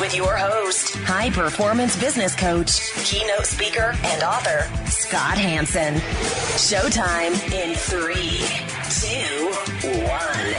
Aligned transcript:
with 0.00 0.14
your 0.16 0.36
host, 0.36 0.96
high 0.96 1.30
performance 1.30 1.96
business 1.98 2.34
coach, 2.34 2.92
keynote 3.04 3.46
speaker, 3.46 3.94
and 4.02 4.22
author, 4.22 4.68
Scott 4.88 5.38
Hanson. 5.38 5.94
Showtime 6.56 7.32
in 7.52 7.74
three, 7.74 8.40
two, 8.90 9.50
one. 10.04 10.54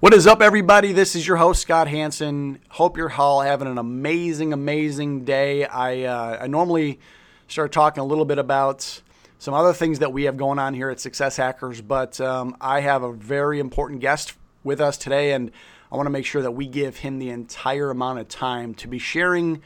What 0.00 0.14
is 0.14 0.26
up, 0.26 0.40
everybody? 0.40 0.92
This 0.92 1.16
is 1.16 1.26
your 1.26 1.36
host, 1.36 1.62
Scott 1.62 1.88
Hanson. 1.88 2.60
Hope 2.68 2.96
you're 2.96 3.12
all 3.12 3.40
having 3.40 3.68
an 3.68 3.78
amazing, 3.78 4.52
amazing 4.52 5.24
day. 5.24 5.64
I, 5.66 6.04
uh, 6.04 6.38
I 6.42 6.46
normally 6.46 7.00
start 7.48 7.72
talking 7.72 8.00
a 8.00 8.06
little 8.06 8.24
bit 8.24 8.38
about 8.38 9.02
some 9.38 9.54
other 9.54 9.72
things 9.72 9.98
that 9.98 10.12
we 10.12 10.24
have 10.24 10.36
going 10.36 10.58
on 10.58 10.72
here 10.74 10.88
at 10.88 11.00
Success 11.00 11.36
Hackers, 11.36 11.80
but 11.80 12.20
um, 12.20 12.56
I 12.60 12.80
have 12.80 13.02
a 13.02 13.12
very 13.12 13.60
important 13.60 14.00
guest 14.00 14.34
with 14.64 14.80
us 14.80 14.96
today, 14.96 15.32
and 15.32 15.50
I 15.90 15.96
want 15.96 16.06
to 16.06 16.10
make 16.10 16.26
sure 16.26 16.42
that 16.42 16.52
we 16.52 16.66
give 16.66 16.98
him 16.98 17.18
the 17.18 17.30
entire 17.30 17.90
amount 17.90 18.18
of 18.18 18.28
time 18.28 18.74
to 18.74 18.88
be 18.88 18.98
sharing 18.98 19.62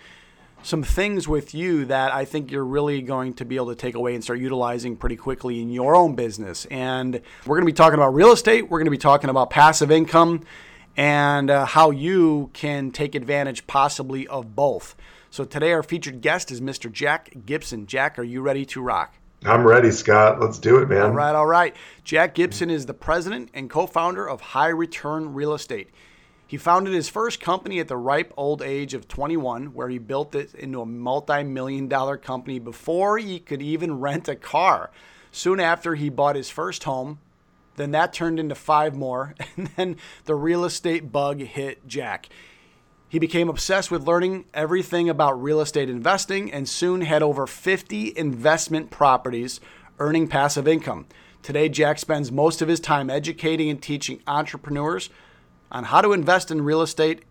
some 0.63 0.83
things 0.83 1.27
with 1.27 1.55
you 1.55 1.85
that 1.87 2.15
I 2.15 2.25
think 2.25 2.51
you're 2.51 2.65
really 2.65 3.03
going 3.03 3.35
to 3.35 3.45
be 3.45 3.57
able 3.57 3.69
to 3.69 3.75
take 3.75 3.95
away 3.95 4.15
and 4.15 4.23
start 4.23 4.39
utilizing 4.39 4.97
pretty 4.97 5.17
quickly 5.17 5.61
in 5.61 5.71
your 5.71 5.97
own 5.97 6.15
business. 6.15 6.67
And 6.67 7.21
we're 7.47 7.57
going 7.57 7.67
to 7.67 7.73
be 7.73 7.77
talking 7.77 7.95
about 7.95 8.15
real 8.15 8.33
estate, 8.33 8.71
we're 8.71 8.79
going 8.79 8.87
to 8.87 8.93
be 8.93 8.99
talking 8.99 9.31
about 9.31 9.51
passive 9.51 9.91
income, 9.91 10.45
and 10.97 11.51
uh, 11.51 11.65
how 11.65 11.91
you 11.91 12.51
can 12.53 12.91
take 12.93 13.15
advantage 13.15 13.67
possibly 13.67 14.27
of 14.29 14.55
both. 14.55 14.95
So 15.31 15.45
today, 15.45 15.73
our 15.73 15.83
featured 15.83 16.21
guest 16.21 16.53
is 16.53 16.61
Mr. 16.61 16.93
Jack 16.93 17.33
Gibson. 17.47 17.87
Jack, 17.87 18.19
are 18.19 18.23
you 18.23 18.43
ready 18.43 18.67
to 18.67 18.83
rock? 18.83 19.15
I'm 19.45 19.67
ready, 19.67 19.91
Scott. 19.91 20.41
Let's 20.41 20.59
do 20.59 20.79
it, 20.79 20.89
man. 20.89 21.03
All 21.03 21.11
right, 21.11 21.35
all 21.35 21.47
right. 21.47 21.75
Jack 22.05 22.35
Gibson 22.35 22.71
is 22.71 22.87
the 22.87 22.95
president 22.95 23.51
and 23.55 23.69
co 23.69 23.87
founder 23.87 24.29
of 24.29 24.41
High 24.41 24.69
Return 24.69 25.35
Real 25.35 25.55
Estate. 25.55 25.91
He 26.53 26.59
founded 26.59 26.93
his 26.93 27.09
first 27.09 27.41
company 27.41 27.81
at 27.81 27.89
the 27.89 27.97
ripe 27.97 28.31
old 28.37 28.61
age 28.61 28.93
of 28.93 29.09
21, 29.09 29.73
where 29.73 29.89
he 29.89 29.97
built 29.97 30.35
it 30.35 30.55
into 30.55 30.83
a 30.83 30.87
multi 30.87 31.43
million 31.45 31.89
dollar 31.89 32.19
company 32.19 32.59
before 32.59 33.17
he 33.17 33.41
could 33.41 33.63
even 33.63 34.01
rent 34.01 34.29
a 34.29 34.37
car. 34.37 34.91
Soon 35.31 35.61
after, 35.61 35.95
he 35.95 36.11
bought 36.11 36.37
his 36.37 36.51
first 36.51 36.85
home. 36.85 37.21
Then 37.77 37.93
that 37.93 38.13
turned 38.13 38.39
into 38.39 38.55
five 38.55 38.95
more, 38.95 39.35
and 39.57 39.69
then 39.77 39.97
the 40.27 40.35
real 40.35 40.67
estate 40.67 41.11
bug 41.11 41.41
hit 41.41 41.89
Jack. 41.89 42.29
He 43.09 43.19
became 43.19 43.49
obsessed 43.49 43.91
with 43.91 44.07
learning 44.07 44.45
everything 44.53 45.09
about 45.09 45.43
real 45.43 45.63
estate 45.63 45.89
investing 45.89 46.53
and 46.53 46.69
soon 46.69 47.01
had 47.01 47.23
over 47.23 47.47
50 47.47 48.13
investment 48.15 48.91
properties 48.91 49.59
earning 49.99 50.29
passive 50.29 50.69
income. 50.69 51.07
Today, 51.43 51.71
Jack 51.71 51.99
spends 51.99 52.31
most 52.31 52.61
of 52.61 52.69
his 52.69 52.79
time 52.79 53.09
educating 53.09 53.71
and 53.71 53.81
teaching 53.81 54.21
entrepreneurs 54.27 55.09
on 55.73 55.85
how 55.85 56.03
to 56.03 56.13
invest 56.13 56.51
in 56.51 56.63
real 56.63 56.83
estate 56.83 57.23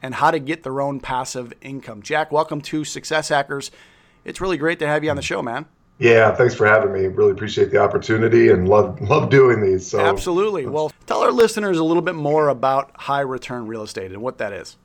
and 0.00 0.14
how 0.14 0.30
to 0.30 0.38
get 0.38 0.62
their 0.62 0.80
own 0.80 1.00
passive 1.00 1.52
income. 1.60 2.00
Jack, 2.00 2.32
welcome 2.32 2.62
to 2.62 2.84
Success 2.84 3.28
Hackers. 3.28 3.70
It's 4.24 4.40
really 4.40 4.56
great 4.56 4.78
to 4.78 4.86
have 4.86 5.04
you 5.04 5.10
on 5.10 5.16
the 5.16 5.22
show, 5.22 5.42
man. 5.42 5.66
Yeah, 5.98 6.34
thanks 6.34 6.54
for 6.54 6.66
having 6.66 6.94
me. 6.94 7.08
Really 7.08 7.32
appreciate 7.32 7.70
the 7.70 7.76
opportunity 7.76 8.48
and 8.48 8.66
love 8.66 8.98
love 9.02 9.28
doing 9.28 9.60
these. 9.60 9.86
So 9.86 10.00
Absolutely. 10.00 10.64
Well, 10.64 10.90
tell 11.06 11.20
our 11.20 11.32
listeners 11.32 11.76
a 11.76 11.84
little 11.84 12.02
bit 12.02 12.14
more 12.14 12.48
about 12.48 12.92
high 12.94 13.20
return 13.20 13.66
real 13.66 13.82
estate 13.82 14.10
and 14.12 14.22
what 14.22 14.38
that 14.38 14.54
is. 14.54 14.76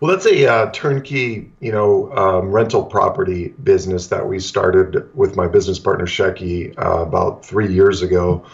Well, 0.00 0.10
that's 0.10 0.26
a 0.26 0.46
uh, 0.46 0.70
turnkey, 0.72 1.50
you 1.60 1.72
know, 1.72 2.12
um, 2.14 2.50
rental 2.50 2.84
property 2.84 3.54
business 3.64 4.08
that 4.08 4.28
we 4.28 4.40
started 4.40 5.08
with 5.14 5.36
my 5.36 5.48
business 5.48 5.78
partner 5.78 6.04
Shecky 6.04 6.76
uh, 6.76 7.00
about 7.00 7.46
three 7.46 7.72
years 7.72 8.02
ago. 8.02 8.44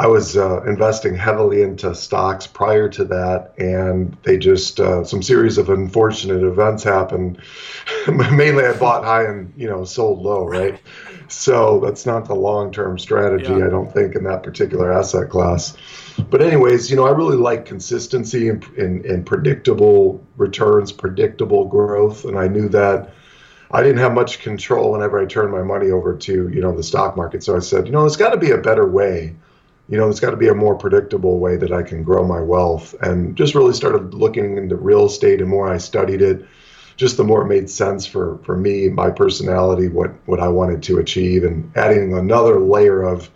I 0.00 0.06
was 0.06 0.34
uh, 0.34 0.62
investing 0.62 1.14
heavily 1.14 1.60
into 1.60 1.94
stocks 1.94 2.46
prior 2.46 2.88
to 2.88 3.04
that, 3.04 3.52
and 3.58 4.16
they 4.22 4.38
just 4.38 4.80
uh, 4.80 5.04
some 5.04 5.22
series 5.22 5.58
of 5.58 5.68
unfortunate 5.68 6.42
events 6.42 6.82
happened. 6.82 7.38
Mainly, 8.08 8.64
I 8.64 8.72
bought 8.78 9.04
high 9.04 9.24
and 9.24 9.52
you 9.58 9.68
know 9.68 9.84
sold 9.84 10.22
low, 10.22 10.46
right? 10.46 10.80
So 11.28 11.80
that's 11.80 12.06
not 12.06 12.24
the 12.24 12.34
long-term 12.34 12.98
strategy, 12.98 13.52
yeah. 13.52 13.66
I 13.66 13.68
don't 13.68 13.92
think, 13.92 14.16
in 14.16 14.24
that 14.24 14.42
particular 14.42 14.90
asset 14.90 15.28
class. 15.28 15.76
But 16.30 16.40
anyways, 16.40 16.88
you 16.88 16.96
know, 16.96 17.06
I 17.06 17.10
really 17.10 17.36
like 17.36 17.66
consistency 17.66 18.48
and, 18.48 18.64
and, 18.78 19.04
and 19.04 19.26
predictable 19.26 20.26
returns, 20.38 20.92
predictable 20.92 21.66
growth, 21.66 22.24
and 22.24 22.38
I 22.38 22.48
knew 22.48 22.70
that. 22.70 23.12
I 23.72 23.82
didn't 23.82 23.98
have 23.98 24.14
much 24.14 24.40
control 24.40 24.92
whenever 24.92 25.20
I 25.20 25.26
turned 25.26 25.52
my 25.52 25.62
money 25.62 25.90
over 25.90 26.16
to, 26.16 26.48
you 26.48 26.60
know, 26.60 26.74
the 26.74 26.82
stock 26.82 27.16
market. 27.16 27.44
So 27.44 27.54
I 27.54 27.60
said, 27.60 27.86
you 27.86 27.92
know, 27.92 28.00
there's 28.00 28.16
got 28.16 28.30
to 28.30 28.36
be 28.36 28.50
a 28.50 28.58
better 28.58 28.84
way 28.84 29.36
you 29.90 29.98
know, 29.98 30.04
there's 30.04 30.20
got 30.20 30.30
to 30.30 30.36
be 30.36 30.48
a 30.48 30.54
more 30.54 30.76
predictable 30.76 31.40
way 31.40 31.56
that 31.56 31.72
I 31.72 31.82
can 31.82 32.04
grow 32.04 32.24
my 32.24 32.40
wealth. 32.40 32.94
And 33.02 33.36
just 33.36 33.56
really 33.56 33.74
started 33.74 34.14
looking 34.14 34.56
into 34.56 34.76
real 34.76 35.06
estate. 35.06 35.40
And 35.40 35.50
more 35.50 35.68
I 35.68 35.78
studied 35.78 36.22
it, 36.22 36.46
just 36.96 37.16
the 37.16 37.24
more 37.24 37.42
it 37.42 37.48
made 37.48 37.68
sense 37.68 38.06
for 38.06 38.38
for 38.44 38.56
me, 38.56 38.88
my 38.88 39.10
personality, 39.10 39.88
what 39.88 40.12
what 40.26 40.38
I 40.38 40.48
wanted 40.48 40.82
to 40.84 40.98
achieve, 40.98 41.42
and 41.44 41.72
adding 41.76 42.14
another 42.16 42.60
layer 42.60 43.02
of 43.02 43.28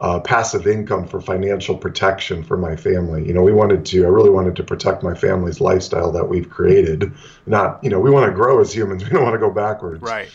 uh, 0.00 0.20
passive 0.20 0.66
income 0.66 1.06
for 1.06 1.20
financial 1.20 1.76
protection 1.76 2.42
for 2.42 2.56
my 2.56 2.76
family. 2.76 3.26
You 3.26 3.32
know, 3.32 3.42
we 3.42 3.52
wanted 3.52 3.86
to, 3.86 4.04
I 4.04 4.08
really 4.08 4.30
wanted 4.30 4.56
to 4.56 4.64
protect 4.64 5.02
my 5.02 5.14
family's 5.14 5.60
lifestyle 5.60 6.12
that 6.12 6.28
we've 6.28 6.50
created. 6.50 7.12
Not, 7.46 7.82
you 7.82 7.90
know, 7.90 8.00
we 8.00 8.10
want 8.10 8.26
to 8.26 8.32
grow 8.32 8.60
as 8.60 8.74
humans. 8.74 9.04
We 9.04 9.10
don't 9.10 9.22
want 9.22 9.34
to 9.34 9.38
go 9.38 9.50
backwards. 9.50 10.02
Right. 10.02 10.28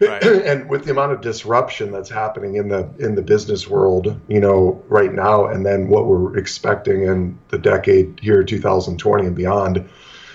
Right. 0.00 0.22
and 0.24 0.68
with 0.68 0.84
the 0.84 0.90
amount 0.90 1.12
of 1.12 1.20
disruption 1.20 1.90
that's 1.90 2.10
happening 2.10 2.56
in 2.56 2.68
the 2.68 2.88
in 2.98 3.14
the 3.14 3.22
business 3.22 3.68
world, 3.68 4.18
you 4.28 4.40
know, 4.40 4.82
right 4.88 5.12
now, 5.12 5.46
and 5.46 5.64
then 5.64 5.88
what 5.88 6.06
we're 6.06 6.36
expecting 6.36 7.04
in 7.04 7.38
the 7.48 7.58
decade 7.58 8.20
here, 8.20 8.42
2020 8.44 9.26
and 9.26 9.34
beyond, 9.34 9.88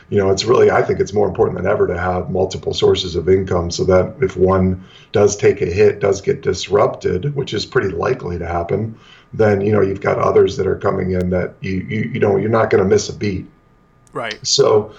you 0.10 0.18
know, 0.18 0.32
it's 0.32 0.46
really 0.46 0.72
I 0.72 0.82
think 0.82 1.00
it's 1.00 1.14
more 1.14 1.28
important 1.28 1.58
than 1.58 1.72
ever 1.72 1.88
to 1.88 1.98
have 1.98 2.32
multiple 2.32 2.74
sources 2.74 3.16
of 3.16 3.30
income, 3.30 3.70
so 3.70 3.84
that 3.86 4.16
if 4.22 4.36
one 4.36 4.84
does 5.12 5.38
take 5.38 5.62
a 5.62 5.68
hit, 5.68 6.00
does 6.00 6.22
get 6.22 6.42
disrupted, 6.42 7.36
which 7.36 7.54
is 7.54 7.66
pretty 7.66 7.90
likely 7.90 8.40
to 8.40 8.48
happen, 8.48 8.98
then 9.34 9.62
you 9.62 9.72
know 9.72 9.82
you've 9.82 10.02
got 10.02 10.18
others 10.18 10.58
that 10.58 10.68
are 10.68 10.78
coming 10.78 11.12
in 11.12 11.30
that 11.30 11.54
you 11.62 11.86
you, 11.88 12.12
you 12.14 12.20
know 12.20 12.38
you're 12.38 12.50
not 12.50 12.70
going 12.70 12.84
to 12.84 12.90
miss 12.90 13.10
a 13.10 13.14
beat. 13.14 13.46
Right. 14.14 14.46
So 14.46 14.94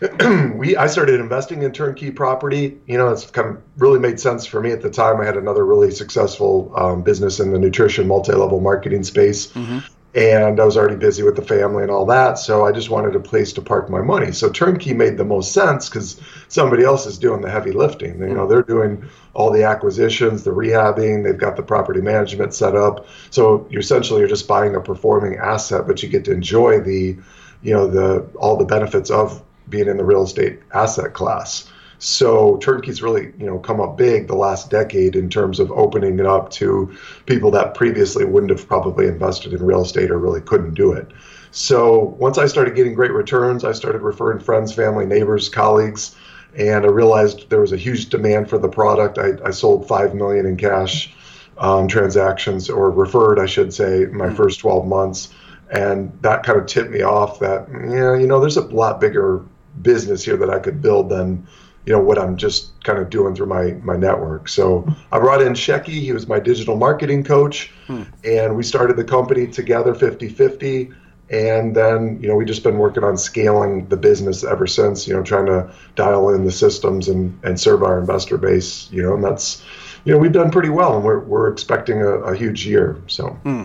we 0.54 0.76
I 0.76 0.86
started 0.86 1.20
investing 1.20 1.62
in 1.62 1.72
turnkey 1.72 2.10
property. 2.10 2.78
You 2.86 2.98
know, 2.98 3.08
it's 3.08 3.30
kind 3.30 3.48
of 3.48 3.62
really 3.76 3.98
made 3.98 4.18
sense 4.18 4.46
for 4.46 4.60
me 4.60 4.72
at 4.72 4.82
the 4.82 4.90
time. 4.90 5.20
I 5.20 5.24
had 5.24 5.36
another 5.36 5.64
really 5.64 5.90
successful 5.90 6.72
um, 6.76 7.02
business 7.02 7.40
in 7.40 7.52
the 7.52 7.58
nutrition 7.58 8.08
multi-level 8.08 8.60
marketing 8.60 9.04
space. 9.04 9.48
Mm-hmm. 9.48 9.78
And 10.14 10.60
I 10.60 10.64
was 10.64 10.78
already 10.78 10.96
busy 10.96 11.22
with 11.22 11.36
the 11.36 11.42
family 11.42 11.82
and 11.82 11.92
all 11.92 12.06
that, 12.06 12.38
so 12.38 12.64
I 12.64 12.72
just 12.72 12.88
wanted 12.88 13.14
a 13.14 13.20
place 13.20 13.52
to 13.52 13.60
park 13.60 13.90
my 13.90 14.00
money. 14.00 14.32
So 14.32 14.48
turnkey 14.48 14.94
made 14.94 15.18
the 15.18 15.26
most 15.26 15.52
sense 15.52 15.90
because 15.90 16.18
somebody 16.48 16.84
else 16.84 17.04
is 17.04 17.18
doing 17.18 17.42
the 17.42 17.50
heavy 17.50 17.72
lifting. 17.72 18.18
You 18.20 18.28
know, 18.28 18.34
mm-hmm. 18.34 18.48
they're 18.48 18.62
doing 18.62 19.04
all 19.34 19.50
the 19.50 19.64
acquisitions, 19.64 20.42
the 20.42 20.52
rehabbing, 20.52 21.22
they've 21.22 21.36
got 21.36 21.56
the 21.56 21.62
property 21.62 22.00
management 22.00 22.54
set 22.54 22.74
up. 22.74 23.06
So 23.28 23.68
you're 23.68 23.82
essentially 23.82 24.20
you're 24.20 24.28
just 24.28 24.48
buying 24.48 24.74
a 24.74 24.80
performing 24.80 25.36
asset, 25.36 25.86
but 25.86 26.02
you 26.02 26.08
get 26.08 26.24
to 26.24 26.32
enjoy 26.32 26.80
the 26.80 27.18
you 27.62 27.72
know 27.72 27.86
the 27.86 28.26
all 28.36 28.56
the 28.56 28.64
benefits 28.64 29.10
of 29.10 29.42
being 29.68 29.88
in 29.88 29.96
the 29.96 30.04
real 30.04 30.22
estate 30.22 30.60
asset 30.72 31.12
class. 31.12 31.70
So 31.98 32.58
turnkey's 32.58 33.02
really, 33.02 33.32
you 33.38 33.46
know, 33.46 33.58
come 33.58 33.80
up 33.80 33.96
big 33.96 34.28
the 34.28 34.34
last 34.34 34.70
decade 34.70 35.16
in 35.16 35.30
terms 35.30 35.58
of 35.58 35.70
opening 35.72 36.18
it 36.18 36.26
up 36.26 36.50
to 36.50 36.94
people 37.24 37.50
that 37.52 37.74
previously 37.74 38.24
wouldn't 38.24 38.50
have 38.50 38.68
probably 38.68 39.06
invested 39.06 39.54
in 39.54 39.64
real 39.64 39.82
estate 39.82 40.10
or 40.10 40.18
really 40.18 40.42
couldn't 40.42 40.74
do 40.74 40.92
it. 40.92 41.10
So 41.52 42.14
once 42.18 42.36
I 42.36 42.46
started 42.46 42.74
getting 42.74 42.92
great 42.92 43.12
returns, 43.12 43.64
I 43.64 43.72
started 43.72 44.02
referring 44.02 44.40
friends, 44.40 44.74
family, 44.74 45.06
neighbors, 45.06 45.48
colleagues, 45.48 46.14
and 46.54 46.84
I 46.84 46.88
realized 46.88 47.48
there 47.48 47.60
was 47.60 47.72
a 47.72 47.78
huge 47.78 48.10
demand 48.10 48.50
for 48.50 48.58
the 48.58 48.68
product. 48.68 49.16
I, 49.16 49.32
I 49.44 49.50
sold 49.52 49.88
five 49.88 50.14
million 50.14 50.44
in 50.44 50.58
cash 50.58 51.14
um, 51.56 51.88
transactions, 51.88 52.68
or 52.68 52.90
referred, 52.90 53.38
I 53.38 53.46
should 53.46 53.72
say, 53.72 54.04
my 54.06 54.26
mm-hmm. 54.26 54.34
first 54.34 54.60
12 54.60 54.86
months 54.86 55.32
and 55.70 56.16
that 56.22 56.42
kind 56.42 56.58
of 56.58 56.66
tipped 56.66 56.90
me 56.90 57.02
off 57.02 57.40
that 57.40 57.66
yeah 57.70 58.16
you 58.16 58.26
know 58.26 58.40
there's 58.40 58.56
a 58.56 58.62
lot 58.62 59.00
bigger 59.00 59.44
business 59.82 60.24
here 60.24 60.36
that 60.36 60.50
I 60.50 60.58
could 60.58 60.80
build 60.80 61.08
than 61.08 61.46
you 61.84 61.92
know 61.92 62.00
what 62.00 62.18
I'm 62.18 62.36
just 62.36 62.82
kind 62.84 62.98
of 62.98 63.10
doing 63.10 63.34
through 63.34 63.46
my 63.46 63.72
my 63.82 63.96
network. 63.96 64.48
So 64.48 64.86
I 65.12 65.18
brought 65.18 65.40
in 65.40 65.52
Shecky, 65.52 66.00
he 66.00 66.12
was 66.12 66.26
my 66.26 66.40
digital 66.40 66.76
marketing 66.76 67.22
coach, 67.22 67.72
hmm. 67.86 68.02
and 68.24 68.56
we 68.56 68.62
started 68.62 68.96
the 68.96 69.04
company 69.04 69.46
together 69.46 69.94
50-50 69.94 70.94
and 71.30 71.74
then 71.74 72.18
you 72.20 72.28
know 72.28 72.36
we've 72.36 72.46
just 72.46 72.62
been 72.62 72.78
working 72.78 73.02
on 73.02 73.16
scaling 73.16 73.88
the 73.88 73.96
business 73.96 74.44
ever 74.44 74.66
since. 74.66 75.08
You 75.08 75.14
know, 75.14 75.22
trying 75.22 75.46
to 75.46 75.72
dial 75.94 76.30
in 76.30 76.44
the 76.44 76.52
systems 76.52 77.08
and 77.08 77.38
and 77.44 77.58
serve 77.58 77.82
our 77.82 77.98
investor 77.98 78.38
base. 78.38 78.88
You 78.92 79.02
know, 79.02 79.14
and 79.14 79.24
that's 79.24 79.62
you 80.04 80.12
know 80.12 80.18
we've 80.18 80.32
done 80.32 80.50
pretty 80.50 80.68
well, 80.68 80.94
and 80.96 81.04
we're 81.04 81.20
we're 81.20 81.50
expecting 81.50 82.00
a, 82.00 82.08
a 82.08 82.36
huge 82.36 82.66
year. 82.66 83.00
So. 83.06 83.30
Hmm. 83.30 83.64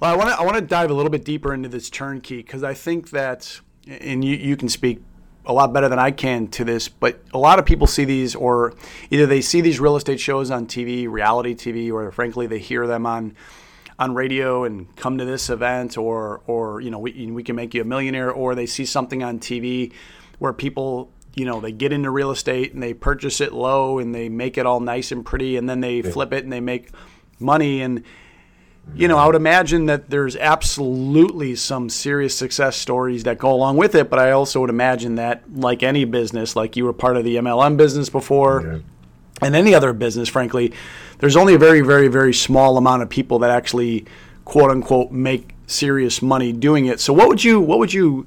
Well, 0.00 0.12
I 0.12 0.16
want 0.16 0.30
to 0.30 0.36
I 0.36 0.42
want 0.42 0.54
to 0.54 0.60
dive 0.60 0.90
a 0.90 0.94
little 0.94 1.10
bit 1.10 1.24
deeper 1.24 1.52
into 1.52 1.68
this 1.68 1.90
turnkey 1.90 2.36
because 2.36 2.62
I 2.62 2.72
think 2.72 3.10
that, 3.10 3.60
and 3.88 4.24
you 4.24 4.36
you 4.36 4.56
can 4.56 4.68
speak 4.68 5.02
a 5.44 5.52
lot 5.52 5.72
better 5.72 5.88
than 5.88 5.98
I 5.98 6.12
can 6.12 6.46
to 6.48 6.64
this, 6.64 6.88
but 6.88 7.20
a 7.32 7.38
lot 7.38 7.58
of 7.58 7.66
people 7.66 7.86
see 7.88 8.04
these, 8.04 8.36
or 8.36 8.74
either 9.10 9.26
they 9.26 9.40
see 9.40 9.60
these 9.60 9.80
real 9.80 9.96
estate 9.96 10.20
shows 10.20 10.50
on 10.52 10.66
TV, 10.66 11.08
reality 11.08 11.54
TV, 11.54 11.92
or 11.92 12.12
frankly 12.12 12.46
they 12.46 12.60
hear 12.60 12.86
them 12.86 13.06
on 13.06 13.34
on 13.98 14.14
radio 14.14 14.62
and 14.62 14.94
come 14.94 15.18
to 15.18 15.24
this 15.24 15.50
event, 15.50 15.98
or 15.98 16.42
or 16.46 16.80
you 16.80 16.92
know 16.92 17.00
we 17.00 17.28
we 17.32 17.42
can 17.42 17.56
make 17.56 17.74
you 17.74 17.82
a 17.82 17.84
millionaire, 17.84 18.30
or 18.30 18.54
they 18.54 18.66
see 18.66 18.84
something 18.84 19.24
on 19.24 19.40
TV 19.40 19.92
where 20.38 20.52
people 20.52 21.10
you 21.34 21.44
know 21.44 21.60
they 21.60 21.72
get 21.72 21.92
into 21.92 22.08
real 22.08 22.30
estate 22.30 22.72
and 22.72 22.80
they 22.80 22.94
purchase 22.94 23.40
it 23.40 23.52
low 23.52 23.98
and 23.98 24.14
they 24.14 24.28
make 24.28 24.58
it 24.58 24.64
all 24.64 24.78
nice 24.78 25.10
and 25.10 25.26
pretty, 25.26 25.56
and 25.56 25.68
then 25.68 25.80
they 25.80 25.96
yeah. 25.96 26.10
flip 26.10 26.32
it 26.32 26.44
and 26.44 26.52
they 26.52 26.60
make 26.60 26.90
money 27.40 27.82
and 27.82 28.04
you 28.94 29.08
know, 29.08 29.16
I 29.16 29.26
would 29.26 29.34
imagine 29.34 29.86
that 29.86 30.10
there's 30.10 30.36
absolutely 30.36 31.54
some 31.54 31.88
serious 31.88 32.34
success 32.34 32.76
stories 32.76 33.24
that 33.24 33.38
go 33.38 33.52
along 33.52 33.76
with 33.76 33.94
it, 33.94 34.10
but 34.10 34.18
I 34.18 34.32
also 34.32 34.60
would 34.60 34.70
imagine 34.70 35.16
that, 35.16 35.42
like 35.54 35.82
any 35.82 36.04
business, 36.04 36.56
like 36.56 36.76
you 36.76 36.84
were 36.84 36.92
part 36.92 37.16
of 37.16 37.24
the 37.24 37.36
MLM 37.36 37.76
business 37.76 38.08
before, 38.08 38.62
yeah. 38.62 39.46
and 39.46 39.54
any 39.54 39.74
other 39.74 39.92
business, 39.92 40.28
frankly, 40.28 40.72
there's 41.18 41.36
only 41.36 41.54
a 41.54 41.58
very, 41.58 41.80
very, 41.80 42.08
very 42.08 42.34
small 42.34 42.76
amount 42.76 43.02
of 43.02 43.08
people 43.08 43.40
that 43.40 43.50
actually, 43.50 44.06
quote 44.44 44.70
unquote, 44.70 45.12
make 45.12 45.54
serious 45.66 46.22
money 46.22 46.52
doing 46.52 46.86
it. 46.86 47.00
So, 47.00 47.12
what 47.12 47.28
would 47.28 47.44
you, 47.44 47.60
what 47.60 47.78
would 47.78 47.92
you 47.92 48.26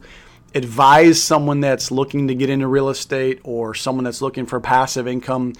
advise 0.54 1.22
someone 1.22 1.62
that's 1.62 1.92
looking 1.92 2.28
to 2.28 2.36
get 2.36 2.50
into 2.50 2.68
real 2.68 2.90
estate 2.90 3.40
or 3.44 3.74
someone 3.74 4.04
that's 4.04 4.22
looking 4.22 4.46
for 4.46 4.60
passive 4.60 5.08
income? 5.08 5.54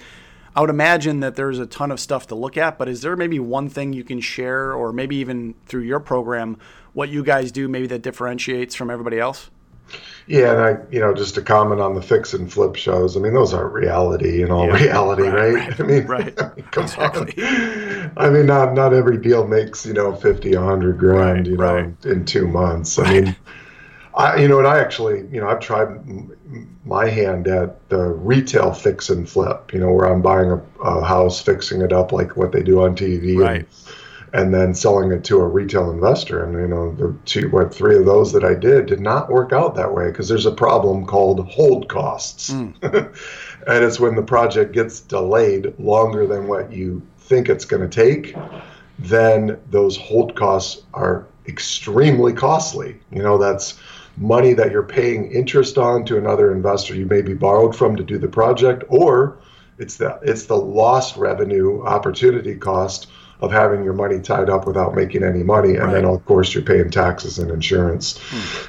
I 0.54 0.60
would 0.60 0.70
imagine 0.70 1.20
that 1.20 1.34
there's 1.34 1.58
a 1.58 1.66
ton 1.66 1.90
of 1.90 1.98
stuff 1.98 2.26
to 2.28 2.34
look 2.34 2.56
at, 2.56 2.78
but 2.78 2.88
is 2.88 3.00
there 3.00 3.16
maybe 3.16 3.38
one 3.38 3.68
thing 3.68 3.92
you 3.92 4.04
can 4.04 4.20
share, 4.20 4.74
or 4.74 4.92
maybe 4.92 5.16
even 5.16 5.54
through 5.66 5.82
your 5.82 6.00
program, 6.00 6.58
what 6.92 7.08
you 7.08 7.24
guys 7.24 7.50
do 7.50 7.68
maybe 7.68 7.86
that 7.86 8.02
differentiates 8.02 8.74
from 8.74 8.90
everybody 8.90 9.18
else? 9.18 9.50
Yeah, 10.26 10.52
and 10.52 10.60
I, 10.60 10.76
you 10.90 11.00
know, 11.00 11.14
just 11.14 11.34
to 11.34 11.42
comment 11.42 11.80
on 11.80 11.94
the 11.94 12.02
fix 12.02 12.32
and 12.32 12.50
flip 12.50 12.76
shows. 12.76 13.16
I 13.16 13.20
mean, 13.20 13.34
those 13.34 13.52
aren't 13.52 13.72
reality 13.72 14.42
in 14.42 14.50
all 14.50 14.66
yeah, 14.66 14.74
reality, 14.74 15.22
right, 15.22 15.54
right? 15.54 15.68
right? 15.68 15.80
I 15.80 15.82
mean, 15.82 16.06
right. 16.06 16.36
come 16.70 16.84
exactly. 16.84 17.44
on. 17.44 18.12
I 18.16 18.30
mean, 18.30 18.46
not 18.46 18.74
not 18.74 18.94
every 18.94 19.18
deal 19.18 19.46
makes 19.46 19.84
you 19.84 19.92
know 19.92 20.14
fifty, 20.14 20.54
a 20.54 20.60
hundred 20.60 20.98
grand, 20.98 21.38
right, 21.38 21.46
you 21.48 21.56
know, 21.56 21.76
in, 21.76 21.96
in, 22.04 22.24
two 22.24 22.46
months. 22.46 22.98
I 22.98 23.10
mean, 23.10 23.36
I, 24.14 24.36
you 24.36 24.48
know, 24.48 24.58
and 24.58 24.66
I 24.66 24.78
actually, 24.78 25.26
you 25.30 25.40
know, 25.40 25.48
I've 25.48 25.60
tried 25.60 25.88
my 26.84 27.08
hand 27.08 27.48
at 27.48 27.88
the 27.88 28.08
retail 28.08 28.72
fix 28.72 29.08
and 29.08 29.28
flip, 29.28 29.72
you 29.72 29.80
know, 29.80 29.92
where 29.92 30.06
I'm 30.06 30.20
buying 30.20 30.50
a, 30.50 30.62
a 30.82 31.04
house, 31.04 31.40
fixing 31.40 31.80
it 31.80 31.92
up 31.92 32.12
like 32.12 32.36
what 32.36 32.52
they 32.52 32.62
do 32.62 32.82
on 32.82 32.94
TV, 32.94 33.38
right. 33.38 33.66
and, 34.34 34.44
and, 34.44 34.54
then 34.54 34.74
selling 34.74 35.12
it 35.12 35.24
to 35.24 35.40
a 35.40 35.48
retail 35.48 35.90
investor. 35.90 36.44
And 36.44 36.52
you 36.54 36.68
know, 36.68 36.94
the 36.94 37.16
two, 37.24 37.48
what 37.48 37.72
three 37.72 37.96
of 37.96 38.04
those 38.04 38.32
that 38.32 38.44
I 38.44 38.54
did 38.54 38.86
did 38.86 39.00
not 39.00 39.30
work 39.30 39.52
out 39.52 39.74
that 39.76 39.94
way 39.94 40.08
because 40.08 40.28
there's 40.28 40.46
a 40.46 40.52
problem 40.52 41.06
called 41.06 41.48
hold 41.48 41.88
costs, 41.88 42.50
mm. 42.50 42.74
and 43.66 43.84
it's 43.84 43.98
when 43.98 44.14
the 44.14 44.22
project 44.22 44.72
gets 44.72 45.00
delayed 45.00 45.78
longer 45.78 46.26
than 46.26 46.48
what 46.48 46.70
you 46.70 47.00
think 47.18 47.48
it's 47.48 47.64
going 47.64 47.88
to 47.88 47.88
take, 47.88 48.36
then 48.98 49.58
those 49.70 49.96
hold 49.96 50.36
costs 50.36 50.82
are 50.92 51.26
extremely 51.46 52.32
costly. 52.32 53.00
You 53.10 53.22
know, 53.22 53.38
that's 53.38 53.78
money 54.16 54.52
that 54.54 54.70
you're 54.70 54.82
paying 54.82 55.30
interest 55.30 55.78
on 55.78 56.04
to 56.04 56.18
another 56.18 56.52
investor 56.52 56.94
you 56.94 57.06
may 57.06 57.22
be 57.22 57.34
borrowed 57.34 57.74
from 57.74 57.96
to 57.96 58.02
do 58.02 58.18
the 58.18 58.28
project, 58.28 58.84
or 58.88 59.38
it's 59.78 59.96
the 59.96 60.18
it's 60.22 60.46
the 60.46 60.56
lost 60.56 61.16
revenue 61.16 61.82
opportunity 61.82 62.54
cost 62.56 63.08
of 63.40 63.50
having 63.50 63.82
your 63.82 63.94
money 63.94 64.20
tied 64.20 64.48
up 64.48 64.66
without 64.66 64.94
making 64.94 65.24
any 65.24 65.42
money, 65.42 65.70
and 65.70 65.86
right. 65.86 65.94
then 65.94 66.04
of 66.04 66.24
course 66.26 66.54
you're 66.54 66.62
paying 66.62 66.90
taxes 66.90 67.38
and 67.38 67.50
insurance. 67.50 68.18
Hmm. 68.18 68.68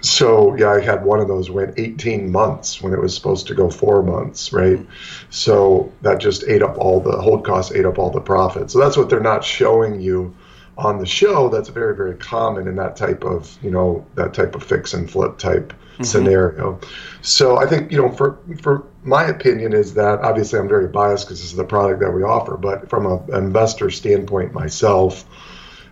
So 0.00 0.54
yeah, 0.56 0.70
I 0.70 0.80
had 0.80 1.04
one 1.04 1.18
of 1.18 1.28
those 1.28 1.50
went 1.50 1.78
18 1.78 2.30
months 2.30 2.82
when 2.82 2.92
it 2.92 3.00
was 3.00 3.14
supposed 3.14 3.46
to 3.46 3.54
go 3.54 3.70
four 3.70 4.02
months, 4.02 4.52
right? 4.52 4.78
Hmm. 4.78 4.86
So 5.30 5.92
that 6.02 6.20
just 6.20 6.44
ate 6.44 6.62
up 6.62 6.76
all 6.78 7.00
the 7.00 7.20
hold 7.20 7.44
costs, 7.44 7.72
ate 7.72 7.86
up 7.86 7.98
all 7.98 8.10
the 8.10 8.20
profit. 8.20 8.70
So 8.70 8.78
that's 8.78 8.96
what 8.96 9.08
they're 9.08 9.20
not 9.20 9.44
showing 9.44 10.00
you 10.00 10.36
on 10.76 10.98
the 10.98 11.06
show 11.06 11.48
that's 11.48 11.68
very 11.68 11.94
very 11.94 12.16
common 12.16 12.66
in 12.66 12.76
that 12.76 12.96
type 12.96 13.24
of 13.24 13.56
you 13.62 13.70
know 13.70 14.04
that 14.14 14.34
type 14.34 14.54
of 14.54 14.62
fix 14.62 14.92
and 14.94 15.10
flip 15.10 15.38
type 15.38 15.72
mm-hmm. 15.72 16.02
scenario. 16.02 16.80
So 17.22 17.56
i 17.56 17.66
think 17.66 17.92
you 17.92 17.98
know 17.98 18.10
for 18.10 18.38
for 18.60 18.84
my 19.04 19.24
opinion 19.24 19.72
is 19.72 19.94
that 19.94 20.20
obviously 20.20 20.58
i'm 20.58 20.68
very 20.68 20.88
biased 20.88 21.26
because 21.26 21.40
this 21.40 21.50
is 21.50 21.56
the 21.56 21.64
product 21.64 22.00
that 22.00 22.10
we 22.10 22.22
offer 22.22 22.56
but 22.56 22.88
from 22.88 23.06
a, 23.06 23.18
an 23.32 23.44
investor 23.44 23.90
standpoint 23.90 24.52
myself 24.52 25.24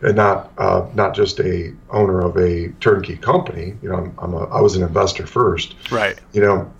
and 0.02 0.16
not 0.16 0.52
uh, 0.58 0.88
not 0.94 1.14
just 1.14 1.38
a 1.40 1.72
owner 1.90 2.20
of 2.20 2.36
a 2.36 2.68
turnkey 2.80 3.16
company 3.16 3.74
you 3.82 3.88
know 3.88 3.96
I'm, 3.96 4.14
I'm 4.18 4.34
a, 4.34 4.44
i 4.46 4.60
was 4.60 4.76
an 4.76 4.82
investor 4.82 5.26
first. 5.26 5.74
Right. 5.90 6.18
You 6.32 6.42
know 6.42 6.72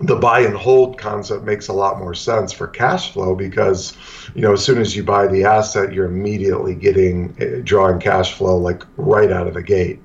the 0.00 0.16
buy 0.16 0.40
and 0.40 0.56
hold 0.56 0.98
concept 0.98 1.44
makes 1.44 1.68
a 1.68 1.72
lot 1.72 1.98
more 1.98 2.14
sense 2.14 2.52
for 2.52 2.66
cash 2.66 3.12
flow 3.12 3.34
because 3.34 3.96
you 4.34 4.40
know 4.40 4.52
as 4.52 4.64
soon 4.64 4.78
as 4.78 4.96
you 4.96 5.02
buy 5.02 5.26
the 5.26 5.44
asset 5.44 5.92
you're 5.92 6.06
immediately 6.06 6.74
getting 6.74 7.34
eh, 7.38 7.60
drawing 7.62 8.00
cash 8.00 8.32
flow 8.32 8.56
like 8.56 8.84
right 8.96 9.30
out 9.30 9.46
of 9.46 9.54
the 9.54 9.62
gate 9.62 10.00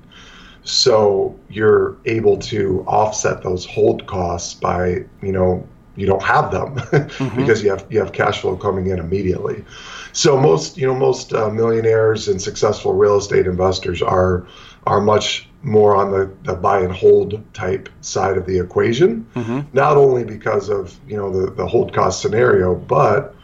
so 0.62 1.38
you're 1.48 1.96
able 2.04 2.36
to 2.36 2.84
offset 2.86 3.42
those 3.42 3.64
hold 3.64 4.06
costs 4.06 4.54
by 4.54 5.04
you 5.22 5.32
know 5.32 5.66
you 5.96 6.06
don't 6.06 6.22
have 6.22 6.52
them 6.52 6.76
mm-hmm. 6.76 7.36
because 7.36 7.62
you 7.62 7.70
have 7.70 7.86
you 7.90 7.98
have 7.98 8.12
cash 8.12 8.40
flow 8.40 8.56
coming 8.56 8.88
in 8.88 8.98
immediately 8.98 9.64
so 10.12 10.38
most 10.38 10.76
you 10.76 10.86
know 10.86 10.94
most 10.94 11.32
uh, 11.32 11.48
millionaires 11.48 12.28
and 12.28 12.40
successful 12.40 12.92
real 12.92 13.16
estate 13.16 13.46
investors 13.46 14.02
are 14.02 14.46
are 14.86 15.00
much 15.00 15.47
more 15.62 15.96
on 15.96 16.10
the, 16.12 16.30
the 16.44 16.54
buy 16.54 16.80
and 16.80 16.92
hold 16.92 17.42
type 17.52 17.88
side 18.00 18.36
of 18.36 18.46
the 18.46 18.58
equation. 18.58 19.26
Mm-hmm. 19.34 19.60
Not 19.72 19.96
only 19.96 20.24
because 20.24 20.68
of 20.68 20.98
you 21.08 21.16
know 21.16 21.30
the, 21.30 21.50
the 21.50 21.66
hold 21.66 21.92
cost 21.92 22.22
scenario, 22.22 22.74
but 22.74 23.34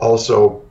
also 0.00 0.64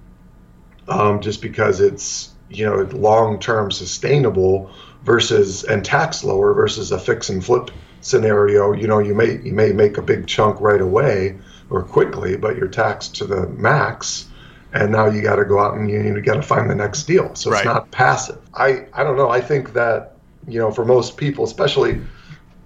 um, 0.87 1.21
just 1.21 1.41
because 1.41 1.79
it's 1.79 2.33
you 2.49 2.65
know 2.65 2.81
long 2.97 3.39
term 3.39 3.71
sustainable 3.71 4.71
versus 5.03 5.63
and 5.63 5.85
tax 5.85 6.23
lower 6.23 6.53
versus 6.53 6.91
a 6.91 6.99
fix 6.99 7.29
and 7.29 7.43
flip 7.43 7.71
scenario. 8.01 8.73
You 8.73 8.87
know 8.87 8.99
you 8.99 9.15
may 9.15 9.39
you 9.41 9.53
may 9.53 9.71
make 9.71 9.97
a 9.97 10.01
big 10.01 10.27
chunk 10.27 10.59
right 10.59 10.81
away 10.81 11.37
or 11.69 11.83
quickly, 11.83 12.35
but 12.35 12.57
you're 12.57 12.67
taxed 12.67 13.15
to 13.17 13.25
the 13.25 13.47
max. 13.47 14.25
And 14.71 14.91
now 14.91 15.07
you 15.07 15.23
got 15.23 15.37
to 15.37 15.45
go 15.45 15.59
out 15.59 15.75
and 15.75 15.89
you, 15.89 15.99
you 15.99 16.21
got 16.21 16.35
to 16.35 16.43
find 16.43 16.69
the 16.69 16.75
next 16.75 17.05
deal. 17.05 17.33
So 17.33 17.51
it's 17.51 17.65
not 17.65 17.89
passive. 17.89 18.37
I, 18.53 18.85
I 18.93 19.03
don't 19.03 19.17
know. 19.17 19.29
I 19.29 19.41
think 19.41 19.73
that 19.73 20.18
you 20.51 20.59
know, 20.59 20.71
for 20.71 20.85
most 20.85 21.17
people, 21.17 21.43
especially, 21.43 22.01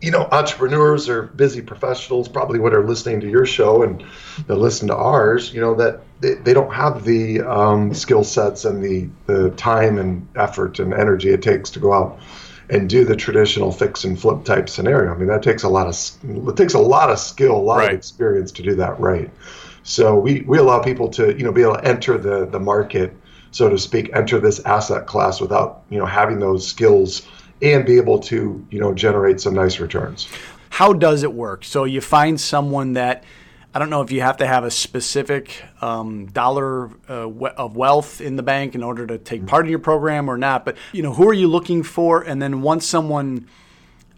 you 0.02 0.12
know, 0.12 0.28
entrepreneurs 0.32 1.10
or 1.10 1.24
busy 1.24 1.62
professionals, 1.62 2.28
probably 2.28 2.60
what 2.60 2.74
are 2.74 2.86
listening 2.86 3.22
to 3.22 3.30
your 3.30 3.46
show 3.46 3.84
and 3.84 4.04
that 4.48 4.56
listen 4.56 4.88
to 4.90 4.96
ours, 4.96 5.54
you 5.54 5.62
know, 5.62 5.76
that 5.76 6.02
they, 6.20 6.36
they 6.36 6.54
don't 6.54 6.74
have 6.74 7.04
the 7.04 7.42
um, 7.42 7.94
skill 7.94 8.24
sets 8.24 8.66
and 8.66 8.84
the, 8.84 9.10
the 9.26 9.50
time 9.52 9.98
and 9.98 10.28
effort 10.36 10.80
and 10.80 10.94
energy 10.94 11.30
it 11.30 11.42
takes 11.42 11.70
to 11.72 11.80
go 11.80 11.94
out 11.94 12.20
and 12.70 12.90
do 12.90 13.06
the 13.06 13.16
traditional 13.16 13.72
fix 13.72 14.04
and 14.04 14.20
flip 14.20 14.44
type 14.46 14.70
scenario. 14.70 15.14
I 15.14 15.18
mean, 15.18 15.28
that 15.28 15.44
takes 15.44 15.64
a 15.64 15.70
lot 15.70 15.88
of 15.88 16.48
it 16.48 16.58
takes 16.58 16.74
a 16.74 16.80
lot 16.80 17.10
of 17.10 17.20
skill, 17.20 17.56
a 17.56 17.58
lot 17.58 17.78
right. 17.78 17.90
of 17.90 17.98
experience 17.98 18.52
to 18.54 18.64
do 18.64 18.76
that 18.76 19.00
right. 19.00 19.30
So 19.84 20.18
we, 20.18 20.42
we 20.42 20.58
allow 20.58 20.80
people 20.80 21.10
to 21.10 21.38
you 21.38 21.44
know 21.44 21.52
be 21.52 21.62
able 21.62 21.76
to 21.76 21.86
enter 21.86 22.18
the 22.18 22.46
the 22.46 22.60
market, 22.60 23.16
so 23.52 23.70
to 23.70 23.78
speak, 23.78 24.12
enter 24.14 24.40
this 24.40 24.60
asset 24.62 25.08
class 25.08 25.42
without 25.42 25.84
you 25.90 26.00
know 26.00 26.06
having 26.06 26.40
those 26.40 26.66
skills 26.66 27.28
and 27.64 27.86
be 27.86 27.98
able 27.98 28.20
to 28.20 28.66
you 28.70 28.80
know 28.80 28.94
generate 28.94 29.40
some 29.40 29.56
nice 29.56 29.80
returns. 29.80 30.30
How 30.70 30.94
does 30.94 31.24
it 31.24 31.34
work? 31.34 31.64
So 31.64 31.86
you 31.86 32.02
find 32.02 32.40
someone 32.40 32.94
that 32.94 33.24
I 33.74 33.80
don't 33.80 33.90
know 33.90 34.02
if 34.02 34.12
you 34.12 34.22
have 34.22 34.38
to 34.38 34.48
have 34.48 34.66
a 34.66 34.72
specific 34.72 35.64
um, 35.82 36.28
dollar 36.28 36.92
uh, 37.10 37.28
of 37.58 37.76
wealth 37.76 38.22
in 38.22 38.36
the 38.36 38.44
bank 38.44 38.76
in 38.76 38.84
order 38.84 39.08
to 39.08 39.18
take 39.18 39.40
mm-hmm. 39.42 39.48
part 39.48 39.66
in 39.66 39.70
your 39.72 39.80
program 39.80 40.30
or 40.30 40.38
not, 40.38 40.66
but 40.66 40.78
you 40.92 41.02
know 41.02 41.14
who 41.14 41.28
are 41.28 41.34
you 41.34 41.48
looking 41.48 41.82
for? 41.82 42.22
And 42.22 42.42
then 42.42 42.62
once 42.62 42.86
someone, 42.86 43.48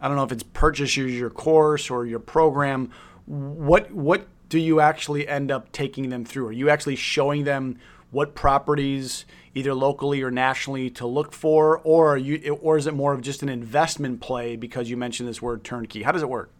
I 0.01 0.07
don't 0.07 0.17
know 0.17 0.23
if 0.23 0.31
it's 0.31 0.43
purchases 0.43 1.13
your 1.13 1.29
course 1.29 1.89
or 1.89 2.05
your 2.05 2.19
program, 2.19 2.91
what 3.25 3.91
what 3.91 4.27
do 4.49 4.59
you 4.59 4.79
actually 4.79 5.27
end 5.27 5.51
up 5.51 5.71
taking 5.71 6.09
them 6.09 6.25
through? 6.25 6.47
Are 6.47 6.51
you 6.51 6.69
actually 6.69 6.95
showing 6.95 7.43
them 7.43 7.79
what 8.11 8.35
properties 8.35 9.25
either 9.55 9.73
locally 9.73 10.21
or 10.21 10.29
nationally 10.29 10.89
to 10.91 11.07
look 11.07 11.31
for, 11.31 11.79
or 11.79 12.17
you, 12.17 12.59
or 12.61 12.77
is 12.77 12.85
it 12.85 12.93
more 12.93 13.13
of 13.13 13.21
just 13.21 13.41
an 13.41 13.49
investment 13.49 14.21
play 14.21 14.55
because 14.55 14.89
you 14.89 14.97
mentioned 14.97 15.27
this 15.27 15.41
word 15.41 15.63
turnkey? 15.63 16.03
How 16.03 16.11
does 16.11 16.21
it 16.21 16.29
work? 16.29 16.51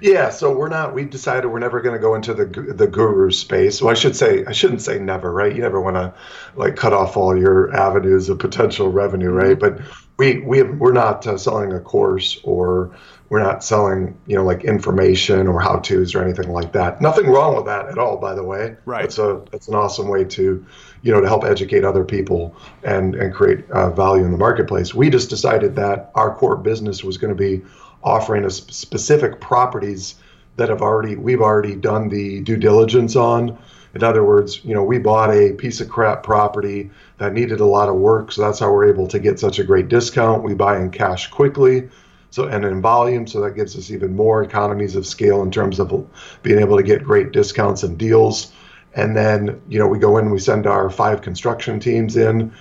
Yeah, 0.00 0.30
so 0.30 0.56
we're 0.56 0.68
not. 0.68 0.94
We've 0.94 1.10
decided 1.10 1.48
we're 1.48 1.58
never 1.58 1.80
going 1.80 1.94
to 1.94 2.00
go 2.00 2.14
into 2.14 2.32
the 2.32 2.46
the 2.46 2.86
guru 2.86 3.32
space. 3.32 3.82
Well, 3.82 3.90
I 3.90 3.94
should 3.94 4.14
say 4.14 4.44
I 4.46 4.52
shouldn't 4.52 4.80
say 4.80 4.98
never, 5.00 5.32
right? 5.32 5.54
You 5.54 5.60
never 5.60 5.80
want 5.80 5.96
to 5.96 6.14
like 6.54 6.76
cut 6.76 6.92
off 6.92 7.16
all 7.16 7.36
your 7.36 7.74
avenues 7.74 8.28
of 8.28 8.38
potential 8.38 8.92
revenue, 8.92 9.30
right? 9.30 9.58
Mm-hmm. 9.58 9.78
But 9.78 9.96
we 10.18 10.40
we 10.40 10.58
have, 10.58 10.78
we're 10.78 10.92
not 10.92 11.26
uh, 11.26 11.36
selling 11.36 11.72
a 11.72 11.80
course 11.80 12.40
or 12.44 12.96
we're 13.28 13.42
not 13.42 13.64
selling 13.64 14.16
you 14.26 14.36
know 14.36 14.44
like 14.44 14.64
information 14.64 15.48
or 15.48 15.60
how 15.60 15.78
tos 15.78 16.14
or 16.14 16.22
anything 16.22 16.50
like 16.50 16.72
that. 16.72 17.00
Nothing 17.00 17.26
wrong 17.26 17.56
with 17.56 17.66
that 17.66 17.88
at 17.88 17.98
all, 17.98 18.16
by 18.16 18.34
the 18.34 18.44
way. 18.44 18.76
Right. 18.84 19.04
It's 19.04 19.18
a 19.18 19.42
it's 19.52 19.68
an 19.68 19.74
awesome 19.74 20.08
way 20.08 20.24
to 20.24 20.64
you 21.02 21.12
know 21.12 21.20
to 21.20 21.26
help 21.26 21.44
educate 21.44 21.84
other 21.84 22.04
people 22.04 22.54
and 22.82 23.14
and 23.14 23.34
create 23.34 23.68
uh, 23.70 23.90
value 23.90 24.24
in 24.24 24.32
the 24.32 24.38
marketplace. 24.38 24.94
We 24.94 25.10
just 25.10 25.30
decided 25.30 25.76
that 25.76 26.10
our 26.14 26.34
core 26.34 26.56
business 26.56 27.02
was 27.02 27.18
going 27.18 27.36
to 27.36 27.40
be 27.40 27.64
offering 28.02 28.44
us 28.44 28.64
specific 28.66 29.40
properties 29.40 30.14
that 30.56 30.68
have 30.68 30.82
already 30.82 31.16
we've 31.16 31.40
already 31.40 31.74
done 31.74 32.08
the 32.08 32.40
due 32.40 32.56
diligence 32.56 33.16
on. 33.16 33.58
In 33.94 34.04
other 34.04 34.24
words, 34.24 34.62
you 34.62 34.74
know, 34.74 34.84
we 34.84 34.98
bought 34.98 35.30
a 35.30 35.54
piece 35.54 35.80
of 35.80 35.88
crap 35.88 36.22
property 36.22 36.90
that 37.16 37.32
needed 37.32 37.60
a 37.60 37.64
lot 37.64 37.88
of 37.88 37.94
work, 37.94 38.30
so 38.30 38.42
that's 38.42 38.58
how 38.58 38.70
we're 38.70 38.90
able 38.90 39.08
to 39.08 39.18
get 39.18 39.40
such 39.40 39.58
a 39.58 39.64
great 39.64 39.88
discount. 39.88 40.42
We 40.42 40.52
buy 40.52 40.78
in 40.78 40.90
cash 40.90 41.28
quickly, 41.28 41.88
so 42.30 42.44
and 42.48 42.64
in 42.64 42.82
volume, 42.82 43.26
so 43.26 43.40
that 43.42 43.56
gives 43.56 43.76
us 43.76 43.90
even 43.90 44.14
more 44.14 44.42
economies 44.42 44.96
of 44.96 45.06
scale 45.06 45.42
in 45.42 45.50
terms 45.50 45.80
of 45.80 46.06
being 46.42 46.58
able 46.58 46.76
to 46.76 46.82
get 46.82 47.04
great 47.04 47.32
discounts 47.32 47.82
and 47.82 47.98
deals. 47.98 48.52
And 48.94 49.16
then, 49.16 49.60
you 49.68 49.78
know, 49.78 49.86
we 49.86 49.98
go 49.98 50.18
in, 50.18 50.30
we 50.30 50.38
send 50.38 50.66
our 50.66 50.90
five 50.90 51.20
construction 51.22 51.78
teams 51.80 52.16
in, 52.16 52.52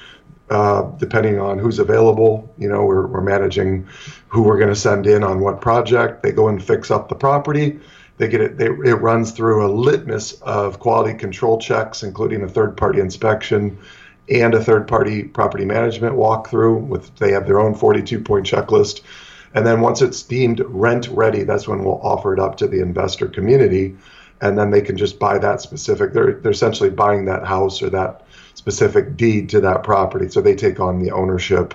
uh, 0.49 0.83
depending 0.97 1.39
on 1.39 1.57
who's 1.57 1.79
available. 1.79 2.53
You 2.57 2.69
know, 2.69 2.85
we're, 2.85 3.07
we're 3.07 3.21
managing 3.21 3.87
who 4.27 4.43
we're 4.43 4.57
going 4.57 4.69
to 4.69 4.75
send 4.75 5.07
in 5.07 5.23
on 5.23 5.39
what 5.39 5.61
project. 5.61 6.23
They 6.23 6.31
go 6.31 6.49
and 6.49 6.63
fix 6.63 6.91
up 6.91 7.09
the 7.09 7.15
property. 7.15 7.79
They 8.17 8.27
get 8.27 8.41
it. 8.41 8.57
They, 8.57 8.67
it 8.67 9.01
runs 9.01 9.31
through 9.31 9.65
a 9.65 9.71
litmus 9.71 10.33
of 10.41 10.79
quality 10.79 11.17
control 11.17 11.57
checks, 11.57 12.03
including 12.03 12.43
a 12.43 12.47
third-party 12.47 12.99
inspection 12.99 13.77
and 14.29 14.53
a 14.53 14.63
third-party 14.63 15.23
property 15.23 15.65
management 15.65 16.15
walkthrough. 16.15 16.81
With 16.81 17.15
they 17.17 17.31
have 17.31 17.45
their 17.45 17.59
own 17.59 17.75
42-point 17.75 18.45
checklist, 18.45 19.01
and 19.55 19.65
then 19.65 19.81
once 19.81 20.01
it's 20.01 20.21
deemed 20.21 20.59
rent 20.67 21.07
ready, 21.07 21.43
that's 21.43 21.67
when 21.67 21.83
we'll 21.83 22.01
offer 22.01 22.33
it 22.33 22.39
up 22.39 22.57
to 22.57 22.67
the 22.67 22.81
investor 22.81 23.27
community, 23.27 23.95
and 24.41 24.57
then 24.57 24.69
they 24.69 24.81
can 24.81 24.97
just 24.97 25.17
buy 25.17 25.37
that 25.39 25.61
specific. 25.61 26.13
They're 26.13 26.33
they're 26.33 26.51
essentially 26.51 26.91
buying 26.91 27.25
that 27.25 27.45
house 27.45 27.81
or 27.81 27.89
that 27.89 28.25
specific 28.53 29.17
deed 29.17 29.49
to 29.49 29.61
that 29.61 29.83
property, 29.83 30.29
so 30.29 30.41
they 30.41 30.55
take 30.55 30.79
on 30.79 31.01
the 31.01 31.11
ownership 31.11 31.73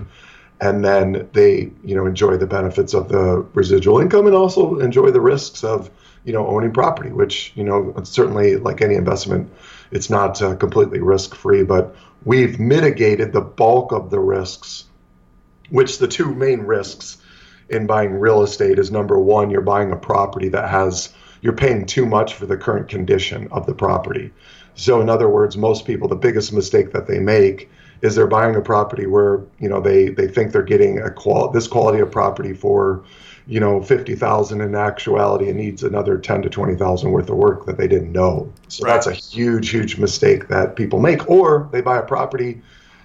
and 0.61 0.85
then 0.85 1.29
they 1.33 1.71
you 1.85 1.95
know 1.95 2.07
enjoy 2.07 2.37
the 2.37 2.47
benefits 2.47 2.95
of 2.95 3.09
the 3.09 3.39
residual 3.55 3.99
income 3.99 4.27
and 4.27 4.35
also 4.35 4.79
enjoy 4.79 5.11
the 5.11 5.21
risks 5.21 5.65
of 5.65 5.91
you 6.25 6.33
know 6.33 6.47
owning 6.47 6.73
property 6.73 7.11
which 7.11 7.53
you 7.55 7.65
know 7.65 7.95
certainly 8.05 8.57
like 8.57 8.83
any 8.83 8.95
investment 8.95 9.51
it's 9.91 10.11
not 10.11 10.41
uh, 10.43 10.55
completely 10.57 11.01
risk 11.01 11.35
free 11.35 11.63
but 11.63 11.97
we've 12.25 12.61
mitigated 12.61 13.33
the 13.33 13.41
bulk 13.41 13.93
of 13.93 14.11
the 14.11 14.19
risks 14.19 14.85
which 15.71 15.99
the 15.99 16.09
two 16.09 16.35
main 16.35 16.61
risks 16.61 17.17
in 17.71 17.87
buying 17.87 18.13
real 18.13 18.43
estate 18.43 18.79
is 18.79 18.91
number 18.91 19.19
one 19.19 19.51
you're 19.51 19.61
buying 19.61 19.93
a 19.93 19.97
property 19.97 20.49
that 20.49 20.69
has 20.69 21.13
you're 21.41 21.55
paying 21.55 21.87
too 21.87 22.05
much 22.05 22.35
for 22.35 22.45
the 22.45 22.57
current 22.57 22.89
condition 22.89 23.49
of 23.51 23.65
the 23.65 23.75
property. 23.75 24.31
So 24.75 25.01
in 25.01 25.09
other 25.09 25.29
words 25.29 25.57
most 25.57 25.87
people 25.87 26.09
the 26.09 26.17
biggest 26.17 26.53
mistake 26.53 26.93
that 26.93 27.07
they 27.07 27.21
make 27.21 27.71
is 28.03 28.15
they're 28.15 28.27
buying 28.27 28.57
a 28.57 28.61
property 28.61 29.07
where 29.07 29.41
you 29.59 29.69
know 29.69 29.81
they 29.81 30.09
they 30.09 30.27
think 30.27 30.53
they're 30.53 30.63
getting 30.63 31.01
a 31.01 31.11
qual 31.11 31.51
this 31.51 31.67
quality 31.67 32.01
of 32.01 32.11
property 32.11 32.53
for 32.53 33.03
you 33.47 33.61
know 33.61 33.83
50,000 33.83 34.61
in 34.61 34.75
actuality 34.75 35.49
it 35.49 35.57
needs 35.57 35.83
another 35.83 36.19
10 36.19 36.43
to 36.43 36.51
20,000 36.51 37.11
worth 37.11 37.31
of 37.31 37.37
work 37.37 37.67
that 37.67 37.79
they 37.79 37.89
didn't 37.89 38.13
know. 38.13 38.53
So 38.69 38.85
right. 38.85 38.95
that's 38.95 39.07
a 39.07 39.13
huge 39.13 39.71
huge 39.71 39.99
mistake 39.99 40.49
that 40.49 40.77
people 40.77 40.99
make. 40.99 41.29
Or 41.31 41.69
they 41.73 41.81
buy 41.81 41.99
a 41.99 42.03
property 42.03 42.63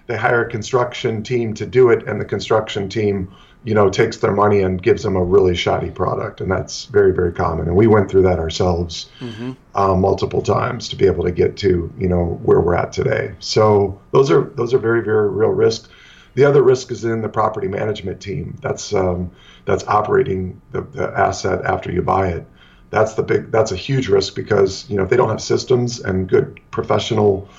they 0.07 0.17
hire 0.17 0.45
a 0.45 0.49
construction 0.49 1.23
team 1.23 1.53
to 1.55 1.65
do 1.65 1.89
it 1.89 2.07
and 2.07 2.19
the 2.19 2.25
construction 2.25 2.89
team 2.89 3.33
you 3.65 3.73
know 3.73 3.89
takes 3.89 4.17
their 4.17 4.31
money 4.31 4.61
and 4.61 4.81
gives 4.81 5.03
them 5.03 5.17
a 5.17 5.23
really 5.23 5.55
shoddy 5.55 5.91
product 5.91 6.39
and 6.39 6.49
that's 6.49 6.85
very 6.85 7.13
very 7.13 7.33
common. 7.33 7.67
And 7.67 7.75
we 7.75 7.87
went 7.87 8.09
through 8.09 8.23
that 8.23 8.39
ourselves 8.39 9.09
mm-hmm. 9.19 9.51
um, 9.75 9.99
multiple 9.99 10.41
times 10.41 10.87
to 10.89 10.95
be 10.95 11.05
able 11.05 11.25
to 11.25 11.31
get 11.31 11.57
to 11.57 11.91
you 11.97 12.07
know 12.07 12.39
where 12.43 12.61
we're 12.61 12.75
at 12.75 12.93
today. 12.93 13.35
So 13.39 13.99
those 14.11 14.31
are 14.31 14.43
those 14.55 14.73
are 14.73 14.79
very 14.79 15.03
very 15.03 15.29
real 15.29 15.49
risks 15.49 15.89
the 16.35 16.43
other 16.43 16.61
risk 16.61 16.91
is 16.91 17.03
in 17.03 17.21
the 17.21 17.29
property 17.29 17.67
management 17.67 18.21
team. 18.21 18.57
That's 18.61 18.93
um, 18.93 19.31
that's 19.63 19.85
operating 19.87 20.61
the, 20.71 20.81
the 20.81 21.11
asset 21.17 21.65
after 21.65 21.91
you 21.91 22.01
buy 22.01 22.27
it. 22.27 22.45
That's 22.89 23.13
the 23.15 23.23
big 23.23 23.51
that's 23.51 23.71
a 23.71 23.75
huge 23.75 24.09
risk 24.09 24.35
because 24.35 24.87
you 24.89 24.97
know 24.97 25.03
if 25.03 25.09
they 25.09 25.17
don't 25.17 25.29
have 25.29 25.41
systems 25.41 26.01
and 26.01 26.27
good 26.27 26.59
professional 26.71 27.49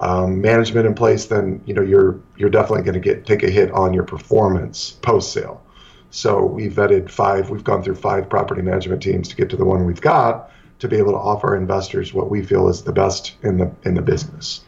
um, 0.00 0.40
management 0.40 0.86
in 0.86 0.94
place, 0.94 1.26
then 1.26 1.60
you 1.66 1.74
know 1.74 1.82
you're 1.82 2.20
you're 2.36 2.50
definitely 2.50 2.82
going 2.82 2.94
to 2.94 3.00
get 3.00 3.26
take 3.26 3.42
a 3.42 3.50
hit 3.50 3.70
on 3.72 3.92
your 3.92 4.04
performance 4.04 4.92
post 5.02 5.32
sale. 5.32 5.62
So 6.10 6.44
we 6.44 6.68
vetted 6.68 7.10
five. 7.10 7.50
We've 7.50 7.64
gone 7.64 7.82
through 7.82 7.96
five 7.96 8.30
property 8.30 8.62
management 8.62 9.02
teams 9.02 9.28
to 9.28 9.36
get 9.36 9.50
to 9.50 9.56
the 9.56 9.64
one 9.64 9.84
we've 9.84 10.00
got 10.00 10.50
to 10.78 10.88
be 10.88 10.96
able 10.96 11.12
to 11.12 11.18
offer 11.18 11.56
investors 11.56 12.14
what 12.14 12.30
we 12.30 12.42
feel 12.42 12.68
is 12.68 12.82
the 12.82 12.92
best 12.92 13.36
in 13.42 13.58
the 13.58 13.70
in 13.84 13.94
the 13.94 14.02
business. 14.02 14.60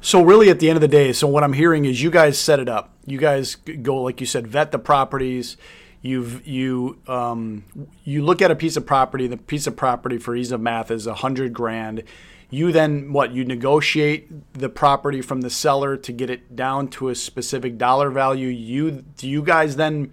So 0.00 0.22
really, 0.22 0.50
at 0.50 0.60
the 0.60 0.68
end 0.68 0.76
of 0.76 0.82
the 0.82 0.88
day, 0.88 1.12
so 1.12 1.26
what 1.26 1.42
I'm 1.42 1.54
hearing 1.54 1.84
is 1.84 2.02
you 2.02 2.10
guys 2.10 2.38
set 2.38 2.60
it 2.60 2.68
up. 2.68 2.92
You 3.06 3.18
guys 3.18 3.54
go 3.54 4.02
like 4.02 4.20
you 4.20 4.26
said, 4.26 4.46
vet 4.46 4.72
the 4.72 4.78
properties. 4.78 5.56
You've 6.02 6.46
you 6.46 7.00
um, 7.08 7.64
you 8.04 8.22
look 8.22 8.42
at 8.42 8.50
a 8.50 8.56
piece 8.56 8.76
of 8.76 8.86
property. 8.86 9.26
The 9.26 9.38
piece 9.38 9.66
of 9.66 9.74
property 9.74 10.18
for 10.18 10.36
ease 10.36 10.52
of 10.52 10.60
math 10.60 10.90
is 10.90 11.06
a 11.06 11.14
hundred 11.14 11.52
grand 11.54 12.04
you 12.50 12.70
then 12.72 13.12
what 13.12 13.32
you 13.32 13.44
negotiate 13.44 14.52
the 14.54 14.68
property 14.68 15.20
from 15.20 15.40
the 15.40 15.50
seller 15.50 15.96
to 15.96 16.12
get 16.12 16.30
it 16.30 16.54
down 16.54 16.88
to 16.88 17.08
a 17.08 17.14
specific 17.14 17.76
dollar 17.76 18.10
value. 18.10 18.48
You 18.48 19.04
do 19.16 19.28
you 19.28 19.42
guys 19.42 19.76
then 19.76 20.12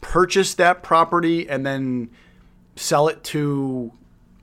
purchase 0.00 0.54
that 0.54 0.82
property 0.82 1.48
and 1.48 1.66
then 1.66 2.10
sell 2.76 3.08
it 3.08 3.24
to 3.24 3.92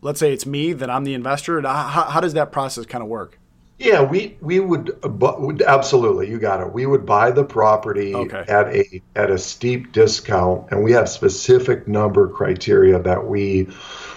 let's 0.02 0.20
say 0.20 0.34
it's 0.34 0.46
me 0.46 0.74
that 0.74 0.90
i'm 0.90 1.06
the 1.06 1.14
investor? 1.14 1.62
How, 1.62 2.06
how 2.10 2.20
does 2.20 2.34
that 2.34 2.52
process 2.52 2.86
kind 2.86 3.02
of 3.02 3.08
work 3.08 3.40
yeah, 3.78 4.02
we 4.02 4.38
we 4.40 4.62
would, 4.62 4.98
would 5.04 5.62
absolutely. 5.62 6.30
You 6.30 6.40
got 6.40 6.62
it. 6.62 6.72
We 6.72 6.86
would 6.86 7.06
buy 7.06 7.32
the 7.32 7.44
property 7.44 8.16
okay. 8.16 8.46
at 8.48 8.68
a 8.68 9.02
at 9.16 9.30
a 9.30 9.38
steep 9.38 9.92
discount, 9.92 10.72
and 10.72 10.82
we 10.84 10.94
have 10.94 11.10
specific 11.10 11.86
number 11.86 12.30
criteria 12.30 13.00
that 13.00 13.26
we 13.26 13.68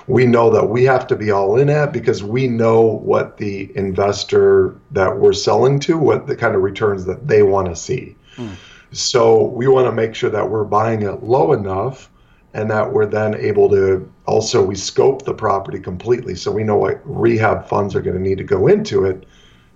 we 0.07 0.27
know 0.27 0.51
that 0.51 0.69
we 0.69 0.85
have 0.85 1.09
to 1.09 1.17
be 1.17 1.33
all 1.33 1.59
in 1.59 1.69
at 1.71 1.93
because 1.93 2.23
we 2.23 2.47
know 2.47 2.81
what 2.83 3.37
the 3.37 3.77
investor 3.77 4.77
that 4.93 5.19
we're 5.19 5.33
selling 5.33 5.81
to, 5.81 5.99
what 5.99 6.29
the 6.29 6.37
kind 6.37 6.55
of 6.55 6.63
returns 6.63 7.05
that 7.07 7.27
they 7.27 7.43
want 7.43 7.69
to 7.69 7.75
see. 7.75 8.15
Mm. 8.37 8.55
So 8.93 9.43
we 9.43 9.67
want 9.67 9.87
to 9.87 9.93
make 9.93 10.15
sure 10.15 10.31
that 10.31 10.49
we're 10.49 10.65
buying 10.65 11.03
it 11.03 11.25
low 11.25 11.53
enough 11.53 12.11
and 12.55 12.71
that 12.71 12.93
we're 12.93 13.07
then 13.07 13.35
able 13.35 13.69
to 13.71 14.11
also 14.25 14.65
we 14.65 14.75
scope 14.75 15.25
the 15.25 15.35
property 15.35 15.79
completely 15.79 16.35
so 16.35 16.51
we 16.51 16.65
know 16.65 16.77
what 16.77 17.01
rehab 17.05 17.69
funds 17.69 17.95
are 17.95 18.01
going 18.01 18.17
to 18.17 18.23
need 18.23 18.39
to 18.39 18.45
go 18.45 18.67
into 18.67 19.05
it 19.05 19.27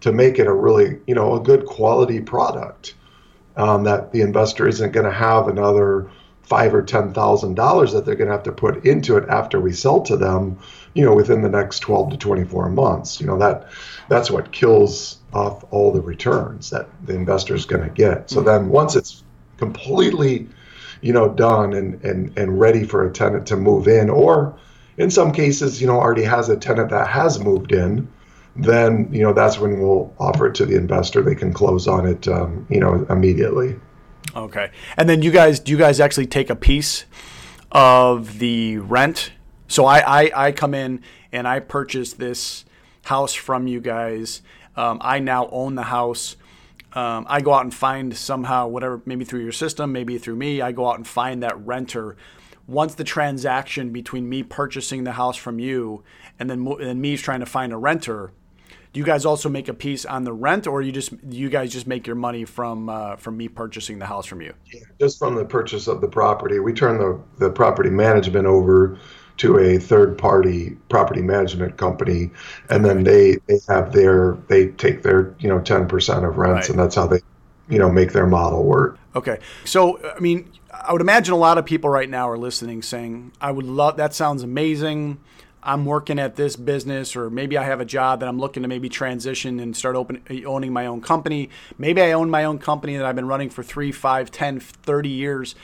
to 0.02 0.12
make 0.12 0.38
it 0.38 0.46
a 0.46 0.52
really, 0.52 1.00
you 1.06 1.14
know, 1.14 1.34
a 1.34 1.40
good 1.40 1.64
quality 1.64 2.20
product 2.20 2.94
um, 3.56 3.84
that 3.84 4.12
the 4.12 4.20
investor 4.20 4.68
isn't 4.68 4.92
going 4.92 5.06
to 5.06 5.12
have 5.12 5.48
another 5.48 6.10
five 6.42 6.74
or 6.74 6.82
ten 6.82 7.14
thousand 7.14 7.54
dollars 7.54 7.92
that 7.92 8.04
they're 8.04 8.16
going 8.16 8.28
to 8.28 8.34
have 8.34 8.42
to 8.42 8.52
put 8.52 8.84
into 8.84 9.16
it 9.16 9.28
after 9.28 9.60
we 9.60 9.72
sell 9.72 10.00
to 10.02 10.16
them, 10.16 10.58
you 10.94 11.04
know, 11.04 11.14
within 11.14 11.40
the 11.40 11.48
next 11.48 11.80
12 11.80 12.10
to 12.10 12.16
24 12.16 12.68
months. 12.70 13.20
You 13.20 13.26
know 13.26 13.38
that 13.38 13.68
that's 14.08 14.30
what 14.30 14.52
kills 14.52 15.18
off 15.32 15.64
all 15.70 15.92
the 15.92 16.00
returns 16.00 16.70
that 16.70 16.88
the 17.06 17.14
investor 17.14 17.54
is 17.54 17.64
going 17.64 17.84
to 17.84 17.94
get. 17.94 18.28
So 18.28 18.42
then 18.42 18.68
once 18.68 18.96
it's 18.96 19.22
completely, 19.56 20.48
you 21.00 21.12
know, 21.12 21.28
done 21.28 21.72
and 21.74 22.02
and 22.04 22.36
and 22.36 22.58
ready 22.58 22.84
for 22.84 23.06
a 23.06 23.12
tenant 23.12 23.46
to 23.46 23.56
move 23.56 23.86
in, 23.86 24.10
or 24.10 24.58
in 24.98 25.10
some 25.10 25.30
cases, 25.30 25.80
you 25.80 25.86
know, 25.86 26.00
already 26.00 26.24
has 26.24 26.48
a 26.48 26.56
tenant 26.56 26.90
that 26.90 27.06
has 27.06 27.38
moved 27.38 27.70
in 27.70 28.08
then 28.56 29.08
you 29.12 29.22
know 29.22 29.32
that's 29.32 29.58
when 29.58 29.80
we'll 29.80 30.14
offer 30.18 30.46
it 30.46 30.54
to 30.56 30.66
the 30.66 30.76
investor. 30.76 31.22
They 31.22 31.34
can 31.34 31.52
close 31.52 31.88
on 31.88 32.06
it, 32.06 32.28
um, 32.28 32.66
you 32.68 32.80
know, 32.80 33.06
immediately. 33.08 33.76
Okay, 34.34 34.70
and 34.96 35.08
then 35.08 35.22
you 35.22 35.30
guys, 35.30 35.60
do 35.60 35.72
you 35.72 35.78
guys 35.78 36.00
actually 36.00 36.26
take 36.26 36.50
a 36.50 36.56
piece 36.56 37.04
of 37.70 38.38
the 38.38 38.78
rent? 38.78 39.32
So 39.68 39.86
I, 39.86 40.24
I, 40.24 40.46
I 40.48 40.52
come 40.52 40.74
in 40.74 41.02
and 41.32 41.48
I 41.48 41.60
purchase 41.60 42.12
this 42.12 42.64
house 43.04 43.32
from 43.32 43.66
you 43.66 43.80
guys. 43.80 44.42
Um, 44.76 44.98
I 45.00 45.18
now 45.18 45.48
own 45.48 45.74
the 45.74 45.84
house. 45.84 46.36
Um, 46.92 47.26
I 47.28 47.40
go 47.40 47.54
out 47.54 47.64
and 47.64 47.74
find 47.74 48.14
somehow 48.14 48.68
whatever, 48.68 49.00
maybe 49.06 49.24
through 49.24 49.42
your 49.42 49.52
system, 49.52 49.92
maybe 49.92 50.18
through 50.18 50.36
me. 50.36 50.60
I 50.60 50.72
go 50.72 50.88
out 50.88 50.96
and 50.96 51.06
find 51.06 51.42
that 51.42 51.58
renter. 51.58 52.16
Once 52.66 52.94
the 52.94 53.04
transaction 53.04 53.90
between 53.92 54.28
me 54.28 54.42
purchasing 54.42 55.04
the 55.04 55.12
house 55.12 55.36
from 55.36 55.58
you 55.58 56.04
and 56.38 56.50
then 56.50 56.66
and 56.80 57.00
me 57.00 57.16
trying 57.16 57.40
to 57.40 57.46
find 57.46 57.72
a 57.72 57.76
renter 57.76 58.32
do 58.92 59.00
you 59.00 59.06
guys 59.06 59.24
also 59.24 59.48
make 59.48 59.68
a 59.68 59.74
piece 59.74 60.04
on 60.04 60.24
the 60.24 60.32
rent, 60.32 60.66
or 60.66 60.82
you 60.82 60.92
just 60.92 61.12
you 61.28 61.48
guys 61.48 61.72
just 61.72 61.86
make 61.86 62.06
your 62.06 62.16
money 62.16 62.44
from 62.44 62.88
uh, 62.88 63.16
from 63.16 63.36
me 63.36 63.48
purchasing 63.48 63.98
the 63.98 64.06
house 64.06 64.26
from 64.26 64.40
you? 64.42 64.52
Yeah, 64.72 64.80
just 65.00 65.18
from 65.18 65.34
the 65.34 65.44
purchase 65.44 65.86
of 65.86 66.00
the 66.00 66.08
property. 66.08 66.58
We 66.58 66.72
turn 66.72 66.98
the 66.98 67.20
the 67.38 67.50
property 67.50 67.90
management 67.90 68.46
over 68.46 68.98
to 69.38 69.58
a 69.58 69.78
third 69.78 70.18
party 70.18 70.76
property 70.90 71.22
management 71.22 71.78
company 71.78 72.30
and 72.68 72.84
then 72.84 73.02
they 73.02 73.38
they 73.48 73.58
have 73.66 73.90
their 73.92 74.36
they 74.48 74.66
take 74.68 75.02
their 75.02 75.34
you 75.38 75.48
know 75.48 75.58
10% 75.58 76.28
of 76.28 76.36
rents 76.36 76.54
right. 76.54 76.68
and 76.68 76.78
that's 76.78 76.94
how 76.94 77.06
they 77.06 77.18
you 77.68 77.78
know 77.78 77.90
make 77.90 78.12
their 78.12 78.26
model 78.26 78.64
work. 78.64 78.98
Okay, 79.14 79.38
so 79.64 79.98
I 80.14 80.20
mean, 80.20 80.50
I 80.70 80.92
would 80.92 81.00
imagine 81.00 81.34
a 81.34 81.38
lot 81.38 81.58
of 81.58 81.64
people 81.64 81.90
right 81.90 82.08
now 82.08 82.28
are 82.28 82.38
listening, 82.38 82.82
saying, 82.82 83.32
"I 83.40 83.50
would 83.50 83.66
love 83.66 83.96
that. 83.96 84.14
Sounds 84.14 84.42
amazing." 84.42 85.18
I'm 85.62 85.84
working 85.84 86.18
at 86.18 86.34
this 86.34 86.56
business, 86.56 87.14
or 87.14 87.30
maybe 87.30 87.56
I 87.56 87.62
have 87.62 87.80
a 87.80 87.84
job 87.84 88.20
that 88.20 88.28
I'm 88.28 88.38
looking 88.38 88.62
to 88.62 88.68
maybe 88.68 88.88
transition 88.88 89.60
and 89.60 89.76
start 89.76 89.94
open, 89.94 90.22
owning 90.44 90.72
my 90.72 90.86
own 90.86 91.00
company. 91.00 91.50
Maybe 91.78 92.02
I 92.02 92.12
own 92.12 92.30
my 92.30 92.44
own 92.44 92.58
company 92.58 92.96
that 92.96 93.06
I've 93.06 93.14
been 93.14 93.28
running 93.28 93.48
for 93.48 93.62
three, 93.62 93.92
five, 93.92 94.32
10, 94.32 94.58
30 94.58 95.08
years. 95.08 95.54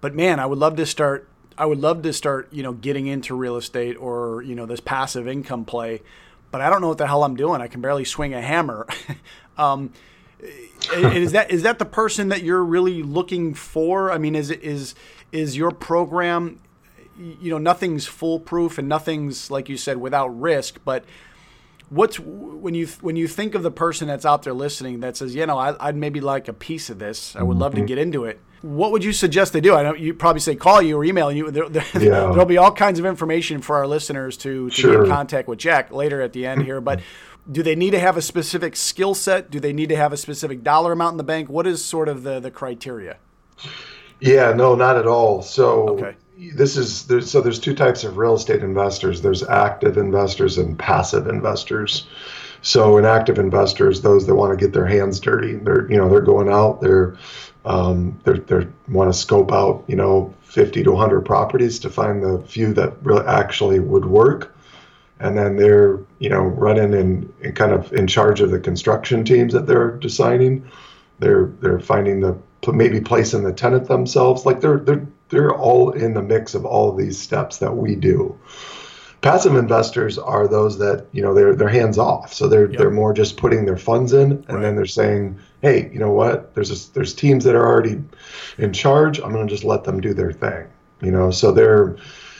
But 0.00 0.14
man, 0.14 0.40
I 0.40 0.46
would 0.46 0.58
love 0.58 0.76
to 0.76 0.86
start. 0.86 1.28
I 1.56 1.66
would 1.66 1.78
love 1.80 2.02
to 2.02 2.12
start, 2.12 2.48
you 2.52 2.64
know, 2.64 2.72
getting 2.72 3.06
into 3.06 3.36
real 3.36 3.56
estate 3.56 3.94
or 3.94 4.42
you 4.42 4.56
know 4.56 4.66
this 4.66 4.80
passive 4.80 5.28
income 5.28 5.64
play. 5.64 6.02
But 6.50 6.60
I 6.60 6.68
don't 6.68 6.80
know 6.80 6.88
what 6.88 6.98
the 6.98 7.06
hell 7.06 7.24
I'm 7.24 7.36
doing. 7.36 7.60
I 7.60 7.68
can 7.68 7.80
barely 7.80 8.04
swing 8.04 8.34
a 8.34 8.42
hammer. 8.42 8.86
um, 9.58 9.92
is 10.92 11.32
that 11.32 11.50
is 11.50 11.62
that 11.62 11.78
the 11.78 11.84
person 11.84 12.28
that 12.28 12.42
you're 12.42 12.64
really 12.64 13.02
looking 13.02 13.54
for? 13.54 14.10
I 14.10 14.18
mean, 14.18 14.34
is 14.34 14.50
is 14.50 14.94
is 15.32 15.56
your 15.56 15.70
program 15.70 16.60
you 17.18 17.50
know 17.50 17.58
nothing's 17.58 18.06
foolproof 18.06 18.78
and 18.78 18.88
nothing's 18.88 19.50
like 19.50 19.68
you 19.68 19.76
said 19.76 19.96
without 19.96 20.28
risk 20.28 20.78
but 20.84 21.04
what's 21.88 22.18
when 22.18 22.74
you 22.74 22.86
when 23.00 23.16
you 23.16 23.28
think 23.28 23.54
of 23.54 23.62
the 23.62 23.70
person 23.70 24.08
that's 24.08 24.26
out 24.26 24.42
there 24.42 24.52
listening 24.52 25.00
that 25.00 25.16
says 25.16 25.34
you 25.34 25.46
know 25.46 25.58
I, 25.58 25.86
would 25.86 25.96
maybe 25.96 26.20
like 26.20 26.48
a 26.48 26.52
piece 26.52 26.90
of 26.90 26.98
this. 26.98 27.36
I 27.36 27.42
would 27.42 27.56
love 27.56 27.72
to 27.72 27.78
mm-hmm. 27.78 27.86
get 27.86 27.98
into 27.98 28.24
it 28.24 28.40
what 28.62 28.92
would 28.92 29.04
you 29.04 29.12
suggest 29.12 29.52
they 29.52 29.60
do? 29.60 29.74
I 29.74 29.82
know 29.82 29.94
you 29.94 30.14
probably 30.14 30.40
say 30.40 30.56
call 30.56 30.80
you 30.80 30.96
or 30.96 31.04
email 31.04 31.30
you. 31.30 31.50
There, 31.50 31.64
will 31.64 31.72
yeah. 32.00 32.44
be 32.44 32.56
all 32.56 32.72
kinds 32.72 32.98
of 32.98 33.04
information 33.04 33.60
for 33.60 33.76
our 33.76 33.86
listeners 33.86 34.38
to, 34.38 34.70
to 34.70 34.74
sure. 34.74 34.92
get 34.92 35.04
in 35.04 35.10
contact 35.10 35.48
with 35.48 35.58
jack 35.58 35.92
later 35.92 36.22
at 36.22 36.32
the 36.32 36.46
end 36.46 36.62
here 36.62 36.80
but 36.80 37.00
do 37.50 37.62
they 37.62 37.74
need 37.74 37.90
to 37.90 38.00
have 38.00 38.16
a 38.16 38.22
specific 38.22 38.74
skill 38.74 39.14
set? 39.14 39.50
Do 39.50 39.60
they 39.60 39.74
need 39.74 39.90
to 39.90 39.96
have 39.96 40.14
a 40.14 40.16
specific 40.16 40.62
dollar 40.62 40.92
amount 40.92 41.12
in 41.12 41.16
the 41.18 41.24
bank? 41.24 41.50
What 41.50 41.66
is 41.66 41.84
sort 41.84 42.08
of 42.08 42.22
the 42.22 42.40
the 42.40 42.50
criteria? 42.50 43.18
Yeah 44.18 44.54
no 44.54 44.74
not 44.74 44.96
at 44.96 45.06
all. 45.06 45.42
So 45.42 45.90
okay 45.90 46.16
this 46.54 46.76
is 46.76 47.06
there's, 47.06 47.30
so 47.30 47.40
there's 47.40 47.60
two 47.60 47.74
types 47.74 48.04
of 48.04 48.16
real 48.16 48.34
estate 48.34 48.62
investors. 48.62 49.22
There's 49.22 49.42
active 49.42 49.96
investors 49.96 50.58
and 50.58 50.78
passive 50.78 51.26
investors. 51.26 52.06
So 52.62 52.96
in 52.96 53.04
active 53.04 53.38
investors 53.38 54.00
those 54.00 54.26
that 54.26 54.34
want 54.34 54.58
to 54.58 54.64
get 54.64 54.72
their 54.72 54.86
hands 54.86 55.20
dirty 55.20 55.56
they're 55.56 55.90
you 55.90 55.98
know 55.98 56.08
they're 56.08 56.22
going 56.22 56.48
out 56.48 56.80
they're 56.80 57.16
um, 57.66 58.18
they're, 58.24 58.38
they 58.38 58.66
want 58.88 59.12
to 59.12 59.18
scope 59.18 59.52
out 59.52 59.84
you 59.86 59.96
know 59.96 60.34
50 60.54 60.84
to 60.84 60.92
100 60.92 61.22
properties 61.22 61.80
to 61.80 61.90
find 61.90 62.22
the 62.22 62.38
few 62.46 62.72
that 62.74 62.94
really 63.02 63.26
actually 63.26 63.80
would 63.80 64.04
work. 64.04 64.54
And 65.18 65.36
then 65.36 65.56
they're 65.56 65.98
you 66.18 66.28
know 66.28 66.42
running 66.42 66.94
and, 66.94 67.32
and 67.42 67.56
kind 67.56 67.72
of 67.72 67.92
in 67.92 68.06
charge 68.06 68.40
of 68.40 68.50
the 68.50 68.60
construction 68.60 69.24
teams 69.24 69.52
that 69.52 69.66
they're 69.66 69.92
designing. 69.92 70.68
They're 71.18 71.46
they're 71.60 71.80
finding 71.80 72.20
the 72.20 72.38
maybe 72.72 73.00
placing 73.00 73.44
the 73.44 73.52
tenant 73.52 73.88
themselves. 73.88 74.46
Like 74.46 74.60
they're 74.60 74.78
they're 74.78 75.06
they're 75.28 75.54
all 75.54 75.90
in 75.90 76.14
the 76.14 76.22
mix 76.22 76.54
of 76.54 76.64
all 76.64 76.90
of 76.90 76.96
these 76.96 77.20
steps 77.20 77.58
that 77.58 77.76
we 77.76 77.94
do. 77.94 78.38
Passive 79.20 79.54
investors 79.56 80.18
are 80.18 80.46
those 80.46 80.78
that 80.78 81.06
you 81.12 81.22
know 81.22 81.32
they're 81.32 81.54
they're 81.54 81.68
hands 81.68 81.96
off, 81.96 82.34
so 82.34 82.46
they're 82.46 82.70
yep. 82.70 82.78
they're 82.78 82.90
more 82.90 83.14
just 83.14 83.38
putting 83.38 83.64
their 83.64 83.78
funds 83.78 84.12
in, 84.12 84.32
and 84.32 84.48
right. 84.48 84.60
then 84.60 84.76
they're 84.76 84.84
saying, 84.84 85.38
hey, 85.62 85.90
you 85.92 85.98
know 85.98 86.10
what? 86.10 86.54
There's 86.54 86.70
a, 86.70 86.92
there's 86.92 87.14
teams 87.14 87.44
that 87.44 87.54
are 87.54 87.66
already 87.66 88.02
in 88.58 88.74
charge. 88.74 89.18
I'm 89.20 89.32
going 89.32 89.46
to 89.46 89.52
just 89.52 89.64
let 89.64 89.84
them 89.84 90.00
do 90.00 90.12
their 90.12 90.32
thing. 90.32 90.66
You 91.00 91.10
know, 91.10 91.30
so 91.30 91.52
they're, 91.52 91.96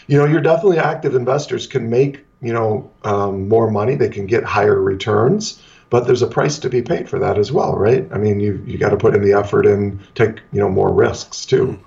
you 0.09 0.19
know, 0.19 0.27
you're 0.27 0.43
definitely 0.43 0.79
active 0.79 1.15
investors 1.15 1.67
can 1.67 1.89
make 1.89 2.25
you 2.43 2.53
know 2.53 2.91
um, 3.03 3.49
more 3.49 3.71
money. 3.71 3.95
They 3.95 4.11
can 4.11 4.27
get 4.27 4.45
higher 4.45 4.79
returns 4.79 5.63
but 5.91 6.07
there's 6.07 6.23
a 6.23 6.27
price 6.27 6.59
to 6.59 6.69
be 6.69 6.83
paid 6.83 7.09
for 7.09 7.21
that 7.21 7.39
as 7.39 7.53
well, 7.53 7.77
right? 7.77 8.09
I 8.11 8.19
mean, 8.19 8.41
you 8.41 8.61
you 8.67 8.79
got 8.79 8.91
to 8.91 8.97
put 8.97 9.15
in 9.15 9.23
the 9.23 9.33
effort 9.33 9.65
and 9.65 10.01
take 10.17 10.41
you 10.53 10.59
know 10.59 10.69
more 10.69 10.93
risks 10.93 11.47
too. 11.47 11.79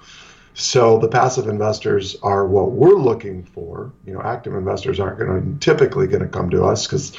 So 0.60 0.98
the 0.98 1.08
passive 1.08 1.48
investors 1.48 2.18
are 2.24 2.48
what 2.48 2.72
we're 2.72 2.96
looking 2.96 3.44
for. 3.44 3.94
You 4.08 4.14
know, 4.14 4.22
active 4.24 4.56
investors 4.56 5.00
aren't 5.00 5.20
going 5.20 5.60
to 5.60 5.60
typically 5.60 6.08
going 6.08 6.24
to 6.24 6.28
come 6.28 6.50
to 6.50 6.64
us 6.64 6.88
because 6.88 7.16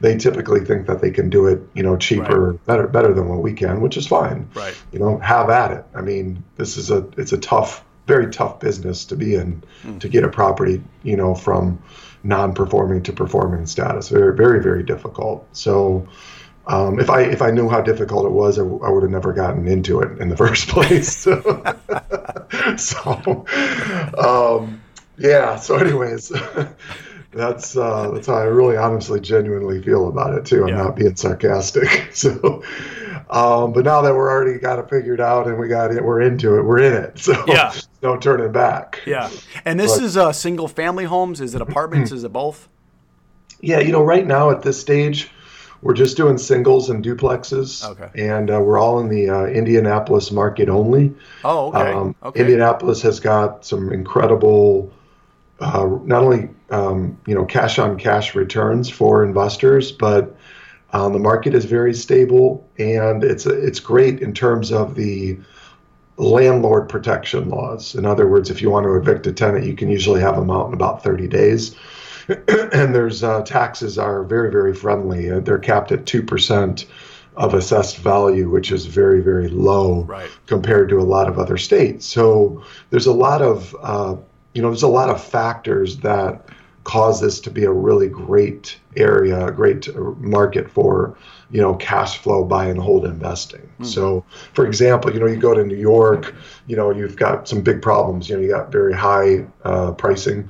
they 0.00 0.18
typically 0.18 0.60
think 0.60 0.86
that 0.88 1.00
they 1.00 1.10
can 1.10 1.30
do 1.30 1.46
it, 1.46 1.62
you 1.72 1.82
know, 1.82 1.96
cheaper, 1.96 2.50
right. 2.50 2.66
better, 2.66 2.86
better 2.86 3.14
than 3.14 3.28
what 3.30 3.38
we 3.38 3.54
can, 3.54 3.80
which 3.80 3.96
is 3.96 4.06
fine. 4.06 4.46
Right. 4.52 4.78
You 4.92 4.98
know, 4.98 5.16
have 5.20 5.48
at 5.48 5.70
it. 5.70 5.86
I 5.94 6.02
mean, 6.02 6.44
this 6.56 6.76
is 6.76 6.90
a 6.90 7.08
it's 7.16 7.32
a 7.32 7.38
tough, 7.38 7.82
very 8.06 8.30
tough 8.30 8.60
business 8.60 9.06
to 9.06 9.16
be 9.16 9.36
in 9.36 9.62
mm. 9.84 9.98
to 9.98 10.08
get 10.08 10.22
a 10.22 10.28
property, 10.28 10.82
you 11.02 11.16
know, 11.16 11.34
from 11.34 11.82
non-performing 12.22 13.04
to 13.04 13.12
performing 13.14 13.64
status. 13.64 14.10
Very, 14.10 14.36
very, 14.36 14.62
very 14.62 14.82
difficult. 14.82 15.48
So 15.52 16.06
um, 16.66 17.00
if 17.00 17.10
I 17.10 17.22
if 17.22 17.42
I 17.42 17.50
knew 17.50 17.68
how 17.68 17.80
difficult 17.80 18.24
it 18.24 18.32
was, 18.32 18.58
I, 18.58 18.62
I 18.62 18.90
would 18.90 19.02
have 19.02 19.10
never 19.10 19.32
gotten 19.32 19.66
into 19.66 20.00
it 20.00 20.18
in 20.20 20.28
the 20.28 20.36
first 20.44 20.68
place. 20.68 21.16
so, 21.16 21.62
so 22.76 23.44
um, 24.18 24.80
yeah. 25.18 25.56
So, 25.56 25.76
anyways, 25.76 26.28
that's 27.32 27.76
uh, 27.76 28.10
that's 28.12 28.28
how 28.28 28.34
I 28.34 28.44
really, 28.44 28.76
honestly, 28.76 29.20
genuinely 29.20 29.82
feel 29.82 30.08
about 30.08 30.34
it 30.34 30.44
too. 30.46 30.62
I'm 30.62 30.68
yeah. 30.68 30.76
not 30.76 30.96
being 30.96 31.16
sarcastic. 31.16 32.10
So, 32.14 32.62
um, 33.30 33.72
but 33.72 33.84
now 33.84 34.02
that 34.02 34.14
we're 34.14 34.30
already 34.30 34.58
got 34.60 34.78
it 34.78 34.88
figured 34.88 35.20
out 35.20 35.48
and 35.48 35.58
we 35.58 35.66
got 35.66 35.92
it, 35.92 36.04
we're 36.04 36.20
into 36.20 36.58
it. 36.58 36.62
We're 36.62 36.78
in 36.78 36.92
it. 36.92 37.18
So 37.18 37.42
yeah, 37.48 37.72
no 38.02 38.16
turning 38.16 38.52
back. 38.52 39.00
Yeah. 39.04 39.30
And 39.64 39.80
this 39.80 39.96
but, 39.96 40.04
is 40.04 40.16
uh, 40.16 40.32
single 40.32 40.68
family 40.68 41.04
homes. 41.04 41.40
Is 41.40 41.54
it 41.54 41.60
apartments? 41.60 42.12
is 42.12 42.22
it 42.22 42.32
both? 42.32 42.68
Yeah. 43.60 43.80
You 43.80 43.90
know, 43.90 44.04
right 44.04 44.26
now 44.26 44.50
at 44.50 44.62
this 44.62 44.78
stage 44.78 45.30
we're 45.82 45.94
just 45.94 46.16
doing 46.16 46.38
singles 46.38 46.88
and 46.88 47.04
duplexes. 47.04 47.84
Okay. 47.84 48.08
And 48.14 48.50
uh, 48.50 48.60
we're 48.60 48.78
all 48.78 49.00
in 49.00 49.08
the 49.08 49.28
uh, 49.28 49.46
Indianapolis 49.46 50.30
market 50.30 50.68
only. 50.68 51.14
Oh, 51.44 51.68
okay. 51.68 51.92
Um, 51.92 52.14
okay. 52.22 52.40
Indianapolis 52.40 53.02
has 53.02 53.18
got 53.18 53.64
some 53.64 53.92
incredible, 53.92 54.92
uh, 55.58 55.88
not 56.04 56.22
only 56.22 56.48
um, 56.70 57.18
you 57.26 57.34
know 57.34 57.44
cash 57.44 57.78
on 57.78 57.98
cash 57.98 58.34
returns 58.34 58.88
for 58.88 59.24
investors, 59.24 59.90
but 59.90 60.36
um, 60.92 61.12
the 61.12 61.18
market 61.18 61.54
is 61.54 61.64
very 61.64 61.94
stable 61.94 62.66
and 62.78 63.24
it's 63.24 63.46
it's 63.46 63.80
great 63.80 64.20
in 64.20 64.32
terms 64.32 64.70
of 64.70 64.94
the 64.94 65.38
landlord 66.16 66.88
protection 66.88 67.48
laws. 67.48 67.94
In 67.94 68.06
other 68.06 68.28
words, 68.28 68.50
if 68.50 68.62
you 68.62 68.70
want 68.70 68.84
to 68.84 68.94
evict 68.94 69.26
a 69.26 69.32
tenant, 69.32 69.64
you 69.64 69.74
can 69.74 69.88
usually 69.88 70.20
have 70.20 70.36
them 70.36 70.50
out 70.50 70.68
in 70.68 70.74
about 70.74 71.02
30 71.02 71.26
days. 71.26 71.74
and 72.48 72.94
there's 72.94 73.22
uh, 73.22 73.42
taxes 73.42 73.98
are 73.98 74.22
very 74.24 74.50
very 74.50 74.74
friendly. 74.74 75.30
Uh, 75.30 75.40
they're 75.40 75.58
capped 75.58 75.92
at 75.92 76.06
two 76.06 76.22
percent 76.22 76.86
of 77.36 77.54
assessed 77.54 77.96
value, 77.96 78.50
which 78.50 78.70
is 78.70 78.86
very 78.86 79.20
very 79.20 79.48
low 79.48 80.02
right. 80.02 80.30
compared 80.46 80.88
to 80.88 80.98
a 80.98 81.02
lot 81.02 81.28
of 81.28 81.38
other 81.38 81.56
states. 81.56 82.06
So 82.06 82.62
there's 82.90 83.06
a 83.06 83.12
lot 83.12 83.42
of 83.42 83.76
uh, 83.80 84.16
you 84.54 84.62
know 84.62 84.68
there's 84.68 84.82
a 84.82 84.88
lot 84.88 85.08
of 85.08 85.22
factors 85.22 85.98
that 85.98 86.48
cause 86.84 87.20
this 87.20 87.40
to 87.40 87.50
be 87.50 87.64
a 87.64 87.70
really 87.70 88.08
great 88.08 88.78
area, 88.96 89.46
a 89.46 89.52
great 89.52 89.94
market 90.18 90.70
for 90.70 91.16
you 91.50 91.60
know 91.60 91.74
cash 91.74 92.18
flow 92.18 92.44
buy 92.44 92.66
and 92.66 92.78
hold 92.78 93.04
investing. 93.04 93.68
Mm. 93.80 93.86
So, 93.86 94.24
for 94.52 94.66
example, 94.66 95.12
you 95.12 95.20
know 95.20 95.26
you 95.26 95.36
go 95.36 95.54
to 95.54 95.64
New 95.64 95.76
York, 95.76 96.34
you 96.66 96.76
know 96.76 96.90
you've 96.90 97.16
got 97.16 97.48
some 97.48 97.62
big 97.62 97.82
problems. 97.82 98.28
You 98.28 98.36
know 98.36 98.42
you 98.42 98.50
got 98.50 98.72
very 98.72 98.94
high 98.94 99.46
uh, 99.64 99.92
pricing 99.92 100.48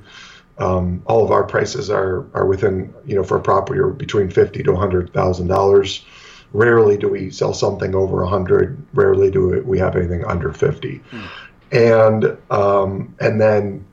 um, 0.63 1.03
all 1.07 1.25
of 1.25 1.31
our 1.33 1.45
prices 1.45 1.91
are 1.91 2.25
are 2.35 2.47
within 2.47 2.95
you 3.05 3.17
know 3.17 3.25
for 3.25 3.37
a 3.37 3.41
property 3.41 3.81
are 3.81 3.89
between 3.89 4.31
fifty 4.31 4.63
to 4.63 4.77
hundred 4.77 5.13
thousand 5.13 5.49
dollars. 5.49 6.05
Rarely 6.53 6.97
do 6.97 7.09
we 7.09 7.31
sell 7.31 7.55
something 7.55 7.95
over 7.95 8.23
a 8.23 8.29
hundred. 8.29 8.81
Rarely 8.95 9.31
do 9.31 9.63
we 9.67 9.79
have 9.79 9.97
anything 9.97 10.25
under 10.25 10.53
fifty. 10.53 11.03
Mm. 11.11 11.29
And 11.73 12.39
um, 12.51 13.15
and 13.21 13.41
then 13.41 13.85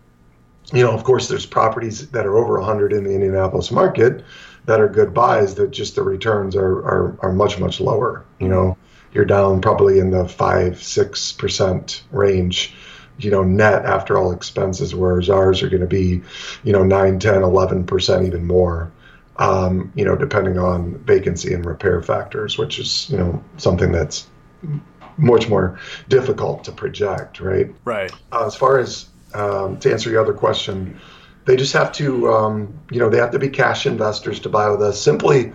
you 0.71 0.83
know 0.83 0.91
of 0.91 1.03
course 1.03 1.27
there's 1.27 1.45
properties 1.45 2.09
that 2.09 2.25
are 2.27 2.37
over 2.37 2.57
a 2.57 2.65
hundred 2.65 2.93
in 2.93 3.03
the 3.03 3.13
Indianapolis 3.13 3.71
market 3.71 4.23
that 4.65 4.79
are 4.79 4.89
good 4.89 5.13
buys 5.13 5.55
that 5.55 5.71
just 5.71 5.95
the 5.95 6.03
returns 6.03 6.55
are 6.55 6.77
are, 6.85 7.17
are 7.21 7.31
much 7.31 7.59
much 7.59 7.81
lower. 7.81 8.25
You 8.39 8.49
know 8.49 8.77
you're 9.13 9.25
down 9.25 9.61
probably 9.61 9.97
in 9.97 10.11
the 10.11 10.27
five 10.27 10.83
six 10.83 11.31
percent 11.31 12.03
range 12.11 12.75
you 13.19 13.31
know, 13.31 13.43
net 13.43 13.85
after 13.85 14.17
all 14.17 14.31
expenses, 14.31 14.95
whereas 14.95 15.29
ours 15.29 15.61
are 15.61 15.69
going 15.69 15.81
to 15.81 15.87
be, 15.87 16.21
you 16.63 16.73
know, 16.73 16.83
9, 16.83 17.19
10, 17.19 17.33
11% 17.41 18.27
even 18.27 18.45
more, 18.45 18.91
um, 19.37 19.91
you 19.95 20.05
know, 20.05 20.15
depending 20.15 20.57
on 20.57 20.97
vacancy 20.99 21.53
and 21.53 21.65
repair 21.65 22.01
factors, 22.01 22.57
which 22.57 22.79
is, 22.79 23.09
you 23.09 23.17
know, 23.17 23.43
something 23.57 23.91
that's 23.91 24.27
much 25.17 25.49
more 25.49 25.79
difficult 26.07 26.63
to 26.63 26.71
project, 26.71 27.39
right? 27.39 27.73
Right. 27.85 28.11
Uh, 28.31 28.45
as 28.45 28.55
far 28.55 28.79
as 28.79 29.09
um, 29.33 29.79
to 29.79 29.91
answer 29.91 30.09
your 30.09 30.21
other 30.21 30.33
question, 30.33 30.99
they 31.45 31.55
just 31.55 31.73
have 31.73 31.91
to, 31.93 32.31
um, 32.31 32.79
you 32.91 32.99
know, 32.99 33.09
they 33.09 33.17
have 33.17 33.31
to 33.31 33.39
be 33.39 33.49
cash 33.49 33.85
investors 33.85 34.39
to 34.41 34.49
buy 34.49 34.69
with 34.69 34.81
us. 34.81 35.01
Simply, 35.01 35.51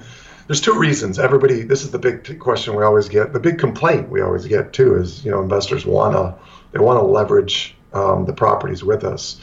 there's 0.46 0.60
two 0.60 0.78
reasons. 0.78 1.18
Everybody, 1.18 1.62
this 1.62 1.82
is 1.82 1.90
the 1.90 1.98
big 1.98 2.38
question 2.38 2.74
we 2.74 2.84
always 2.84 3.08
get. 3.08 3.32
The 3.32 3.40
big 3.40 3.58
complaint 3.58 4.10
we 4.10 4.20
always 4.20 4.46
get 4.46 4.72
too 4.72 4.96
is, 4.96 5.24
you 5.24 5.30
know, 5.30 5.40
investors 5.40 5.86
want 5.86 6.14
to 6.14 6.34
they 6.74 6.80
want 6.80 6.98
to 6.98 7.06
leverage 7.06 7.74
um, 7.92 8.26
the 8.26 8.32
properties 8.32 8.84
with 8.84 9.04
us. 9.04 9.40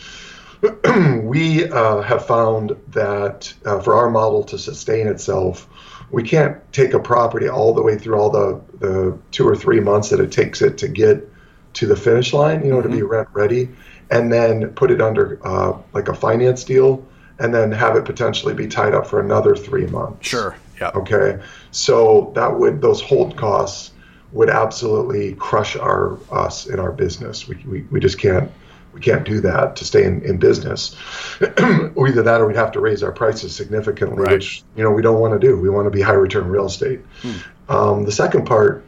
we 1.24 1.65
uh, 1.65 2.02
have 2.02 2.28
found 2.28 2.76
that 2.89 3.52
uh, 3.65 3.80
for 3.80 3.96
our 3.96 4.10
model 4.10 4.44
to 4.44 4.60
sustain 4.60 5.08
itself, 5.08 5.67
we 6.12 6.24
can't 6.24 6.58
take 6.74 6.94
a 6.94 7.00
property 7.00 7.48
all 7.48 7.74
the 7.74 7.82
way 7.82 7.98
through 7.98 8.20
all 8.20 8.30
the, 8.30 8.62
the 8.80 9.17
two 9.32 9.48
or 9.48 9.56
three 9.56 9.80
months 9.80 10.10
that 10.10 10.20
it 10.20 10.32
takes 10.32 10.62
it 10.62 10.78
to 10.80 10.89
get 10.89 11.28
to 11.74 11.88
the 11.88 11.96
finish 11.96 12.34
line, 12.34 12.63
you 12.65 12.70
know, 12.70 12.80
mm-hmm. 12.80 12.89
to 12.89 12.96
be 12.96 13.02
mm-hmm. 13.02 13.12
rent 13.12 13.30
ready, 13.32 13.70
and 14.12 14.32
then 14.32 14.67
put 14.74 14.91
it 14.91 15.02
under 15.02 15.39
uh, 15.48 15.78
like 15.94 16.10
a 16.10 16.13
finance 16.13 16.65
deal, 16.65 17.04
and 17.39 17.54
then 17.54 17.72
have 17.72 17.96
it 17.96 18.04
potentially 18.04 18.54
be 18.54 18.67
tied 18.67 18.94
up 18.94 19.08
for 19.08 19.22
another 19.22 19.56
three 19.56 19.88
months. 19.88 20.28
Sure. 20.28 20.56
Yeah. 20.80 20.91
Okay. 20.94 21.41
So 21.72 22.34
that 22.36 22.60
would 22.60 22.82
those 22.82 23.02
hold 23.02 23.38
costs 23.38 23.91
would 24.32 24.50
absolutely 24.50 25.34
crush 25.34 25.76
our 25.76 26.17
us 26.32 26.65
in 26.67 26.80
our 26.80 26.91
business. 26.91 27.48
We, 27.48 27.56
we, 27.67 27.82
we 27.84 28.00
just 28.00 28.20
can't 28.20 28.52
we 28.94 29.00
can't 29.00 29.26
do 29.26 29.39
that 29.41 29.78
to 29.78 29.86
stay 29.86 30.04
in, 30.04 30.22
in 30.24 30.38
business. 30.38 30.96
Either 31.41 32.24
that 32.24 32.41
or 32.41 32.48
we'd 32.48 32.58
have 32.58 32.74
to 32.74 32.80
raise 32.80 33.04
our 33.04 33.12
prices 33.12 33.56
significantly, 33.56 34.24
right. 34.24 34.34
which 34.34 34.63
you 34.76 34.84
know 34.84 34.91
we 34.91 35.02
don't 35.02 35.20
want 35.20 35.39
to 35.39 35.48
do. 35.48 35.58
We 35.58 35.70
want 35.70 35.86
to 35.86 35.91
be 35.91 36.02
high 36.02 36.13
return 36.13 36.48
real 36.48 36.65
estate. 36.65 37.02
Hmm. 37.22 37.38
Um, 37.70 38.04
the 38.06 38.12
second 38.12 38.46
part 38.46 38.86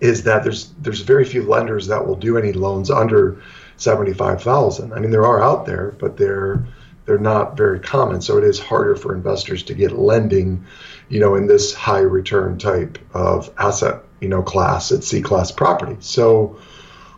is 0.00 0.22
that 0.22 0.42
there's 0.42 0.70
there's 0.78 1.00
very 1.00 1.24
few 1.24 1.42
lenders 1.42 1.86
that 1.88 2.06
will 2.06 2.16
do 2.16 2.38
any 2.38 2.52
loans 2.52 2.90
under 2.90 3.42
seventy 3.76 4.14
five 4.14 4.42
thousand. 4.42 4.92
I 4.92 4.98
mean, 4.98 5.10
there 5.10 5.26
are 5.26 5.42
out 5.42 5.66
there, 5.66 5.94
but 5.98 6.16
they're 6.16 6.64
they're 7.04 7.18
not 7.18 7.56
very 7.56 7.80
common. 7.80 8.20
So 8.20 8.38
it 8.38 8.44
is 8.44 8.58
harder 8.58 8.96
for 8.96 9.14
investors 9.14 9.62
to 9.64 9.74
get 9.74 9.98
lending, 9.98 10.64
you 11.08 11.20
know, 11.20 11.34
in 11.34 11.46
this 11.46 11.74
high 11.74 12.00
return 12.00 12.58
type 12.58 12.98
of 13.14 13.50
asset, 13.58 14.02
you 14.20 14.28
know, 14.28 14.42
class 14.42 14.92
at 14.92 15.04
C 15.04 15.20
class 15.22 15.50
property. 15.50 15.96
So 16.00 16.58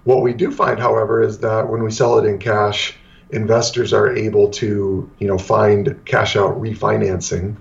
what 0.04 0.22
we 0.22 0.32
do 0.32 0.50
find, 0.50 0.78
however, 0.78 1.22
is 1.22 1.38
that 1.38 1.68
when 1.68 1.82
we 1.82 1.90
sell 1.90 2.18
it 2.18 2.26
in 2.26 2.38
cash, 2.38 2.94
investors 3.30 3.92
are 3.92 4.14
able 4.14 4.50
to, 4.50 5.10
you 5.18 5.26
know, 5.26 5.38
find 5.38 5.98
cash 6.04 6.36
out 6.36 6.60
refinancing. 6.60 7.56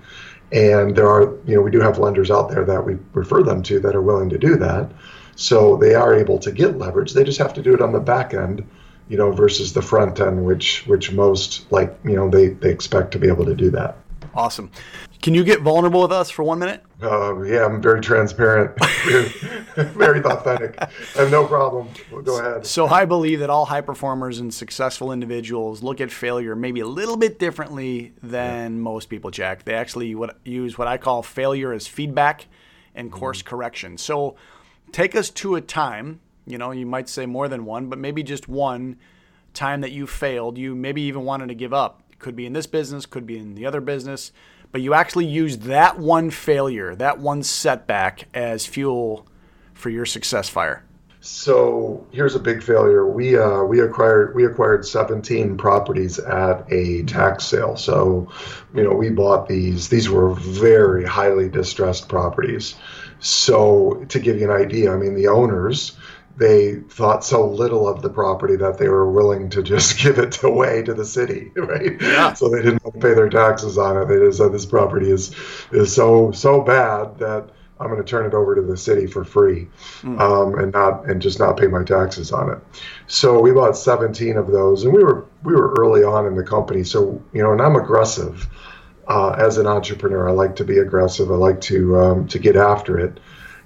And 0.51 0.95
there 0.95 1.09
are, 1.09 1.33
you 1.45 1.55
know, 1.55 1.61
we 1.61 1.71
do 1.71 1.79
have 1.79 1.97
lenders 1.97 2.29
out 2.29 2.49
there 2.49 2.65
that 2.65 2.85
we 2.85 2.97
refer 3.13 3.41
them 3.41 3.63
to 3.63 3.79
that 3.79 3.95
are 3.95 4.01
willing 4.01 4.29
to 4.29 4.37
do 4.37 4.57
that. 4.57 4.91
So 5.35 5.77
they 5.77 5.95
are 5.95 6.13
able 6.13 6.39
to 6.39 6.51
get 6.51 6.77
leverage. 6.77 7.13
They 7.13 7.23
just 7.23 7.39
have 7.39 7.53
to 7.53 7.61
do 7.61 7.73
it 7.73 7.81
on 7.81 7.93
the 7.93 7.99
back 7.99 8.33
end, 8.33 8.67
you 9.07 9.17
know, 9.17 9.31
versus 9.31 9.73
the 9.73 9.81
front 9.81 10.19
end, 10.19 10.45
which 10.45 10.85
which 10.87 11.11
most 11.11 11.71
like, 11.71 11.97
you 12.03 12.15
know, 12.15 12.29
they, 12.29 12.49
they 12.49 12.69
expect 12.69 13.11
to 13.11 13.19
be 13.19 13.27
able 13.27 13.45
to 13.45 13.55
do 13.55 13.69
that. 13.71 13.97
Awesome. 14.33 14.71
Can 15.21 15.33
you 15.33 15.43
get 15.43 15.61
vulnerable 15.61 16.01
with 16.01 16.11
us 16.11 16.29
for 16.29 16.43
one 16.43 16.57
minute? 16.59 16.83
Uh, 17.01 17.41
yeah, 17.41 17.65
I'm 17.65 17.81
very 17.81 18.01
transparent, 18.01 18.71
very 19.75 20.23
authentic. 20.23 20.75
I 20.81 20.89
have 21.15 21.31
no 21.31 21.45
problem. 21.45 21.89
Go 22.23 22.39
ahead. 22.39 22.65
So 22.65 22.87
I 22.87 23.05
believe 23.05 23.39
that 23.39 23.49
all 23.49 23.65
high 23.65 23.81
performers 23.81 24.39
and 24.39 24.53
successful 24.53 25.11
individuals 25.11 25.83
look 25.83 25.99
at 25.99 26.11
failure 26.11 26.55
maybe 26.55 26.79
a 26.79 26.87
little 26.87 27.17
bit 27.17 27.39
differently 27.39 28.13
than 28.23 28.75
yeah. 28.75 28.81
most 28.81 29.09
people, 29.09 29.31
Jack. 29.31 29.65
They 29.65 29.73
actually 29.73 30.15
what, 30.15 30.39
use 30.45 30.77
what 30.77 30.87
I 30.87 30.97
call 30.97 31.23
failure 31.23 31.73
as 31.73 31.87
feedback 31.87 32.47
and 32.95 33.11
course 33.11 33.39
mm-hmm. 33.39 33.49
correction. 33.49 33.97
So 33.97 34.35
take 34.91 35.15
us 35.15 35.29
to 35.29 35.55
a 35.55 35.61
time, 35.61 36.21
you 36.45 36.57
know, 36.57 36.71
you 36.71 36.85
might 36.85 37.09
say 37.09 37.25
more 37.25 37.47
than 37.47 37.65
one, 37.65 37.87
but 37.87 37.99
maybe 37.99 38.23
just 38.23 38.47
one 38.47 38.97
time 39.53 39.81
that 39.81 39.91
you 39.91 40.07
failed. 40.07 40.57
You 40.57 40.75
maybe 40.75 41.01
even 41.03 41.25
wanted 41.25 41.47
to 41.47 41.55
give 41.55 41.73
up. 41.73 42.01
Could 42.21 42.35
be 42.35 42.45
in 42.45 42.53
this 42.53 42.67
business, 42.67 43.05
could 43.05 43.25
be 43.25 43.37
in 43.37 43.55
the 43.55 43.65
other 43.65 43.81
business 43.81 44.31
but 44.71 44.81
you 44.81 44.93
actually 44.93 45.25
use 45.25 45.59
that 45.59 45.99
one 45.99 46.29
failure, 46.29 46.95
that 46.95 47.19
one 47.19 47.43
setback 47.43 48.27
as 48.33 48.65
fuel 48.65 49.27
for 49.73 49.89
your 49.89 50.05
success 50.05 50.47
fire. 50.47 50.83
So 51.23 52.07
here's 52.11 52.33
a 52.33 52.39
big 52.39 52.63
failure. 52.63 53.05
We 53.05 53.37
uh, 53.37 53.61
we 53.63 53.79
acquired 53.79 54.33
we 54.33 54.43
acquired 54.43 54.87
17 54.87 55.55
properties 55.55 56.17
at 56.17 56.65
a 56.71 57.03
tax 57.03 57.45
sale. 57.45 57.77
So, 57.77 58.31
you 58.73 58.83
know, 58.83 58.93
we 58.93 59.09
bought 59.09 59.47
these. 59.47 59.89
These 59.89 60.09
were 60.09 60.33
very 60.33 61.05
highly 61.05 61.47
distressed 61.47 62.09
properties. 62.09 62.73
So 63.19 64.03
to 64.09 64.19
give 64.19 64.39
you 64.39 64.51
an 64.51 64.61
idea, 64.65 64.91
I 64.91 64.97
mean, 64.97 65.13
the 65.13 65.27
owners 65.27 65.91
they 66.37 66.75
thought 66.89 67.23
so 67.23 67.45
little 67.47 67.87
of 67.87 68.01
the 68.01 68.09
property 68.09 68.55
that 68.55 68.77
they 68.77 68.89
were 68.89 69.11
willing 69.11 69.49
to 69.49 69.63
just 69.63 69.99
give 70.03 70.17
it 70.17 70.41
away 70.43 70.81
to 70.83 70.93
the 70.93 71.05
city, 71.05 71.51
right? 71.55 71.99
Yeah. 72.01 72.33
So 72.33 72.49
they 72.49 72.61
didn't 72.61 72.83
pay 72.99 73.13
their 73.13 73.29
taxes 73.29 73.77
on 73.77 73.97
it. 73.97 74.05
They 74.05 74.17
just 74.17 74.37
said 74.37 74.51
this 74.51 74.65
property 74.65 75.11
is 75.11 75.35
is 75.71 75.93
so 75.93 76.31
so 76.31 76.61
bad 76.61 77.17
that 77.19 77.49
I'm 77.79 77.87
going 77.87 77.97
to 77.97 78.07
turn 78.07 78.27
it 78.27 78.35
over 78.35 78.53
to 78.55 78.61
the 78.61 78.77
city 78.77 79.07
for 79.07 79.23
free, 79.23 79.67
mm. 80.01 80.19
um, 80.19 80.57
and 80.59 80.71
not 80.71 81.09
and 81.09 81.21
just 81.21 81.39
not 81.39 81.57
pay 81.57 81.67
my 81.67 81.83
taxes 81.83 82.31
on 82.31 82.51
it. 82.51 82.59
So 83.07 83.39
we 83.39 83.51
bought 83.51 83.75
17 83.75 84.37
of 84.37 84.47
those, 84.47 84.83
and 84.83 84.93
we 84.93 85.03
were 85.03 85.25
we 85.43 85.53
were 85.53 85.73
early 85.79 86.03
on 86.03 86.27
in 86.27 86.35
the 86.35 86.43
company. 86.43 86.83
So 86.83 87.21
you 87.33 87.41
know, 87.41 87.51
and 87.51 87.61
I'm 87.61 87.75
aggressive 87.75 88.47
uh, 89.07 89.31
as 89.31 89.57
an 89.57 89.65
entrepreneur. 89.65 90.29
I 90.29 90.31
like 90.31 90.55
to 90.57 90.63
be 90.63 90.77
aggressive. 90.77 91.31
I 91.31 91.35
like 91.35 91.59
to 91.61 91.99
um, 91.99 92.27
to 92.27 92.39
get 92.39 92.55
after 92.55 92.99
it 92.99 93.19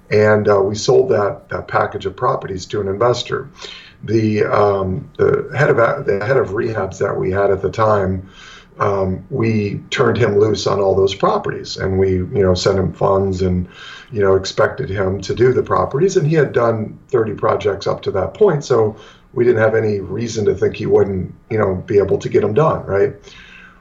and 0.09 0.47
uh, 0.47 0.61
we 0.61 0.75
sold 0.75 1.09
that 1.09 1.49
that 1.49 1.67
package 1.67 2.05
of 2.05 2.15
properties 2.15 2.65
to 2.67 2.81
an 2.81 2.87
investor. 2.87 3.49
The 4.03 4.43
um, 4.43 5.09
the 5.17 5.51
head 5.57 5.69
of 5.69 5.77
the 6.05 6.23
head 6.25 6.37
of 6.37 6.49
rehabs 6.49 6.99
that 6.99 7.17
we 7.17 7.31
had 7.31 7.51
at 7.51 7.61
the 7.61 7.71
time, 7.71 8.29
um, 8.79 9.25
we 9.29 9.81
turned 9.89 10.17
him 10.17 10.37
loose 10.37 10.67
on 10.67 10.79
all 10.79 10.95
those 10.95 11.15
properties, 11.15 11.77
and 11.77 11.97
we 11.97 12.11
you 12.11 12.43
know 12.43 12.53
sent 12.53 12.77
him 12.77 12.93
funds 12.93 13.41
and 13.41 13.67
you 14.11 14.21
know 14.21 14.35
expected 14.35 14.89
him 14.89 15.21
to 15.21 15.33
do 15.33 15.53
the 15.53 15.63
properties, 15.63 16.17
and 16.17 16.27
he 16.27 16.35
had 16.35 16.53
done 16.53 16.99
30 17.07 17.33
projects 17.33 17.87
up 17.87 18.03
to 18.03 18.11
that 18.11 18.33
point, 18.35 18.63
so 18.63 18.95
we 19.33 19.43
didn't 19.43 19.61
have 19.61 19.75
any 19.75 19.99
reason 19.99 20.45
to 20.45 20.55
think 20.55 20.75
he 20.75 20.85
wouldn't 20.85 21.33
you 21.49 21.57
know 21.57 21.75
be 21.75 21.97
able 21.97 22.19
to 22.19 22.29
get 22.29 22.41
them 22.41 22.53
done, 22.53 22.85
right? 22.85 23.15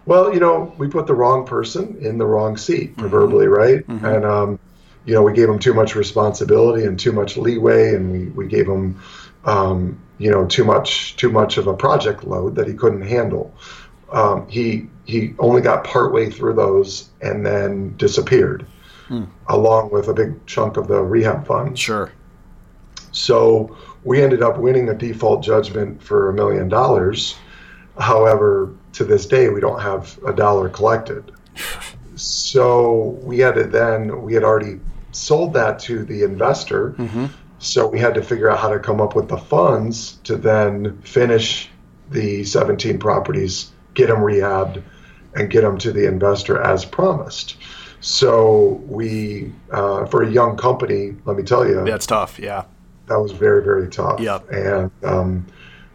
Well, 0.06 0.34
you 0.34 0.40
know, 0.40 0.74
we 0.76 0.88
put 0.88 1.06
the 1.06 1.14
wrong 1.14 1.46
person 1.46 1.96
in 2.00 2.18
the 2.18 2.26
wrong 2.26 2.56
seat, 2.56 2.92
mm-hmm. 2.92 3.00
proverbially, 3.00 3.46
mm-hmm. 3.46 3.54
right? 3.54 3.87
Mm-hmm. 3.87 4.04
And 4.04 4.24
um, 4.24 4.58
you 5.06 5.14
know, 5.14 5.22
we 5.22 5.32
gave 5.32 5.48
him 5.48 5.58
too 5.58 5.74
much 5.74 5.94
responsibility 5.94 6.86
and 6.86 6.98
too 6.98 7.12
much 7.12 7.36
leeway, 7.36 7.94
and 7.94 8.10
we, 8.10 8.24
we 8.30 8.46
gave 8.46 8.66
him, 8.66 9.00
um, 9.44 10.00
you 10.18 10.30
know, 10.30 10.46
too 10.46 10.64
much 10.64 11.16
too 11.16 11.30
much 11.30 11.58
of 11.58 11.66
a 11.66 11.74
project 11.74 12.24
load 12.24 12.54
that 12.54 12.66
he 12.66 12.74
couldn't 12.74 13.02
handle. 13.02 13.54
Um, 14.10 14.48
he 14.48 14.88
he 15.04 15.34
only 15.38 15.60
got 15.60 15.84
partway 15.84 16.30
through 16.30 16.54
those 16.54 17.10
and 17.20 17.44
then 17.44 17.96
disappeared, 17.96 18.66
hmm. 19.08 19.24
along 19.48 19.90
with 19.90 20.08
a 20.08 20.14
big 20.14 20.46
chunk 20.46 20.76
of 20.76 20.88
the 20.88 21.02
rehab 21.02 21.46
fund. 21.46 21.78
Sure. 21.78 22.10
So 23.12 23.76
we 24.04 24.22
ended 24.22 24.42
up 24.42 24.58
winning 24.58 24.88
a 24.88 24.94
default 24.94 25.42
judgment 25.42 26.02
for 26.02 26.30
a 26.30 26.32
million 26.32 26.68
dollars. 26.68 27.36
However, 27.98 28.74
to 28.94 29.04
this 29.04 29.26
day, 29.26 29.50
we 29.50 29.60
don't 29.60 29.80
have 29.80 30.18
a 30.26 30.32
dollar 30.32 30.68
collected. 30.68 31.30
so 32.16 33.18
we 33.22 33.38
had 33.38 33.54
to 33.56 33.64
then 33.64 34.22
we 34.22 34.32
had 34.34 34.44
already 34.44 34.80
sold 35.14 35.55
that 35.55 35.79
to 35.81 36.05
the 36.05 36.22
investor. 36.22 36.90
Mm-hmm. 36.90 37.27
So 37.59 37.87
we 37.87 37.98
had 37.98 38.14
to 38.14 38.22
figure 38.22 38.50
out 38.50 38.59
how 38.59 38.68
to 38.68 38.79
come 38.79 39.00
up 39.00 39.16
with 39.16 39.29
the 39.29 39.38
funds 39.38 40.18
to 40.24 40.37
then 40.37 41.00
finish 41.03 41.70
the 42.11 42.44
17 42.44 42.98
properties, 42.98 43.72
get 43.94 44.09
them 44.09 44.18
rehabbed, 44.18 44.83
and 45.35 45.50
get 45.50 45.62
them 45.62 45.79
to 45.79 45.92
the 45.92 46.07
investor 46.07 46.61
as 46.61 46.85
promised. 46.85 47.57
So 48.00 48.83
we, 48.87 49.53
uh, 49.70 50.05
for 50.07 50.22
a 50.22 50.31
young 50.31 50.57
company, 50.57 51.16
let 51.24 51.37
me 51.37 51.42
tell 51.42 51.66
you, 51.66 51.85
that's 51.85 52.07
tough. 52.07 52.38
Yeah, 52.38 52.64
that 53.07 53.18
was 53.18 53.33
very 53.33 53.64
very 53.64 53.88
tough. 53.88 54.20
Yeah, 54.20 54.40
and 54.53 54.90
um, 55.03 55.46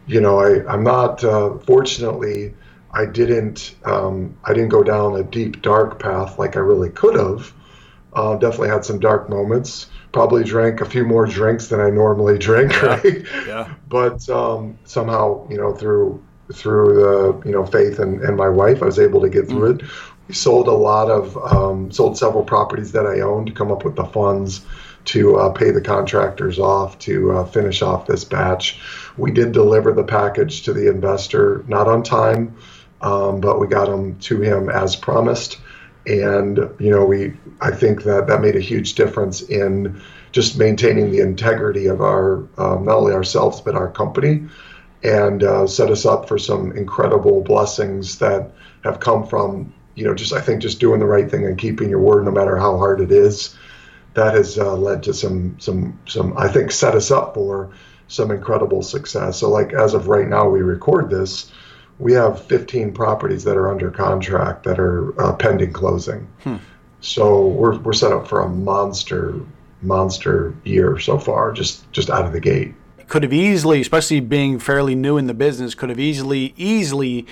you 0.08 0.20
know, 0.20 0.40
I 0.40 0.66
I'm 0.68 0.84
not 0.84 1.24
uh, 1.24 1.60
fortunately. 1.60 2.56
I 2.92 3.06
didn't 3.06 3.76
um, 3.86 4.36
I 4.44 4.54
didn't 4.54 4.70
go 4.70 4.82
down 4.82 5.16
a 5.18 5.24
deep 5.24 5.62
dark 5.62 6.00
path 6.00 6.40
like 6.40 6.56
I 6.56 6.62
really 6.62 6.90
could 6.90 7.16
have. 7.16 7.54
Uh, 8.14 8.36
definitely 8.36 8.70
had 8.70 8.84
some 8.84 9.00
dark 9.00 9.30
moments. 9.30 9.88
Probably 10.12 10.44
drank 10.44 10.82
a 10.82 10.86
few 10.86 11.06
more 11.06 11.28
drinks 11.28 11.68
than 11.68 11.80
I 11.80 11.90
normally 11.90 12.38
drink, 12.40 12.72
yeah. 12.74 12.86
right? 12.86 13.26
Yeah. 13.48 13.74
But 13.88 14.28
um, 14.30 14.80
somehow, 14.86 15.48
you 15.50 15.58
know, 15.58 15.74
through 15.74 16.24
through 16.52 16.96
the 16.96 17.48
you 17.48 17.54
know 17.54 17.66
faith 17.66 18.00
and, 18.00 18.22
and 18.22 18.36
my 18.36 18.50
wife, 18.50 18.82
I 18.82 18.86
was 18.86 19.00
able 19.00 19.22
to 19.22 19.30
get 19.30 19.48
through 19.48 19.76
mm. 19.76 19.84
it. 19.84 19.90
We 20.28 20.34
sold 20.34 20.68
a 20.68 20.74
lot 20.74 21.10
of 21.10 21.38
um, 21.38 21.92
sold 21.92 22.18
several 22.18 22.44
properties 22.44 22.92
that 22.94 23.06
I 23.06 23.22
owned 23.22 23.48
to 23.48 23.54
come 23.54 23.72
up 23.72 23.84
with 23.84 23.96
the 23.96 24.06
funds 24.06 24.66
to 25.06 25.38
uh, 25.38 25.50
pay 25.50 25.72
the 25.72 25.82
contractors 25.82 26.60
off 26.60 27.00
to 27.00 27.32
uh, 27.32 27.46
finish 27.46 27.82
off 27.82 28.06
this 28.06 28.24
batch. 28.24 28.80
We 29.18 29.32
did 29.32 29.52
deliver 29.52 29.94
the 29.94 30.04
package 30.04 30.64
to 30.64 30.74
the 30.74 30.90
investor, 30.90 31.64
not 31.68 31.88
on 31.88 32.04
time, 32.04 32.56
um, 33.02 33.40
but 33.40 33.60
we 33.60 33.68
got 33.68 33.88
them 33.88 34.20
to 34.20 34.42
him 34.42 34.70
as 34.70 34.96
promised 34.96 35.58
and 36.08 36.58
you 36.80 36.90
know 36.90 37.06
we 37.06 37.34
i 37.62 37.72
think 37.72 38.04
that 38.04 38.28
that 38.28 38.42
made 38.42 38.56
a 38.56 38.62
huge 38.62 38.96
difference 38.96 39.42
in 39.42 40.02
just 40.32 40.58
maintaining 40.58 41.12
the 41.12 41.20
integrity 41.20 41.88
of 41.88 42.02
our 42.02 42.48
um, 42.58 42.86
not 42.86 42.98
only 42.98 43.14
ourselves 43.14 43.62
but 43.62 43.76
our 43.76 43.92
company 43.92 44.48
and 45.04 45.44
uh, 45.44 45.66
set 45.66 45.90
us 45.90 46.06
up 46.06 46.28
for 46.28 46.38
some 46.38 46.72
incredible 46.74 47.42
blessings 47.42 48.20
that 48.20 48.52
have 48.84 49.00
come 49.00 49.26
from 49.26 49.74
you 49.96 50.06
know 50.06 50.14
just 50.14 50.34
i 50.34 50.42
think 50.42 50.62
just 50.62 50.80
doing 50.80 51.00
the 51.00 51.06
right 51.06 51.30
thing 51.30 51.46
and 51.46 51.58
keeping 51.58 51.90
your 51.90 52.00
word 52.00 52.26
no 52.26 52.32
matter 52.32 52.58
how 52.58 52.78
hard 52.78 53.02
it 53.02 53.12
is. 53.12 53.56
That 54.16 54.34
has 54.34 54.58
uh, 54.58 54.76
led 54.76 55.04
to 55.04 55.14
some 55.14 55.60
some 55.60 56.00
some 56.08 56.38
i 56.38 56.48
think 56.48 56.72
set 56.72 56.96
us 56.96 57.12
up 57.12 57.36
for 57.36 57.72
some 58.08 58.32
incredible 58.32 58.82
success. 58.82 59.40
So 59.40 59.50
like 59.50 59.72
as 59.72 59.94
of 59.94 60.08
right 60.08 60.28
now 60.28 60.50
we 60.50 60.62
record 60.62 61.10
this 61.10 61.52
we 62.00 62.14
have 62.14 62.44
15 62.46 62.94
properties 62.94 63.44
that 63.44 63.58
are 63.58 63.70
under 63.70 63.92
contract 63.92 64.64
that 64.64 64.80
are 64.80 65.20
uh, 65.22 65.34
pending 65.34 65.74
closing. 65.74 66.28
Hmm. 66.44 66.56
So 67.02 67.48
we're 67.48 67.78
we're 67.80 67.94
set 67.94 68.12
up 68.12 68.28
for 68.28 68.42
a 68.42 68.50
monster 68.50 69.40
monster 69.82 70.54
year 70.66 71.00
so 71.00 71.18
far, 71.18 71.54
just 71.54 71.90
just 71.92 72.10
out 72.10 72.26
of 72.26 72.34
the 72.34 72.40
gate 72.40 72.74
could 73.10 73.24
have 73.24 73.34
easily, 73.34 73.82
especially 73.82 74.20
being 74.20 74.60
fairly 74.60 74.96
new 74.96 75.18
in 75.18 75.28
the 75.28 75.34
business, 75.34 75.76
could 75.76 75.90
have 75.90 76.00
easily, 76.00 76.54
easily 76.56 77.26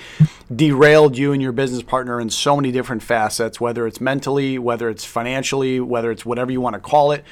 derailed 0.54 1.16
you 1.16 1.32
and 1.32 1.40
your 1.40 1.52
business 1.52 1.82
partner 1.82 2.20
in 2.20 2.28
so 2.28 2.56
many 2.56 2.72
different 2.72 3.02
facets, 3.02 3.60
whether 3.60 3.86
it's 3.86 4.00
mentally, 4.00 4.58
whether 4.58 4.90
it's 4.90 5.04
financially, 5.04 5.80
whether 5.80 6.10
it's 6.10 6.26
whatever 6.26 6.50
you 6.50 6.60
want 6.60 6.74
to 6.74 6.80
call 6.80 7.12
it. 7.12 7.24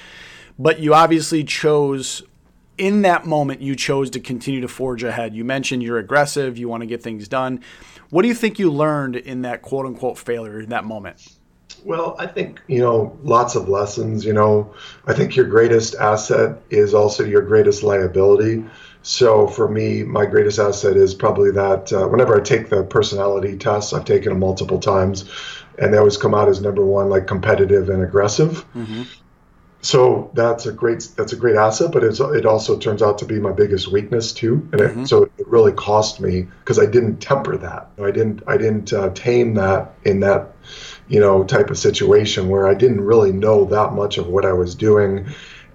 But 0.59 0.79
you 0.79 0.94
obviously 0.94 1.44
chose, 1.44 2.22
in 2.79 3.03
that 3.03 3.27
moment, 3.27 3.61
you 3.61 3.75
chose 3.75 4.11
to 4.11 4.21
continue 4.21 4.61
to 4.61 4.69
forge 4.69 5.03
ahead. 5.03 5.35
You 5.35 5.45
mentioned 5.45 5.83
you're 5.83 5.99
aggressive, 5.99 6.59
you 6.59 6.69
want 6.69 6.83
to 6.83 6.87
get 6.87 7.03
things 7.03 7.29
done. 7.29 7.61
What 8.11 8.23
do 8.23 8.29
you 8.29 8.35
think 8.35 8.59
you 8.59 8.71
learned 8.71 9.17
in 9.17 9.43
that 9.43 9.62
quote 9.62 9.87
unquote 9.87 10.19
failure 10.19 10.61
in 10.61 10.69
that 10.71 10.85
moment? 10.85 11.27
Well, 11.85 12.17
I 12.19 12.27
think, 12.27 12.61
you 12.67 12.81
know, 12.81 13.17
lots 13.23 13.55
of 13.55 13.69
lessons. 13.69 14.25
You 14.25 14.33
know, 14.33 14.75
I 15.07 15.12
think 15.12 15.37
your 15.37 15.47
greatest 15.47 15.95
asset 15.95 16.61
is 16.71 16.95
also 16.95 17.25
your 17.25 17.43
greatest 17.43 17.83
liability. 17.83 18.65
So 19.03 19.47
for 19.47 19.69
me, 19.69 20.03
my 20.03 20.27
greatest 20.27 20.59
asset 20.59 20.97
is 20.97 21.15
probably 21.15 21.53
that 21.53 21.93
uh, 21.93 22.09
whenever 22.09 22.37
I 22.37 22.43
take 22.43 22.71
the 22.71 22.83
personality 22.83 23.57
tests, 23.57 23.93
I've 23.93 24.05
taken 24.05 24.31
them 24.31 24.41
multiple 24.41 24.81
times, 24.81 25.31
and 25.79 25.95
they 25.95 25.99
always 25.99 26.17
come 26.17 26.35
out 26.35 26.49
as 26.49 26.61
number 26.61 26.85
one, 26.85 27.09
like 27.09 27.29
competitive 27.29 27.89
and 27.89 28.03
aggressive. 28.03 28.67
Mm-hmm. 28.75 29.03
So 29.87 30.31
that's 30.35 30.66
a 30.66 30.72
great 30.72 31.09
that's 31.16 31.33
a 31.33 31.37
great 31.37 31.57
asset, 31.57 31.92
but 31.92 32.03
it 32.03 32.46
also 32.46 32.79
turns 32.79 33.03
out 33.03 33.18
to 33.18 33.25
be 33.25 33.38
my 33.38 33.53
biggest 33.53 33.88
weakness 33.88 34.33
too. 34.33 34.68
And 34.72 34.81
mm-hmm. 34.81 35.03
it, 35.03 35.07
so 35.07 35.22
it 35.22 35.46
really 35.46 35.72
cost 35.72 36.20
me 36.20 36.49
because 36.61 36.79
I 36.79 36.87
didn't 36.87 37.18
temper 37.18 37.57
that. 37.59 37.90
I 38.03 38.11
didn't 38.11 38.42
I 38.46 38.57
didn't 38.57 38.92
uh, 38.92 39.11
tame 39.11 39.55
that 39.55 39.94
in 40.05 40.20
that 40.20 40.57
you 41.09 41.20
know, 41.20 41.44
type 41.44 41.70
of 41.70 41.79
situation 41.79 42.49
where 42.49 42.66
I 42.66 42.75
didn't 42.75 43.01
really 43.01 43.33
know 43.33 43.64
that 43.66 43.92
much 43.92 44.18
of 44.18 44.27
what 44.27 44.44
I 44.44 44.53
was 44.53 44.75
doing. 44.75 45.27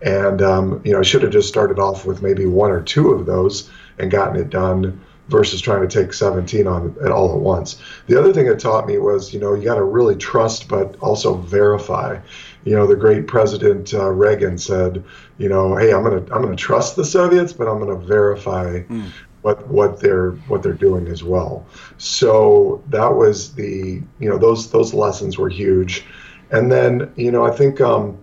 And, 0.01 0.41
um, 0.41 0.81
you 0.83 0.93
know, 0.93 0.99
I 0.99 1.03
should 1.03 1.21
have 1.23 1.31
just 1.31 1.47
started 1.47 1.79
off 1.79 2.05
with 2.05 2.21
maybe 2.21 2.45
one 2.45 2.71
or 2.71 2.81
two 2.81 3.11
of 3.11 3.25
those 3.25 3.69
and 3.97 4.11
gotten 4.11 4.35
it 4.35 4.49
done 4.49 4.99
versus 5.27 5.61
trying 5.61 5.87
to 5.87 6.01
take 6.03 6.11
17 6.11 6.67
on 6.67 6.95
it 7.01 7.11
all 7.11 7.33
at 7.33 7.39
once. 7.39 7.81
The 8.07 8.19
other 8.19 8.33
thing 8.33 8.47
it 8.47 8.59
taught 8.59 8.87
me 8.87 8.97
was, 8.97 9.33
you 9.33 9.39
know, 9.39 9.53
you 9.53 9.63
got 9.63 9.75
to 9.75 9.83
really 9.83 10.15
trust, 10.15 10.67
but 10.67 10.97
also 10.99 11.35
verify. 11.35 12.19
You 12.63 12.75
know, 12.75 12.85
the 12.85 12.95
great 12.95 13.27
President 13.27 13.93
uh, 13.93 14.09
Reagan 14.09 14.57
said, 14.57 15.03
you 15.37 15.49
know, 15.49 15.75
hey, 15.75 15.93
I'm 15.93 16.03
gonna 16.03 16.23
I'm 16.31 16.41
gonna 16.41 16.55
trust 16.55 16.95
the 16.95 17.05
Soviets, 17.05 17.53
but 17.53 17.67
I'm 17.67 17.79
gonna 17.79 17.97
verify 17.97 18.81
mm 18.83 19.11
what 19.41 19.67
what 19.67 19.99
they're 19.99 20.31
what 20.47 20.63
they're 20.63 20.73
doing 20.73 21.07
as 21.07 21.23
well. 21.23 21.65
So 21.97 22.83
that 22.87 23.13
was 23.13 23.53
the 23.53 24.01
you 24.19 24.29
know 24.29 24.37
those 24.37 24.71
those 24.71 24.93
lessons 24.93 25.37
were 25.37 25.49
huge, 25.49 26.05
and 26.51 26.71
then 26.71 27.11
you 27.15 27.31
know 27.31 27.45
I 27.45 27.51
think 27.51 27.81
um, 27.81 28.17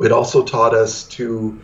it 0.00 0.12
also 0.12 0.44
taught 0.44 0.74
us 0.74 1.04
to 1.08 1.60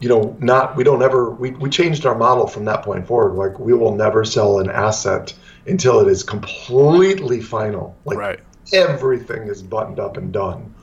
you 0.00 0.08
know 0.08 0.36
not 0.40 0.76
we 0.76 0.84
don't 0.84 1.02
ever 1.02 1.30
we, 1.30 1.50
we 1.52 1.70
changed 1.70 2.06
our 2.06 2.16
model 2.16 2.46
from 2.46 2.64
that 2.66 2.82
point 2.82 3.06
forward. 3.06 3.34
Like 3.34 3.58
we 3.58 3.72
will 3.72 3.94
never 3.94 4.24
sell 4.24 4.58
an 4.58 4.70
asset 4.70 5.32
until 5.66 6.00
it 6.00 6.08
is 6.08 6.22
completely 6.22 7.40
final. 7.40 7.96
Like 8.04 8.18
right. 8.18 8.40
everything 8.72 9.42
is 9.48 9.62
buttoned 9.62 10.00
up 10.00 10.16
and 10.16 10.32
done 10.32 10.74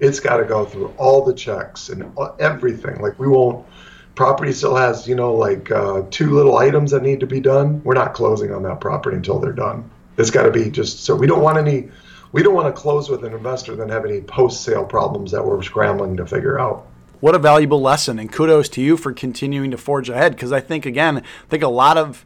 it's 0.00 0.20
got 0.20 0.38
to 0.38 0.44
go 0.44 0.64
through 0.64 0.88
all 0.98 1.24
the 1.24 1.34
checks 1.34 1.88
and 1.88 2.12
everything 2.40 3.00
like 3.00 3.18
we 3.18 3.28
won't 3.28 3.66
property 4.14 4.52
still 4.52 4.76
has, 4.76 5.08
you 5.08 5.14
know, 5.14 5.34
like 5.34 5.70
uh, 5.70 6.02
two 6.10 6.30
little 6.30 6.56
items 6.58 6.90
that 6.92 7.02
need 7.02 7.20
to 7.20 7.26
be 7.26 7.40
done, 7.40 7.82
we're 7.82 7.94
not 7.94 8.14
closing 8.14 8.52
on 8.52 8.62
that 8.62 8.80
property 8.80 9.16
until 9.16 9.38
they're 9.38 9.52
done. 9.52 9.90
It's 10.16 10.30
got 10.30 10.44
to 10.44 10.50
be 10.50 10.70
just 10.70 11.04
so 11.04 11.16
we 11.16 11.26
don't 11.26 11.42
want 11.42 11.58
any, 11.58 11.88
we 12.32 12.42
don't 12.42 12.54
want 12.54 12.74
to 12.74 12.80
close 12.80 13.08
with 13.08 13.24
an 13.24 13.32
investor 13.32 13.74
then 13.74 13.88
have 13.88 14.04
any 14.04 14.20
post 14.20 14.62
sale 14.62 14.84
problems 14.84 15.32
that 15.32 15.44
we're 15.44 15.62
scrambling 15.62 16.16
to 16.16 16.26
figure 16.26 16.60
out. 16.60 16.86
What 17.20 17.34
a 17.34 17.38
valuable 17.38 17.80
lesson, 17.80 18.18
and 18.18 18.30
kudos 18.30 18.68
to 18.70 18.82
you 18.82 18.96
for 18.96 19.12
continuing 19.12 19.70
to 19.70 19.78
forge 19.78 20.08
ahead. 20.10 20.32
Because 20.32 20.52
I 20.52 20.60
think 20.60 20.84
again, 20.84 21.18
I 21.18 21.48
think 21.48 21.62
a 21.62 21.68
lot 21.68 21.96
of 21.96 22.24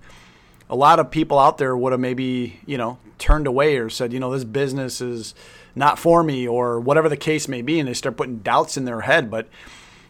a 0.71 0.77
lot 0.77 0.99
of 1.01 1.11
people 1.11 1.39
out 1.39 1.59
there 1.59 1.77
would 1.77 1.93
have 1.93 2.01
maybe 2.01 2.61
you 2.67 2.79
know 2.79 2.99
turned 3.19 3.47
away 3.47 3.77
or 3.77 3.91
said, 3.91 4.13
you 4.13 4.21
know, 4.21 4.33
this 4.33 4.45
business 4.45 5.01
is 5.01 5.35
not 5.75 5.99
for 5.99 6.23
me 6.23 6.47
or 6.47 6.81
whatever 6.81 7.09
the 7.09 7.17
case 7.17 7.49
may 7.49 7.63
be, 7.63 7.79
and 7.79 7.89
they 7.89 7.95
start 7.95 8.17
putting 8.17 8.39
doubts 8.39 8.77
in 8.77 8.85
their 8.85 9.03
head. 9.03 9.31
But 9.31 9.49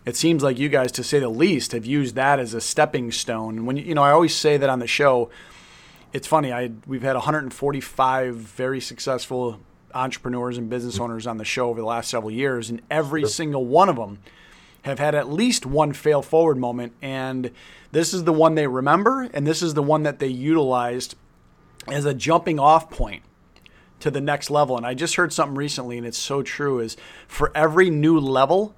it 0.04 0.16
seems 0.16 0.42
like 0.42 0.58
you 0.58 0.68
guys, 0.68 0.92
to 0.92 1.04
say 1.04 1.18
the 1.18 1.28
least, 1.28 1.72
have 1.72 1.86
used 1.86 2.14
that 2.14 2.38
as 2.38 2.54
a 2.54 2.60
stepping 2.60 3.10
stone. 3.10 3.66
When 3.66 3.76
you 3.76 3.94
know, 3.94 4.02
I 4.02 4.10
always 4.10 4.34
say 4.34 4.56
that 4.56 4.70
on 4.70 4.78
the 4.78 4.86
show. 4.86 5.30
It's 6.10 6.26
funny. 6.26 6.52
I 6.52 6.70
we've 6.86 7.02
had 7.02 7.16
145 7.16 8.34
very 8.34 8.80
successful 8.80 9.60
entrepreneurs 9.94 10.56
and 10.56 10.70
business 10.70 10.94
mm-hmm. 10.94 11.04
owners 11.04 11.26
on 11.26 11.38
the 11.38 11.44
show 11.44 11.68
over 11.68 11.80
the 11.80 11.86
last 11.86 12.08
several 12.08 12.30
years, 12.30 12.70
and 12.70 12.80
every 12.90 13.26
single 13.26 13.66
one 13.66 13.88
of 13.88 13.96
them 13.96 14.18
have 14.82 14.98
had 14.98 15.14
at 15.14 15.30
least 15.30 15.66
one 15.66 15.92
fail 15.92 16.22
forward 16.22 16.58
moment. 16.58 16.92
And 17.02 17.50
this 17.92 18.12
is 18.14 18.24
the 18.24 18.32
one 18.32 18.54
they 18.54 18.66
remember, 18.66 19.22
and 19.34 19.46
this 19.46 19.62
is 19.62 19.74
the 19.74 19.82
one 19.82 20.02
that 20.02 20.18
they 20.18 20.28
utilized 20.28 21.14
as 21.86 22.04
a 22.04 22.14
jumping 22.14 22.58
off 22.58 22.90
point 22.90 23.22
to 24.00 24.10
the 24.10 24.20
next 24.20 24.50
level. 24.50 24.76
And 24.76 24.86
I 24.86 24.94
just 24.94 25.16
heard 25.16 25.32
something 25.32 25.56
recently, 25.56 25.98
and 25.98 26.06
it's 26.06 26.18
so 26.18 26.42
true: 26.42 26.80
is 26.80 26.96
for 27.26 27.50
every 27.54 27.90
new 27.90 28.18
level 28.18 28.74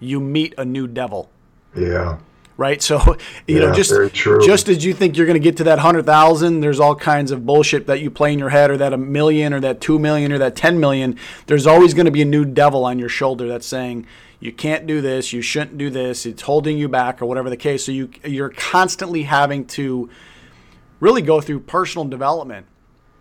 you 0.00 0.20
meet 0.20 0.54
a 0.58 0.64
new 0.64 0.86
devil. 0.86 1.30
Yeah. 1.76 2.18
Right. 2.56 2.80
So, 2.80 2.98
you 3.46 3.56
yeah, 3.56 3.66
know, 3.66 3.74
just 3.74 3.92
just 4.14 4.68
as 4.68 4.84
you 4.84 4.94
think 4.94 5.16
you're 5.16 5.26
going 5.26 5.34
to 5.34 5.40
get 5.40 5.56
to 5.58 5.64
that 5.64 5.80
hundred 5.80 6.06
thousand, 6.06 6.60
there's 6.60 6.78
all 6.78 6.94
kinds 6.94 7.30
of 7.30 7.44
bullshit 7.44 7.86
that 7.86 8.00
you 8.00 8.10
play 8.10 8.32
in 8.32 8.38
your 8.38 8.50
head, 8.50 8.70
or 8.70 8.76
that 8.76 8.92
a 8.92 8.96
million, 8.96 9.52
or 9.52 9.60
that 9.60 9.80
two 9.80 9.98
million, 9.98 10.32
or 10.32 10.38
that 10.38 10.54
ten 10.54 10.78
million. 10.78 11.18
There's 11.46 11.66
always 11.66 11.94
going 11.94 12.06
to 12.06 12.12
be 12.12 12.22
a 12.22 12.26
new 12.26 12.44
devil 12.44 12.84
on 12.84 12.98
your 12.98 13.08
shoulder 13.08 13.48
that's 13.48 13.66
saying 13.66 14.06
you 14.38 14.52
can't 14.52 14.86
do 14.86 15.00
this, 15.00 15.32
you 15.32 15.42
shouldn't 15.42 15.78
do 15.78 15.90
this, 15.90 16.26
it's 16.26 16.42
holding 16.42 16.78
you 16.78 16.88
back, 16.88 17.20
or 17.20 17.26
whatever 17.26 17.50
the 17.50 17.56
case. 17.56 17.84
So 17.86 17.92
you 17.92 18.10
you're 18.24 18.50
constantly 18.50 19.24
having 19.24 19.66
to 19.68 20.08
really 21.00 21.22
go 21.22 21.40
through 21.40 21.60
personal 21.60 22.06
development 22.06 22.66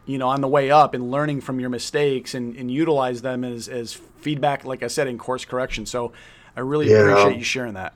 you 0.05 0.17
know, 0.17 0.27
on 0.27 0.41
the 0.41 0.47
way 0.47 0.69
up 0.69 0.93
and 0.93 1.11
learning 1.11 1.41
from 1.41 1.59
your 1.59 1.69
mistakes 1.69 2.33
and, 2.33 2.55
and 2.55 2.69
utilize 2.69 3.21
them 3.21 3.43
as, 3.43 3.69
as 3.69 3.93
feedback, 3.93 4.65
like 4.65 4.83
I 4.83 4.87
said, 4.87 5.07
in 5.07 5.17
course 5.17 5.45
correction. 5.45 5.85
So 5.85 6.11
I 6.55 6.59
really 6.59 6.89
yeah. 6.89 6.97
appreciate 6.97 7.37
you 7.37 7.43
sharing 7.43 7.75
that. 7.75 7.93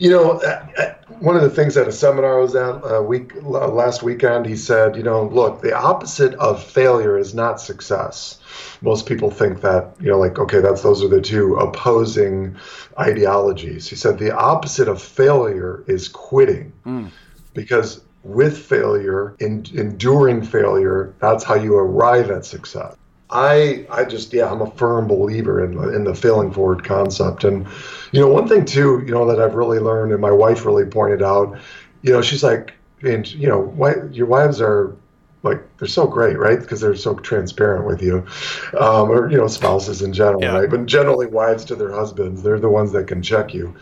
You 0.00 0.08
know, 0.08 0.30
uh, 0.40 0.66
uh, 0.78 0.94
one 1.18 1.36
of 1.36 1.42
the 1.42 1.50
things 1.50 1.76
at 1.76 1.86
a 1.86 1.92
seminar 1.92 2.38
I 2.38 2.40
was 2.40 2.54
at 2.54 2.82
uh, 2.82 3.02
week 3.02 3.34
last 3.42 4.02
weekend, 4.02 4.46
he 4.46 4.56
said, 4.56 4.96
you 4.96 5.02
know, 5.02 5.26
look, 5.26 5.60
the 5.60 5.76
opposite 5.76 6.32
of 6.36 6.64
failure 6.64 7.18
is 7.18 7.34
not 7.34 7.60
success. 7.60 8.40
Most 8.80 9.04
people 9.04 9.30
think 9.30 9.60
that, 9.60 9.94
you 10.00 10.10
know, 10.10 10.18
like, 10.18 10.38
okay, 10.38 10.60
that's 10.60 10.80
those 10.80 11.04
are 11.04 11.08
the 11.08 11.20
two 11.20 11.56
opposing 11.56 12.56
ideologies. 12.98 13.90
He 13.90 13.94
said 13.94 14.18
the 14.18 14.34
opposite 14.34 14.88
of 14.88 15.02
failure 15.02 15.84
is 15.86 16.08
quitting, 16.08 16.72
mm. 16.86 17.10
because 17.52 18.00
with 18.24 18.56
failure, 18.56 19.36
in, 19.38 19.66
enduring 19.74 20.42
failure, 20.42 21.14
that's 21.18 21.44
how 21.44 21.56
you 21.56 21.76
arrive 21.76 22.30
at 22.30 22.46
success. 22.46 22.96
I 23.30 23.86
I 23.90 24.04
just 24.04 24.32
yeah 24.32 24.50
I'm 24.50 24.60
a 24.60 24.70
firm 24.72 25.06
believer 25.06 25.64
in 25.64 25.76
the, 25.76 25.94
in 25.94 26.04
the 26.04 26.14
failing 26.14 26.52
forward 26.52 26.84
concept. 26.84 27.44
And 27.44 27.66
you 28.12 28.20
know 28.20 28.28
one 28.28 28.48
thing 28.48 28.64
too 28.64 29.02
you 29.06 29.12
know 29.12 29.26
that 29.26 29.40
I've 29.40 29.54
really 29.54 29.78
learned 29.78 30.12
and 30.12 30.20
my 30.20 30.30
wife 30.30 30.64
really 30.64 30.84
pointed 30.84 31.22
out 31.22 31.58
you 32.02 32.12
know 32.12 32.22
she's 32.22 32.42
like 32.42 32.74
and 33.02 33.30
you 33.32 33.48
know 33.48 33.60
why, 33.60 33.94
your 34.10 34.26
wives 34.26 34.60
are 34.60 34.96
like 35.42 35.60
they're 35.78 35.88
so 35.88 36.06
great 36.06 36.38
right? 36.38 36.60
Because 36.60 36.80
they're 36.80 36.96
so 36.96 37.14
transparent 37.14 37.86
with 37.86 38.02
you 38.02 38.26
um, 38.78 39.10
or 39.10 39.30
you 39.30 39.36
know 39.36 39.46
spouses 39.46 40.02
in 40.02 40.12
general 40.12 40.42
yeah. 40.42 40.58
right? 40.58 40.68
But 40.70 40.86
generally 40.86 41.26
wives 41.26 41.64
to 41.66 41.76
their 41.76 41.92
husbands 41.92 42.42
they're 42.42 42.60
the 42.60 42.68
ones 42.68 42.92
that 42.92 43.06
can 43.06 43.22
check 43.22 43.54
you 43.54 43.74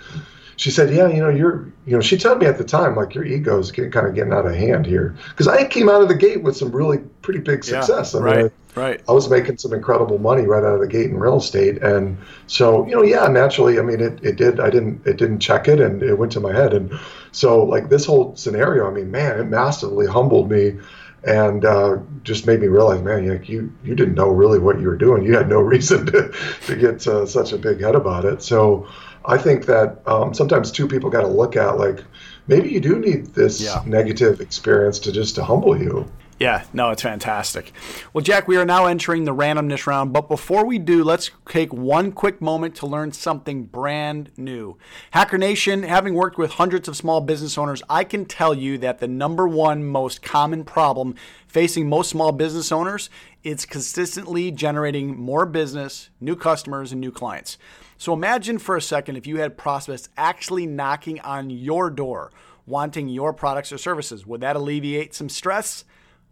she 0.58 0.72
said, 0.72 0.92
"Yeah, 0.92 1.06
you 1.06 1.22
know, 1.22 1.28
you're, 1.28 1.72
you 1.86 1.94
know." 1.94 2.00
She 2.00 2.18
told 2.18 2.40
me 2.40 2.46
at 2.46 2.58
the 2.58 2.64
time, 2.64 2.96
like, 2.96 3.14
your 3.14 3.24
ego's 3.24 3.70
getting, 3.70 3.92
kind 3.92 4.08
of 4.08 4.14
getting 4.14 4.32
out 4.32 4.44
of 4.44 4.54
hand 4.54 4.86
here, 4.86 5.16
because 5.30 5.46
I 5.46 5.64
came 5.64 5.88
out 5.88 6.02
of 6.02 6.08
the 6.08 6.16
gate 6.16 6.42
with 6.42 6.56
some 6.56 6.72
really 6.72 6.98
pretty 7.22 7.38
big 7.38 7.62
success. 7.62 8.12
Yeah, 8.12 8.20
I 8.20 8.22
mean, 8.22 8.34
right, 8.34 8.52
I, 8.76 8.80
right. 8.80 9.00
I 9.08 9.12
was 9.12 9.30
making 9.30 9.58
some 9.58 9.72
incredible 9.72 10.18
money 10.18 10.42
right 10.42 10.64
out 10.64 10.74
of 10.74 10.80
the 10.80 10.88
gate 10.88 11.10
in 11.10 11.16
real 11.16 11.36
estate, 11.36 11.80
and 11.80 12.18
so 12.48 12.84
you 12.86 12.96
know, 12.96 13.02
yeah, 13.02 13.28
naturally, 13.28 13.78
I 13.78 13.82
mean, 13.82 14.00
it, 14.00 14.18
it 14.24 14.36
did. 14.36 14.58
I 14.58 14.68
didn't, 14.68 15.06
it 15.06 15.16
didn't 15.16 15.38
check 15.38 15.68
it, 15.68 15.80
and 15.80 16.02
it 16.02 16.18
went 16.18 16.32
to 16.32 16.40
my 16.40 16.52
head, 16.52 16.74
and 16.74 16.92
so 17.30 17.62
like 17.62 17.88
this 17.88 18.04
whole 18.04 18.34
scenario, 18.34 18.88
I 18.88 18.90
mean, 18.90 19.12
man, 19.12 19.38
it 19.38 19.44
massively 19.44 20.08
humbled 20.08 20.50
me 20.50 20.78
and 21.24 21.64
uh, 21.64 21.98
just 22.22 22.46
made 22.46 22.60
me 22.60 22.68
realize, 22.68 23.02
man, 23.02 23.24
you, 23.24 23.40
you 23.44 23.72
you 23.84 23.94
didn't 23.94 24.14
know 24.14 24.28
really 24.28 24.58
what 24.58 24.80
you 24.80 24.86
were 24.86 24.96
doing. 24.96 25.24
You 25.24 25.36
had 25.36 25.48
no 25.48 25.60
reason 25.74 26.06
to 26.06 26.32
to 26.66 26.76
get 26.76 27.06
uh, 27.06 27.26
such 27.26 27.52
a 27.52 27.58
big 27.58 27.80
head 27.80 27.94
about 27.94 28.24
it. 28.24 28.42
So 28.42 28.88
I 29.24 29.38
think 29.38 29.66
that 29.66 30.06
um, 30.06 30.34
sometimes 30.34 30.70
two 30.70 30.88
people 30.88 31.10
got 31.10 31.22
to 31.22 31.28
look 31.28 31.56
at 31.56 31.78
like 31.78 32.04
maybe 32.46 32.70
you 32.70 32.80
do 32.80 32.98
need 32.98 33.26
this 33.34 33.60
yeah. 33.60 33.82
negative 33.86 34.40
experience 34.40 34.98
to 35.00 35.12
just 35.12 35.34
to 35.36 35.44
humble 35.44 35.80
you. 35.80 36.10
Yeah, 36.38 36.62
no, 36.72 36.90
it's 36.90 37.02
fantastic. 37.02 37.72
Well, 38.12 38.22
Jack, 38.22 38.46
we 38.46 38.56
are 38.56 38.64
now 38.64 38.86
entering 38.86 39.24
the 39.24 39.34
randomness 39.34 39.88
round, 39.88 40.12
but 40.12 40.28
before 40.28 40.64
we 40.64 40.78
do, 40.78 41.02
let's 41.02 41.32
take 41.48 41.72
one 41.72 42.12
quick 42.12 42.40
moment 42.40 42.76
to 42.76 42.86
learn 42.86 43.10
something 43.10 43.64
brand 43.64 44.30
new. 44.36 44.78
Hacker 45.10 45.36
Nation, 45.36 45.82
having 45.82 46.14
worked 46.14 46.38
with 46.38 46.52
hundreds 46.52 46.86
of 46.86 46.96
small 46.96 47.20
business 47.20 47.58
owners, 47.58 47.82
I 47.90 48.04
can 48.04 48.24
tell 48.24 48.54
you 48.54 48.78
that 48.78 49.00
the 49.00 49.08
number 49.08 49.48
one 49.48 49.84
most 49.84 50.22
common 50.22 50.62
problem 50.62 51.16
facing 51.48 51.88
most 51.88 52.08
small 52.08 52.30
business 52.30 52.70
owners, 52.70 53.10
it's 53.42 53.66
consistently 53.66 54.52
generating 54.52 55.18
more 55.18 55.44
business, 55.44 56.08
new 56.20 56.36
customers, 56.36 56.92
and 56.92 57.00
new 57.00 57.10
clients. 57.10 57.58
So 57.98 58.12
imagine 58.12 58.58
for 58.58 58.76
a 58.76 58.82
second 58.82 59.16
if 59.16 59.26
you 59.26 59.38
had 59.38 59.58
prospects 59.58 60.08
actually 60.16 60.66
knocking 60.66 61.20
on 61.20 61.50
your 61.50 61.90
door 61.90 62.30
wanting 62.68 63.08
your 63.08 63.32
products 63.32 63.72
or 63.72 63.78
services. 63.78 64.26
Would 64.26 64.42
that 64.42 64.56
alleviate 64.56 65.14
some 65.14 65.28
stress? 65.28 65.84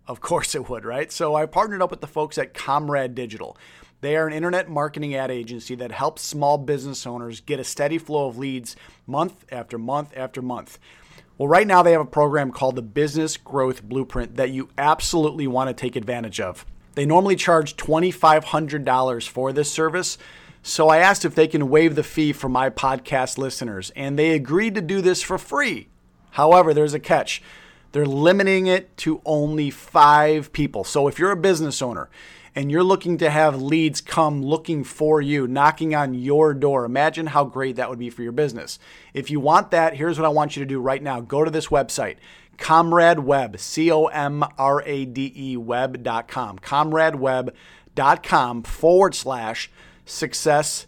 Of 0.06 0.20
course 0.20 0.54
it 0.54 0.68
would, 0.68 0.84
right? 0.84 1.10
So 1.10 1.34
I 1.34 1.46
partnered 1.46 1.82
up 1.82 1.90
with 1.90 2.00
the 2.00 2.06
folks 2.06 2.38
at 2.38 2.54
Comrade 2.54 3.14
Digital. 3.14 3.56
They 4.02 4.16
are 4.16 4.26
an 4.26 4.32
internet 4.32 4.68
marketing 4.68 5.14
ad 5.14 5.30
agency 5.30 5.74
that 5.76 5.90
helps 5.90 6.22
small 6.22 6.58
business 6.58 7.06
owners 7.06 7.40
get 7.40 7.58
a 7.58 7.64
steady 7.64 7.98
flow 7.98 8.28
of 8.28 8.38
leads 8.38 8.76
month 9.06 9.46
after 9.50 9.78
month 9.78 10.12
after 10.14 10.42
month. 10.42 10.78
Well, 11.38 11.48
right 11.48 11.66
now 11.66 11.82
they 11.82 11.92
have 11.92 12.00
a 12.00 12.06
program 12.06 12.52
called 12.52 12.76
the 12.76 12.82
Business 12.82 13.36
Growth 13.36 13.82
Blueprint 13.82 14.36
that 14.36 14.50
you 14.50 14.68
absolutely 14.78 15.46
want 15.46 15.68
to 15.68 15.74
take 15.74 15.96
advantage 15.96 16.40
of. 16.40 16.64
They 16.94 17.04
normally 17.04 17.36
charge 17.36 17.76
$2,500 17.76 19.28
for 19.28 19.52
this 19.52 19.70
service. 19.70 20.16
So 20.68 20.88
I 20.88 20.98
asked 20.98 21.24
if 21.24 21.36
they 21.36 21.46
can 21.46 21.70
waive 21.70 21.94
the 21.94 22.02
fee 22.02 22.32
for 22.32 22.48
my 22.48 22.70
podcast 22.70 23.38
listeners, 23.38 23.92
and 23.94 24.18
they 24.18 24.32
agreed 24.32 24.74
to 24.74 24.80
do 24.80 25.00
this 25.00 25.22
for 25.22 25.38
free. 25.38 25.86
However, 26.32 26.74
there's 26.74 26.92
a 26.92 26.98
catch. 26.98 27.40
They're 27.92 28.04
limiting 28.04 28.66
it 28.66 28.96
to 28.96 29.22
only 29.24 29.70
five 29.70 30.52
people. 30.52 30.82
So 30.82 31.06
if 31.06 31.20
you're 31.20 31.30
a 31.30 31.36
business 31.36 31.80
owner 31.80 32.10
and 32.56 32.68
you're 32.68 32.82
looking 32.82 33.16
to 33.18 33.30
have 33.30 33.62
leads 33.62 34.00
come 34.00 34.42
looking 34.42 34.82
for 34.82 35.22
you, 35.22 35.46
knocking 35.46 35.94
on 35.94 36.14
your 36.14 36.52
door, 36.52 36.84
imagine 36.84 37.28
how 37.28 37.44
great 37.44 37.76
that 37.76 37.88
would 37.88 38.00
be 38.00 38.10
for 38.10 38.24
your 38.24 38.32
business. 38.32 38.80
If 39.14 39.30
you 39.30 39.38
want 39.38 39.70
that, 39.70 39.94
here's 39.94 40.18
what 40.18 40.26
I 40.26 40.30
want 40.30 40.56
you 40.56 40.64
to 40.64 40.68
do 40.68 40.80
right 40.80 41.00
now 41.00 41.20
go 41.20 41.44
to 41.44 41.50
this 41.50 41.68
website. 41.68 42.16
Comrade 42.58 43.20
Web, 43.20 43.60
C 43.60 43.92
O 43.92 44.06
M 44.06 44.42
R 44.58 44.82
A 44.84 45.04
D 45.04 45.32
E 45.36 45.56
web.com, 45.56 46.58
comradeweb.com 46.58 48.62
forward 48.64 49.14
slash 49.14 49.70
success 50.06 50.86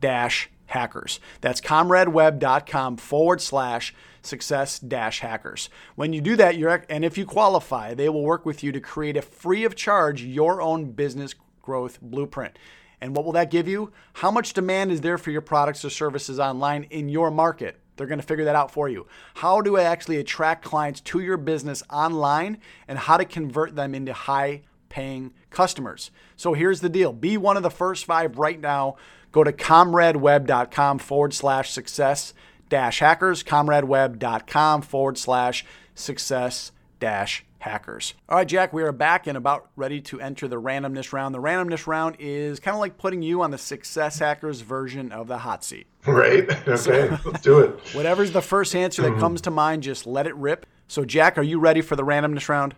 dash 0.00 0.48
hackers. 0.66 1.20
That's 1.42 1.60
comradeweb.com 1.60 2.96
forward 2.96 3.42
slash 3.42 3.94
success 4.22 4.78
dash 4.78 5.20
hackers. 5.20 5.68
When 5.96 6.12
you 6.12 6.20
do 6.20 6.36
that, 6.36 6.56
you're 6.56 6.84
and 6.88 7.04
if 7.04 7.18
you 7.18 7.26
qualify, 7.26 7.94
they 7.94 8.08
will 8.08 8.22
work 8.22 8.46
with 8.46 8.62
you 8.62 8.72
to 8.72 8.80
create 8.80 9.16
a 9.16 9.22
free 9.22 9.64
of 9.64 9.74
charge 9.74 10.22
your 10.22 10.62
own 10.62 10.92
business 10.92 11.34
growth 11.60 12.00
blueprint. 12.00 12.58
And 13.00 13.16
what 13.16 13.24
will 13.24 13.32
that 13.32 13.50
give 13.50 13.66
you? 13.66 13.92
How 14.14 14.30
much 14.30 14.52
demand 14.52 14.92
is 14.92 15.00
there 15.00 15.18
for 15.18 15.30
your 15.30 15.40
products 15.40 15.84
or 15.84 15.90
services 15.90 16.38
online 16.38 16.84
in 16.84 17.08
your 17.08 17.30
market? 17.30 17.80
They're 17.96 18.06
going 18.06 18.20
to 18.20 18.26
figure 18.26 18.44
that 18.44 18.56
out 18.56 18.70
for 18.70 18.88
you. 18.88 19.06
How 19.34 19.60
do 19.60 19.76
I 19.76 19.82
actually 19.82 20.18
attract 20.18 20.64
clients 20.64 21.00
to 21.02 21.20
your 21.20 21.36
business 21.36 21.82
online 21.90 22.58
and 22.88 22.98
how 22.98 23.16
to 23.16 23.24
convert 23.24 23.74
them 23.74 23.94
into 23.94 24.12
high 24.12 24.62
paying 24.90 25.32
customers? 25.48 26.10
So 26.36 26.52
here's 26.52 26.80
the 26.80 26.90
deal 26.90 27.14
be 27.14 27.38
one 27.38 27.56
of 27.56 27.62
the 27.62 27.70
first 27.70 28.04
five 28.04 28.36
right 28.36 28.60
now. 28.60 28.96
Go 29.32 29.42
to 29.42 29.52
comradeweb.com 29.52 30.98
forward 30.98 31.32
slash 31.32 31.70
success 31.70 32.34
dash 32.68 32.98
hackers, 32.98 33.42
comradeweb.com 33.42 34.82
forward 34.82 35.16
slash 35.16 35.64
success 35.94 36.72
dash 36.98 37.44
hackers. 37.60 38.14
All 38.28 38.36
right, 38.36 38.48
Jack, 38.48 38.72
we 38.72 38.82
are 38.82 38.92
back 38.92 39.26
and 39.26 39.36
about 39.36 39.68
ready 39.76 40.00
to 40.02 40.20
enter 40.20 40.48
the 40.48 40.60
randomness 40.60 41.12
round. 41.12 41.34
The 41.34 41.40
randomness 41.40 41.86
round 41.86 42.16
is 42.18 42.58
kind 42.58 42.74
of 42.74 42.80
like 42.80 42.98
putting 42.98 43.22
you 43.22 43.42
on 43.42 43.50
the 43.50 43.58
success 43.58 44.18
hackers 44.18 44.62
version 44.62 45.12
of 45.12 45.28
the 45.28 45.38
hot 45.38 45.62
seat. 45.64 45.86
Right. 46.06 46.48
Okay, 46.70 46.76
so, 46.76 47.18
let's 47.24 47.42
do 47.42 47.58
it. 47.60 47.80
Whatever's 47.94 48.32
the 48.32 48.42
first 48.42 48.74
answer 48.74 49.02
that 49.02 49.10
mm-hmm. 49.10 49.20
comes 49.20 49.40
to 49.42 49.50
mind, 49.50 49.82
just 49.82 50.06
let 50.06 50.26
it 50.26 50.34
rip. 50.36 50.66
So, 50.88 51.04
Jack, 51.04 51.36
are 51.36 51.42
you 51.42 51.58
ready 51.58 51.80
for 51.80 51.96
the 51.96 52.04
randomness 52.04 52.48
round? 52.48 52.74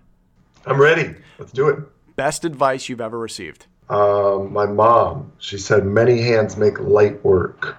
I'm 0.66 0.80
ready. 0.80 1.14
Let's 1.38 1.52
do 1.52 1.68
it. 1.68 1.78
Best 2.16 2.44
advice 2.44 2.88
you've 2.88 3.00
ever 3.00 3.18
received? 3.18 3.66
Um, 3.88 4.52
my 4.52 4.66
mom, 4.66 5.32
she 5.38 5.58
said, 5.58 5.84
many 5.84 6.22
hands 6.22 6.56
make 6.56 6.78
light 6.80 7.24
work. 7.24 7.76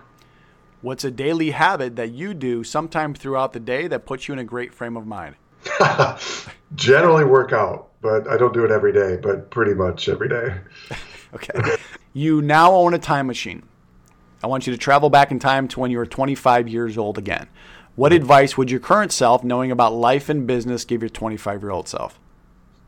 What's 0.82 1.04
a 1.04 1.12
daily 1.12 1.52
habit 1.52 1.96
that 1.96 2.12
you 2.12 2.34
do 2.34 2.64
sometime 2.64 3.14
throughout 3.14 3.54
the 3.54 3.60
day 3.60 3.88
that 3.88 4.06
puts 4.06 4.28
you 4.28 4.34
in 4.34 4.40
a 4.40 4.44
great 4.44 4.74
frame 4.74 4.98
of 4.98 5.08
mind? 5.08 5.36
Generally 6.76 7.26
work 7.26 7.54
out, 7.54 7.90
but 8.02 8.28
I 8.28 8.38
don't 8.38 8.54
do 8.54 8.66
it 8.66 8.72
every 8.72 8.92
day, 8.92 9.18
but 9.18 9.50
pretty 9.50 9.74
much 9.74 10.10
every 10.10 10.28
day. 10.28 10.56
okay. 11.34 11.78
You 12.14 12.42
now 12.42 12.74
own 12.74 12.94
a 12.94 13.00
time 13.00 13.28
machine. 13.28 13.64
I 14.44 14.48
want 14.48 14.68
you 14.68 14.74
to 14.74 14.78
travel 14.78 15.10
back 15.10 15.32
in 15.32 15.40
time 15.40 15.68
to 15.70 15.80
when 15.80 15.90
you 15.90 15.98
were 15.98 16.06
25 16.06 16.68
years 16.68 16.98
old 16.98 17.18
again. 17.18 17.48
What 17.96 18.12
advice 18.12 18.58
would 18.58 18.70
your 18.70 18.80
current 18.80 19.12
self, 19.12 19.44
knowing 19.44 19.72
about 19.72 19.94
life 19.94 20.28
and 20.28 20.46
business, 20.46 20.84
give 20.84 21.02
your 21.02 21.10
25 21.10 21.62
year 21.62 21.72
old 21.72 21.88
self? 21.88 22.20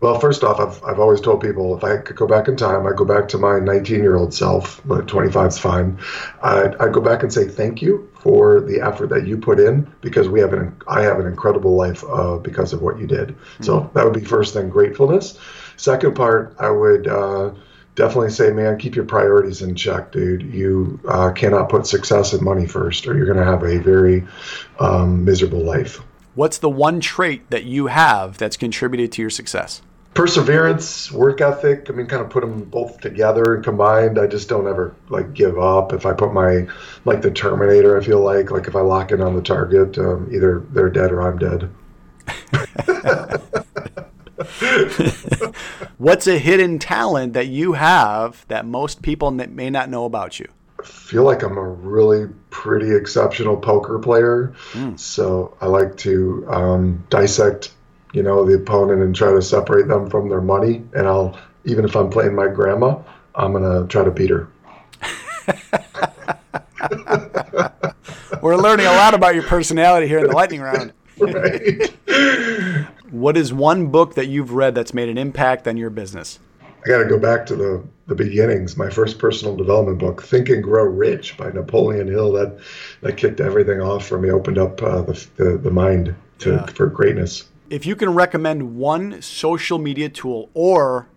Well, 0.05 0.19
first 0.19 0.43
off, 0.43 0.59
I've, 0.59 0.83
I've 0.83 0.99
always 0.99 1.19
told 1.19 1.41
people 1.41 1.75
if 1.75 1.83
I 1.83 1.97
could 1.97 2.15
go 2.15 2.27
back 2.27 2.47
in 2.47 2.55
time, 2.55 2.85
I'd 2.85 2.95
go 2.95 3.05
back 3.05 3.27
to 3.29 3.39
my 3.39 3.57
19 3.57 4.03
year 4.03 4.17
old 4.17 4.35
self, 4.35 4.79
but 4.85 5.07
25 5.07 5.47
is 5.47 5.57
fine. 5.57 5.97
I'd, 6.43 6.75
I'd 6.75 6.93
go 6.93 7.01
back 7.01 7.23
and 7.23 7.33
say 7.33 7.47
thank 7.47 7.81
you 7.81 8.07
for 8.19 8.61
the 8.61 8.81
effort 8.81 9.09
that 9.09 9.25
you 9.25 9.35
put 9.35 9.59
in 9.59 9.91
because 10.01 10.29
we 10.29 10.39
have 10.41 10.53
an 10.53 10.79
I 10.87 11.01
have 11.01 11.19
an 11.19 11.25
incredible 11.25 11.75
life 11.75 12.03
uh, 12.03 12.37
because 12.37 12.71
of 12.71 12.83
what 12.83 12.99
you 12.99 13.07
did. 13.07 13.29
Mm-hmm. 13.29 13.63
So 13.63 13.89
that 13.95 14.05
would 14.05 14.13
be 14.13 14.23
first 14.23 14.53
thing 14.53 14.69
gratefulness. 14.69 15.39
Second 15.75 16.15
part, 16.15 16.55
I 16.59 16.69
would 16.69 17.07
uh, 17.07 17.55
definitely 17.95 18.29
say, 18.29 18.51
man, 18.51 18.77
keep 18.77 18.95
your 18.95 19.05
priorities 19.05 19.63
in 19.63 19.73
check, 19.73 20.11
dude. 20.11 20.43
You 20.53 20.99
uh, 21.07 21.31
cannot 21.31 21.69
put 21.69 21.87
success 21.87 22.31
and 22.31 22.43
money 22.43 22.67
first, 22.67 23.07
or 23.07 23.17
you're 23.17 23.25
going 23.25 23.39
to 23.39 23.43
have 23.43 23.63
a 23.63 23.79
very 23.79 24.23
um, 24.79 25.25
miserable 25.25 25.63
life. 25.63 25.99
What's 26.35 26.59
the 26.59 26.69
one 26.69 26.99
trait 26.99 27.49
that 27.49 27.63
you 27.63 27.87
have 27.87 28.37
that's 28.37 28.55
contributed 28.55 29.11
to 29.13 29.23
your 29.23 29.31
success? 29.31 29.81
Perseverance, 30.15 31.11
work 31.11 31.41
ethic. 31.41 31.87
I 31.89 31.93
mean, 31.93 32.07
kind 32.07 32.23
of 32.23 32.29
put 32.29 32.41
them 32.41 32.63
both 32.63 32.99
together 33.01 33.53
and 33.53 33.63
combined. 33.63 34.17
I 34.17 34.25
just 34.27 34.49
don't 34.49 34.67
ever 34.67 34.95
like 35.09 35.33
give 35.33 35.59
up. 35.59 35.93
If 35.93 36.05
I 36.05 36.13
put 36.13 36.33
my 36.33 36.65
like 37.03 37.21
the 37.21 37.29
Terminator, 37.29 37.99
I 37.99 38.03
feel 38.03 38.21
like 38.21 38.49
like 38.49 38.67
if 38.67 38.75
I 38.75 38.81
lock 38.81 39.11
in 39.11 39.21
on 39.21 39.35
the 39.35 39.41
target, 39.41 39.97
um, 39.97 40.29
either 40.33 40.63
they're 40.71 40.89
dead 40.89 41.11
or 41.11 41.21
I'm 41.21 41.37
dead. 41.37 41.69
What's 45.97 46.27
a 46.27 46.39
hidden 46.39 46.79
talent 46.79 47.33
that 47.33 47.47
you 47.47 47.73
have 47.73 48.45
that 48.47 48.65
most 48.65 49.01
people 49.01 49.31
may 49.31 49.69
not 49.69 49.89
know 49.89 50.05
about 50.05 50.39
you? 50.39 50.47
feel 50.85 51.23
like 51.23 51.43
I'm 51.43 51.57
a 51.57 51.67
really 51.67 52.27
pretty 52.49 52.95
exceptional 52.95 53.57
poker 53.57 53.99
player. 53.99 54.53
Mm. 54.73 54.99
So 54.99 55.55
I 55.61 55.67
like 55.67 55.97
to 55.97 56.45
um, 56.49 57.03
dissect, 57.09 57.71
you 58.15 58.23
know, 58.23 58.45
the 58.45 58.55
opponent 58.55 59.01
and 59.01 59.13
try 59.13 59.31
to 59.31 59.41
separate 59.41 59.87
them 59.87 60.09
from 60.09 60.29
their 60.29 60.41
money. 60.41 60.83
And 60.93 61.07
I'll, 61.07 61.37
even 61.65 61.83
if 61.85 61.95
I'm 61.95 62.09
playing 62.09 62.33
my 62.33 62.47
grandma, 62.47 62.97
I'm 63.35 63.51
going 63.51 63.63
to 63.63 63.87
try 63.87 64.05
to 64.05 64.11
beat 64.11 64.29
her. 64.29 64.47
We're 68.41 68.55
learning 68.55 68.85
a 68.85 68.91
lot 68.91 69.13
about 69.13 69.35
your 69.35 69.43
personality 69.43 70.07
here 70.07 70.19
in 70.19 70.27
the 70.27 70.33
lightning 70.33 70.61
round. 70.61 70.93
right. 71.19 71.93
what 73.11 73.35
is 73.35 73.53
one 73.53 73.87
book 73.87 74.15
that 74.15 74.27
you've 74.27 74.53
read 74.53 74.75
that's 74.75 74.93
made 74.93 75.09
an 75.09 75.17
impact 75.17 75.67
on 75.67 75.75
your 75.77 75.89
business? 75.89 76.39
I 76.61 76.87
got 76.87 76.99
to 76.99 77.05
go 77.05 77.17
back 77.17 77.45
to 77.47 77.55
the, 77.55 77.83
the 78.05 78.15
beginnings. 78.15 78.77
My 78.77 78.89
first 78.89 79.17
personal 79.17 79.55
development 79.55 79.97
book, 79.97 80.21
Think 80.21 80.49
and 80.49 80.63
Grow 80.63 80.83
Rich 80.83 81.35
by 81.37 81.49
Napoleon 81.51 82.07
Hill, 82.07 82.31
that 82.33 82.59
that 83.01 83.17
kicked 83.17 83.39
everything 83.39 83.81
off 83.81 84.05
for 84.07 84.19
me, 84.19 84.29
opened 84.29 84.59
up 84.59 84.81
uh, 84.83 85.01
the, 85.01 85.27
the, 85.37 85.57
the 85.57 85.71
mind 85.71 86.15
to 86.39 86.51
yeah. 86.51 86.65
for 86.67 86.87
greatness. 86.87 87.45
If 87.69 87.85
you 87.85 87.95
can 87.95 88.13
recommend 88.13 88.77
one 88.77 89.21
social 89.23 89.79
media 89.79 90.09
tool 90.09 90.49
or 90.53 91.07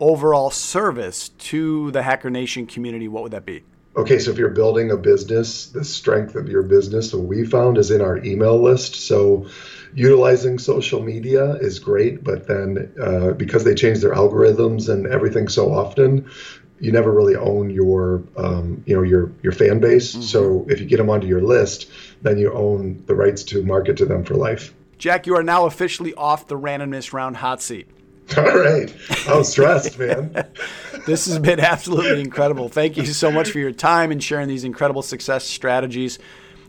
overall 0.00 0.50
service 0.50 1.28
to 1.28 1.90
the 1.90 2.02
Hacker 2.02 2.30
Nation 2.30 2.66
community, 2.66 3.08
what 3.08 3.22
would 3.22 3.32
that 3.32 3.44
be? 3.44 3.62
Okay, 3.94 4.18
so 4.18 4.30
if 4.30 4.38
you're 4.38 4.48
building 4.48 4.90
a 4.90 4.96
business, 4.96 5.66
the 5.66 5.84
strength 5.84 6.34
of 6.34 6.48
your 6.48 6.62
business, 6.62 7.12
what 7.12 7.24
we 7.24 7.44
found 7.44 7.76
is 7.76 7.90
in 7.90 8.00
our 8.00 8.16
email 8.24 8.60
list. 8.60 8.94
So 8.94 9.48
utilizing 9.94 10.58
social 10.58 11.02
media 11.02 11.56
is 11.56 11.78
great, 11.78 12.24
but 12.24 12.46
then 12.48 12.90
uh, 12.98 13.32
because 13.32 13.64
they 13.64 13.74
change 13.74 14.00
their 14.00 14.14
algorithms 14.14 14.88
and 14.88 15.06
everything 15.06 15.48
so 15.48 15.74
often, 15.74 16.30
you 16.80 16.90
never 16.90 17.12
really 17.12 17.36
own 17.36 17.68
your 17.68 18.22
um, 18.38 18.82
you 18.86 18.96
know 18.96 19.02
your 19.02 19.30
your 19.42 19.52
fan 19.52 19.78
base. 19.78 20.12
Mm-hmm. 20.12 20.22
So 20.22 20.66
if 20.70 20.80
you 20.80 20.86
get 20.86 20.96
them 20.96 21.10
onto 21.10 21.26
your 21.26 21.42
list, 21.42 21.90
then 22.22 22.38
you 22.38 22.50
own 22.52 23.04
the 23.06 23.14
rights 23.14 23.44
to 23.44 23.62
market 23.62 23.98
to 23.98 24.06
them 24.06 24.24
for 24.24 24.34
life. 24.34 24.72
Jack, 25.02 25.26
you 25.26 25.34
are 25.34 25.42
now 25.42 25.66
officially 25.66 26.14
off 26.14 26.46
the 26.46 26.56
randomness 26.56 27.12
round 27.12 27.36
hot 27.36 27.60
seat. 27.60 27.88
All 28.36 28.44
right. 28.44 28.94
I 29.26 29.36
was 29.36 29.50
stressed, 29.50 29.98
man. 29.98 30.32
this 31.08 31.26
has 31.26 31.40
been 31.40 31.58
absolutely 31.58 32.20
incredible. 32.20 32.68
Thank 32.68 32.96
you 32.96 33.04
so 33.06 33.32
much 33.32 33.50
for 33.50 33.58
your 33.58 33.72
time 33.72 34.12
and 34.12 34.22
sharing 34.22 34.46
these 34.46 34.62
incredible 34.62 35.02
success 35.02 35.42
strategies 35.42 36.20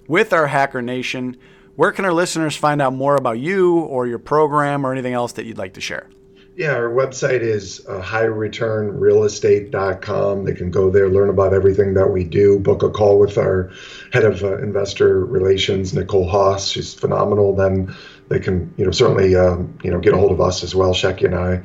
with 0.08 0.34
our 0.34 0.48
Hacker 0.48 0.82
Nation. 0.82 1.38
Where 1.76 1.92
can 1.92 2.06
our 2.06 2.12
listeners 2.12 2.56
find 2.56 2.82
out 2.82 2.96
more 2.96 3.16
about 3.18 3.38
you 3.38 3.82
or 3.82 4.08
your 4.08 4.18
program 4.18 4.84
or 4.84 4.92
anything 4.92 5.14
else 5.14 5.34
that 5.34 5.46
you'd 5.46 5.60
like 5.60 5.76
to 5.76 5.82
share? 5.82 6.10
Yeah, 6.56 6.76
our 6.76 6.90
website 6.90 7.42
is 7.42 7.84
uh, 7.88 8.00
highreturnrealestate.com. 8.00 10.46
They 10.46 10.54
can 10.54 10.70
go 10.70 10.92
there, 10.92 11.10
learn 11.10 11.30
about 11.30 11.52
everything 11.52 11.96
that 11.96 12.12
we 12.12 12.24
do, 12.24 12.60
book 12.60 12.84
a 12.84 12.90
call 12.90 13.18
with 13.18 13.40
our 13.40 13.72
head 14.12 14.24
of 14.24 14.44
uh, 14.44 14.60
investor 14.60 15.26
relations, 15.26 15.96
Nicole 15.96 16.28
Haas. 16.28 16.70
She's 16.70 16.94
phenomenal. 16.94 17.56
Then 17.56 17.96
they 18.30 18.40
can, 18.40 18.72
you 18.78 18.86
know, 18.86 18.92
certainly, 18.92 19.36
um, 19.36 19.76
you 19.84 19.90
know, 19.90 20.00
get 20.00 20.14
a 20.14 20.18
hold 20.18 20.32
of 20.32 20.42
us 20.42 20.64
as 20.64 20.76
well, 20.76 20.94
Shecky 20.94 21.26
and 21.26 21.34
I. 21.34 21.64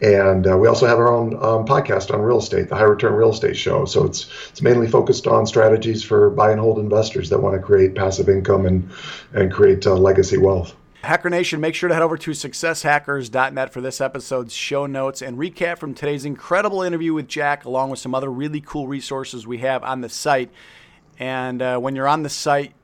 And 0.00 0.46
uh, 0.46 0.56
we 0.56 0.68
also 0.68 0.86
have 0.86 0.98
our 0.98 1.12
own 1.12 1.34
um, 1.34 1.66
podcast 1.66 2.10
on 2.10 2.22
real 2.22 2.38
estate, 2.38 2.70
the 2.70 2.76
High 2.76 2.84
Return 2.84 3.12
Real 3.12 3.32
Estate 3.32 3.58
Show. 3.58 3.84
So 3.84 4.06
it's 4.06 4.26
it's 4.48 4.62
mainly 4.62 4.88
focused 4.88 5.26
on 5.26 5.46
strategies 5.46 6.02
for 6.02 6.30
buy 6.30 6.50
and 6.50 6.58
hold 6.58 6.78
investors 6.78 7.28
that 7.28 7.40
want 7.40 7.56
to 7.56 7.60
create 7.60 7.94
passive 7.94 8.30
income 8.30 8.64
and 8.64 8.88
and 9.34 9.52
create 9.52 9.86
uh, 9.86 9.96
legacy 9.96 10.38
wealth. 10.38 10.74
Hacker 11.02 11.30
Nation, 11.30 11.60
make 11.60 11.74
sure 11.74 11.88
to 11.88 11.94
head 11.94 12.02
over 12.02 12.18
to 12.18 12.32
successhackers.net 12.32 13.72
for 13.72 13.80
this 13.80 14.02
episode's 14.02 14.54
show 14.54 14.84
notes 14.84 15.22
and 15.22 15.38
recap 15.38 15.78
from 15.78 15.94
today's 15.94 16.26
incredible 16.26 16.82
interview 16.82 17.14
with 17.14 17.26
Jack, 17.26 17.64
along 17.64 17.88
with 17.88 17.98
some 17.98 18.14
other 18.14 18.30
really 18.30 18.60
cool 18.60 18.86
resources 18.86 19.46
we 19.46 19.58
have 19.58 19.82
on 19.82 20.02
the 20.02 20.10
site. 20.10 20.50
And 21.18 21.62
uh, 21.62 21.78
when 21.78 21.96
you're 21.96 22.06
on 22.06 22.22
the 22.22 22.28
site, 22.28 22.74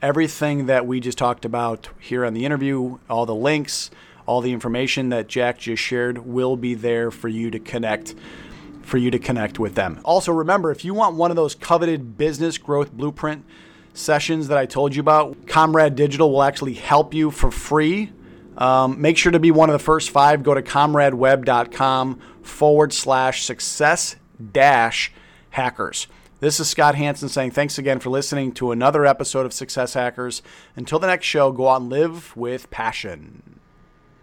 everything 0.00 0.66
that 0.66 0.86
we 0.86 1.00
just 1.00 1.18
talked 1.18 1.44
about 1.44 1.90
here 2.00 2.24
on 2.24 2.32
the 2.32 2.46
interview, 2.46 2.98
all 3.10 3.26
the 3.26 3.34
links, 3.34 3.90
all 4.24 4.40
the 4.40 4.52
information 4.52 5.10
that 5.10 5.28
Jack 5.28 5.58
just 5.58 5.82
shared 5.82 6.26
will 6.26 6.56
be 6.56 6.74
there 6.74 7.10
for 7.10 7.28
you 7.28 7.50
to 7.50 7.58
connect 7.58 8.14
for 8.82 8.98
you 8.98 9.10
to 9.10 9.18
connect 9.18 9.58
with 9.58 9.74
them. 9.74 10.00
Also 10.04 10.32
remember 10.32 10.70
if 10.70 10.84
you 10.84 10.94
want 10.94 11.16
one 11.16 11.30
of 11.32 11.36
those 11.36 11.56
coveted 11.56 12.16
business 12.16 12.56
growth 12.56 12.92
blueprint 12.92 13.44
sessions 13.96 14.48
that 14.48 14.58
I 14.58 14.66
told 14.66 14.94
you 14.94 15.00
about, 15.00 15.46
Comrade 15.46 15.94
Digital 15.96 16.30
will 16.30 16.42
actually 16.42 16.74
help 16.74 17.14
you 17.14 17.30
for 17.30 17.50
free. 17.50 18.12
Um, 18.58 19.00
make 19.00 19.16
sure 19.16 19.32
to 19.32 19.38
be 19.38 19.50
one 19.50 19.68
of 19.68 19.74
the 19.74 19.84
first 19.84 20.10
five. 20.10 20.42
Go 20.42 20.54
to 20.54 20.62
comradeweb.com 20.62 22.20
forward 22.42 22.92
slash 22.92 23.44
success 23.44 24.16
dash 24.52 25.12
hackers. 25.50 26.06
This 26.38 26.60
is 26.60 26.68
Scott 26.68 26.94
Hanson 26.94 27.28
saying 27.28 27.52
thanks 27.52 27.78
again 27.78 27.98
for 27.98 28.10
listening 28.10 28.52
to 28.52 28.70
another 28.70 29.06
episode 29.06 29.46
of 29.46 29.54
Success 29.54 29.94
Hackers. 29.94 30.42
Until 30.76 30.98
the 30.98 31.06
next 31.06 31.26
show, 31.26 31.50
go 31.50 31.68
out 31.68 31.80
and 31.80 31.90
live 31.90 32.36
with 32.36 32.70
passion. 32.70 33.55